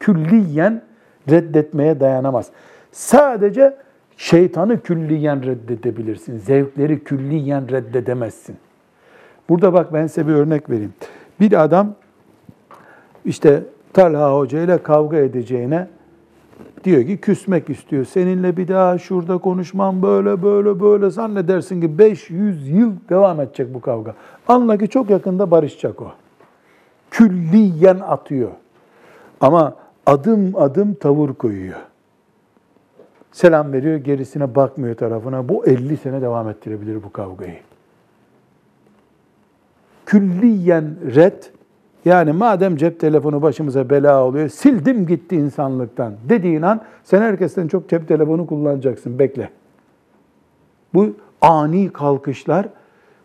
Külliyen 0.00 0.82
reddetmeye 1.30 2.00
dayanamaz. 2.00 2.50
Sadece 2.92 3.76
şeytanı 4.16 4.80
külliyen 4.80 5.42
reddedebilirsin. 5.46 6.38
Zevkleri 6.38 7.04
külliyen 7.04 7.70
reddedemezsin. 7.70 8.56
Burada 9.48 9.72
bak 9.72 9.92
ben 9.92 10.06
size 10.06 10.26
bir 10.26 10.32
örnek 10.32 10.70
vereyim. 10.70 10.94
Bir 11.40 11.64
adam 11.64 11.94
işte 13.24 13.62
Talha 13.92 14.36
Hoca 14.36 14.60
ile 14.60 14.82
kavga 14.82 15.16
edeceğine 15.16 15.88
diyor 16.84 17.06
ki 17.06 17.18
küsmek 17.18 17.70
istiyor. 17.70 18.04
Seninle 18.04 18.56
bir 18.56 18.68
daha 18.68 18.98
şurada 18.98 19.38
konuşmam 19.38 20.02
böyle 20.02 20.42
böyle 20.42 20.80
böyle 20.80 21.10
zannedersin 21.10 21.80
ki 21.80 21.98
500 21.98 22.68
yıl 22.68 22.92
devam 23.08 23.40
edecek 23.40 23.74
bu 23.74 23.80
kavga. 23.80 24.14
Anla 24.48 24.76
ki 24.76 24.88
çok 24.88 25.10
yakında 25.10 25.50
barışacak 25.50 26.02
o. 26.02 26.12
Külliyen 27.10 28.00
atıyor. 28.00 28.50
Ama 29.40 29.74
adım 30.06 30.52
adım 30.56 30.94
tavır 30.94 31.34
koyuyor. 31.34 31.76
Selam 33.32 33.72
veriyor, 33.72 33.96
gerisine 33.96 34.54
bakmıyor 34.54 34.96
tarafına. 34.96 35.48
Bu 35.48 35.66
50 35.66 35.96
sene 35.96 36.22
devam 36.22 36.48
ettirebilir 36.48 37.02
bu 37.02 37.12
kavgayı. 37.12 37.58
Külliyen 40.06 40.96
red, 41.14 41.42
yani 42.04 42.32
madem 42.32 42.76
cep 42.76 43.00
telefonu 43.00 43.42
başımıza 43.42 43.90
bela 43.90 44.24
oluyor, 44.24 44.48
sildim 44.48 45.06
gitti 45.06 45.36
insanlıktan 45.36 46.12
dediğin 46.28 46.62
an 46.62 46.80
sen 47.04 47.22
herkesten 47.22 47.68
çok 47.68 47.88
cep 47.88 48.08
telefonu 48.08 48.46
kullanacaksın, 48.46 49.18
bekle. 49.18 49.50
Bu 50.94 51.08
ani 51.40 51.92
kalkışlar 51.92 52.68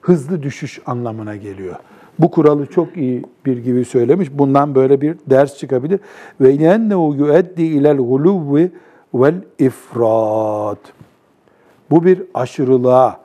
hızlı 0.01 0.43
düşüş 0.43 0.81
anlamına 0.85 1.35
geliyor. 1.35 1.75
Bu 2.19 2.31
kuralı 2.31 2.65
çok 2.65 2.97
iyi 2.97 3.23
bir 3.45 3.57
gibi 3.57 3.85
söylemiş. 3.85 4.29
Bundan 4.33 4.75
böyle 4.75 5.01
bir 5.01 5.15
ders 5.29 5.57
çıkabilir. 5.57 5.99
Ve 6.41 6.49
yennehu 6.49 7.15
yueddi 7.17 7.63
ilel 7.63 7.97
guluvvi 7.97 8.71
vel 9.13 9.35
ifrat. 9.59 10.79
Bu 11.91 12.05
bir 12.05 12.23
aşırılığa, 12.33 13.19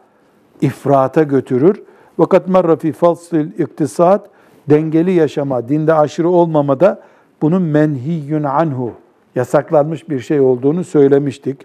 ifrata 0.61 1.23
götürür. 1.23 1.83
Vakat 2.19 2.49
merra 2.49 2.77
fi 2.77 2.93
faslil 2.93 3.59
iktisat, 3.59 4.31
dengeli 4.71 5.13
yaşama, 5.13 5.69
dinde 5.69 5.95
aşırı 5.95 6.29
olmamada 6.29 7.01
bunun 7.43 7.63
menhiyyün 7.63 8.43
anhu, 8.43 8.93
yasaklanmış 9.35 10.09
bir 10.09 10.21
şey 10.21 10.41
olduğunu 10.41 10.85
söylemiştik. 10.85 11.57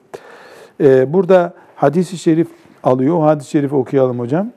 Ee, 0.81 1.13
burada 1.13 1.53
hadisi 1.75 2.17
şerif 2.17 2.47
alıyor. 2.83 3.21
Hadis-i 3.21 3.49
şerifi 3.49 3.75
okuyalım 3.75 4.19
hocam. 4.19 4.47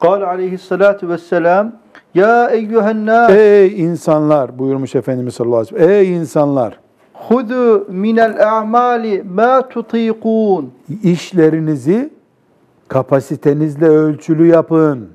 Kal 0.00 0.22
aleyhissalatu 0.22 1.08
vesselam 1.08 1.72
Ya 2.14 2.50
eyyühennâs 2.50 3.30
Ey 3.30 3.80
insanlar 3.80 4.58
buyurmuş 4.58 4.94
Efendimiz 4.94 5.34
sallallahu 5.34 5.58
aleyhi 5.58 5.74
ve 5.74 5.78
sellem. 5.78 5.90
Ey 5.90 6.16
insanlar 6.16 6.78
Hudu 7.14 7.86
minel 7.88 8.56
a'mali 8.56 9.22
ma 9.22 9.68
tutikun 9.68 10.72
İşlerinizi 11.02 12.10
kapasitenizle 12.88 13.86
ölçülü 13.86 14.46
yapın. 14.46 15.08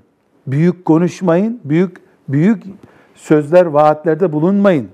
Büyük 0.47 0.85
konuşmayın. 0.85 1.59
Büyük 1.63 1.97
büyük 2.30 2.63
sözler, 3.15 3.65
vaatlerde 3.65 4.34
bulunmayın. 4.34 4.89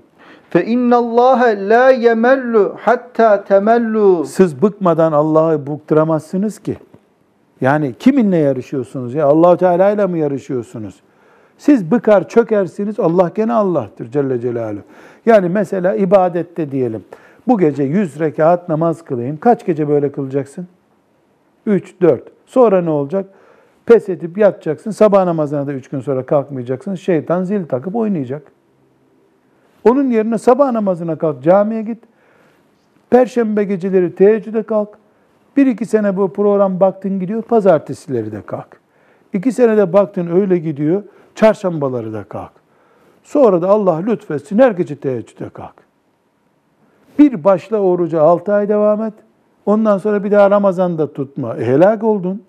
Fe 0.50 0.64
innallâhe 0.64 1.68
la 1.68 1.90
yemellu 1.90 2.74
hatta 2.80 3.44
temellu 3.44 4.24
Siz 4.24 4.62
bıkmadan 4.62 5.12
Allah'ı 5.12 5.66
bukturamazsınız 5.66 6.58
ki. 6.58 6.76
Yani 7.60 7.94
kiminle 7.98 8.36
yarışıyorsunuz 8.36 9.14
ya? 9.14 9.26
Allah 9.26 9.56
Teala 9.56 9.90
ile 9.90 10.06
mi 10.06 10.18
yarışıyorsunuz? 10.18 10.94
Siz 11.58 11.90
bıkar 11.90 12.28
çökersiniz 12.28 13.00
Allah 13.00 13.30
gene 13.34 13.52
Allah'tır 13.52 14.10
Celle 14.10 14.40
Celaluhu. 14.40 14.82
Yani 15.26 15.48
mesela 15.48 15.94
ibadette 15.94 16.70
diyelim. 16.70 17.04
Bu 17.48 17.58
gece 17.58 17.82
100 17.82 18.20
rekat 18.20 18.68
namaz 18.68 19.02
kılayım. 19.02 19.36
Kaç 19.36 19.66
gece 19.66 19.88
böyle 19.88 20.12
kılacaksın? 20.12 20.66
3, 21.66 22.00
4. 22.00 22.22
Sonra 22.46 22.82
ne 22.82 22.90
olacak? 22.90 23.26
Pes 23.86 24.08
edip 24.08 24.38
yatacaksın. 24.38 24.90
Sabah 24.90 25.24
namazına 25.24 25.66
da 25.66 25.72
3 25.72 25.88
gün 25.88 26.00
sonra 26.00 26.26
kalkmayacaksın. 26.26 26.94
Şeytan 26.94 27.44
zil 27.44 27.66
takıp 27.66 27.96
oynayacak. 27.96 28.52
Onun 29.84 30.10
yerine 30.10 30.38
sabah 30.38 30.72
namazına 30.72 31.18
kalk, 31.18 31.42
camiye 31.42 31.82
git. 31.82 31.98
Perşembe 33.10 33.64
geceleri 33.64 34.14
teheccüde 34.14 34.62
kalk. 34.62 34.88
Bir 35.56 35.66
iki 35.66 35.86
sene 35.86 36.16
bu 36.16 36.32
program 36.32 36.80
baktın 36.80 37.20
gidiyor, 37.20 37.42
pazartesileri 37.42 38.32
de 38.32 38.42
kalk. 38.46 38.80
İki 39.32 39.52
senede 39.52 39.92
baktın 39.92 40.40
öyle 40.40 40.58
gidiyor, 40.58 41.02
çarşambaları 41.34 42.12
da 42.12 42.24
kalk. 42.24 42.52
Sonra 43.24 43.62
da 43.62 43.68
Allah 43.68 43.96
lütfetsin 43.96 44.58
her 44.58 44.70
gece 44.70 44.96
teheccüde 44.96 45.48
kalk. 45.48 45.74
Bir 47.18 47.44
başla 47.44 47.78
oruca 47.78 48.22
altı 48.22 48.52
ay 48.52 48.68
devam 48.68 49.02
et. 49.02 49.14
Ondan 49.66 49.98
sonra 49.98 50.24
bir 50.24 50.30
daha 50.30 50.50
Ramazan'da 50.50 51.12
tutma. 51.12 51.56
E, 51.56 51.66
helak 51.66 52.04
oldun. 52.04 52.42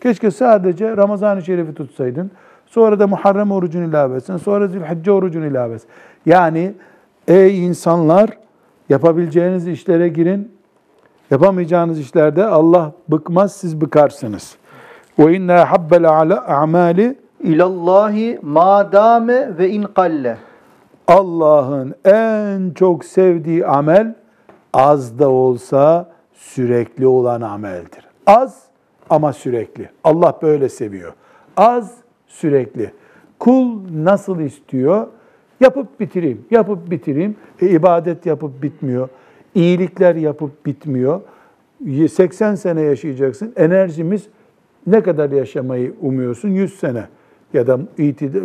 Keşke 0.00 0.30
sadece 0.30 0.96
Ramazan-ı 0.96 1.42
Şerif'i 1.42 1.74
tutsaydın. 1.74 2.30
Sonra 2.66 2.98
da 2.98 3.06
Muharrem 3.06 3.52
orucunu 3.52 3.84
ilave 3.84 4.16
etsin. 4.16 4.36
Sonra 4.36 4.68
Zülhicce 4.68 5.12
orucunu 5.12 5.46
ilave 5.46 5.74
etsin. 5.74 5.88
Yani 6.26 6.74
ey 7.28 7.66
insanlar 7.66 8.30
yapabileceğiniz 8.88 9.68
işlere 9.68 10.08
girin. 10.08 10.52
Yapamayacağınız 11.30 12.00
işlerde 12.00 12.44
Allah 12.44 12.92
bıkmaz, 13.08 13.52
siz 13.52 13.80
bıkarsınız. 13.80 14.56
Ve 15.18 15.36
inna 15.36 15.72
habbel 15.72 16.08
a'mali 16.46 17.18
ilallahi 17.40 18.38
madame 18.42 19.58
ve 19.58 19.70
in 19.70 19.82
kalle. 19.82 20.36
Allah'ın 21.08 21.94
en 22.04 22.70
çok 22.70 23.04
sevdiği 23.04 23.66
amel 23.66 24.14
az 24.72 25.18
da 25.18 25.28
olsa 25.28 26.10
sürekli 26.32 27.06
olan 27.06 27.40
ameldir. 27.40 28.08
Az 28.26 28.69
ama 29.10 29.32
sürekli. 29.32 29.88
Allah 30.04 30.38
böyle 30.42 30.68
seviyor. 30.68 31.12
Az 31.56 31.94
sürekli. 32.26 32.90
Kul 33.38 33.80
nasıl 34.04 34.40
istiyor? 34.40 35.06
Yapıp 35.60 36.00
bitireyim, 36.00 36.44
yapıp 36.50 36.90
bitireyim. 36.90 37.36
E, 37.60 37.68
ibadet 37.68 38.26
yapıp 38.26 38.62
bitmiyor. 38.62 39.08
İyilikler 39.54 40.14
yapıp 40.14 40.66
bitmiyor. 40.66 41.20
80 42.12 42.54
sene 42.54 42.80
yaşayacaksın. 42.80 43.52
Enerjimiz 43.56 44.28
ne 44.86 45.02
kadar 45.02 45.30
yaşamayı 45.30 45.94
umuyorsun? 46.00 46.48
100 46.48 46.78
sene 46.78 47.04
ya 47.52 47.66
da 47.66 47.78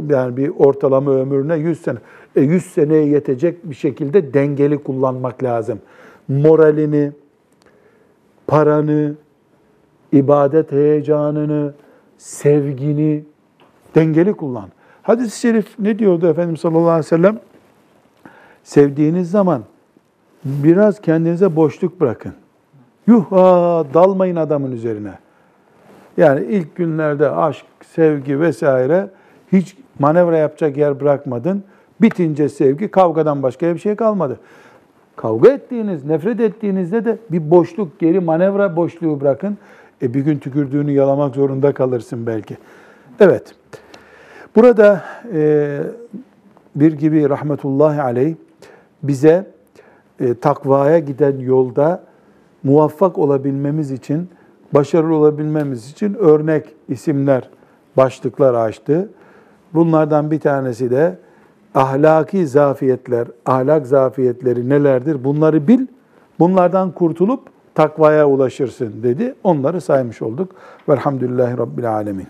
yani 0.09 0.37
bir 0.37 0.49
ortalama 0.49 1.11
ömrüne 1.11 1.55
100 1.55 1.81
sene. 1.81 1.97
E 2.35 2.41
100 2.41 2.65
seneye 2.65 3.05
yetecek 3.05 3.69
bir 3.69 3.75
şekilde 3.75 4.33
dengeli 4.33 4.77
kullanmak 4.77 5.43
lazım. 5.43 5.79
Moralini, 6.27 7.11
paranı, 8.47 9.15
ibadet 10.15 10.71
heyecanını, 10.71 11.73
sevgini 12.17 13.23
dengeli 13.95 14.33
kullan. 14.33 14.69
Hadis-i 15.01 15.39
şerif 15.39 15.79
ne 15.79 15.99
diyordu 15.99 16.27
Efendimiz 16.27 16.59
sallallahu 16.59 16.89
aleyhi 16.89 17.05
ve 17.05 17.09
sellem? 17.09 17.39
Sevdiğiniz 18.63 19.31
zaman 19.31 19.61
biraz 20.45 21.01
kendinize 21.01 21.55
boşluk 21.55 22.01
bırakın. 22.01 22.33
Yuh 23.07 23.31
ha, 23.31 23.83
dalmayın 23.93 24.35
adamın 24.35 24.71
üzerine. 24.71 25.11
Yani 26.17 26.45
ilk 26.45 26.75
günlerde 26.75 27.29
aşk, 27.29 27.65
sevgi 27.85 28.39
vesaire 28.39 29.09
hiç 29.51 29.77
manevra 29.99 30.37
yapacak 30.37 30.77
yer 30.77 30.99
bırakmadın. 30.99 31.63
Bitince 32.01 32.49
sevgi 32.49 32.87
kavgadan 32.87 33.43
başka 33.43 33.73
bir 33.73 33.79
şey 33.79 33.95
kalmadı. 33.95 34.39
Kavga 35.15 35.51
ettiğiniz, 35.51 36.05
nefret 36.05 36.39
ettiğinizde 36.39 37.05
de 37.05 37.17
bir 37.29 37.51
boşluk, 37.51 37.99
geri 37.99 38.19
manevra 38.19 38.75
boşluğu 38.75 39.21
bırakın. 39.21 39.57
E 40.01 40.13
bir 40.13 40.19
gün 40.19 40.39
tükürdüğünü 40.39 40.91
yalamak 40.91 41.35
zorunda 41.35 41.73
kalırsın 41.73 42.27
belki. 42.27 42.57
Evet. 43.19 43.55
Burada 44.55 45.03
e, 45.33 45.79
bir 46.75 46.93
gibi 46.93 47.29
rahmetullahi 47.29 48.01
aleyh 48.01 48.35
bize 49.03 49.47
e, 50.19 50.33
takvaya 50.33 50.99
giden 50.99 51.39
yolda 51.39 52.03
muvaffak 52.63 53.17
olabilmemiz 53.17 53.91
için, 53.91 54.29
başarılı 54.73 55.15
olabilmemiz 55.15 55.91
için 55.91 56.13
örnek 56.13 56.65
isimler, 56.89 57.49
başlıklar 57.97 58.53
açtı. 58.53 59.09
Bunlardan 59.73 60.31
bir 60.31 60.39
tanesi 60.39 60.91
de 60.91 61.17
ahlaki 61.75 62.47
zafiyetler, 62.47 63.27
ahlak 63.45 63.87
zafiyetleri 63.87 64.69
nelerdir? 64.69 65.23
Bunları 65.23 65.67
bil, 65.67 65.87
bunlardan 66.39 66.91
kurtulup 66.91 67.54
takvaya 67.75 68.27
ulaşırsın 68.27 69.03
dedi. 69.03 69.35
Onları 69.43 69.81
saymış 69.81 70.21
olduk. 70.21 70.51
Velhamdülillahi 70.89 71.57
Rabbil 71.57 71.91
Alemin. 71.91 72.23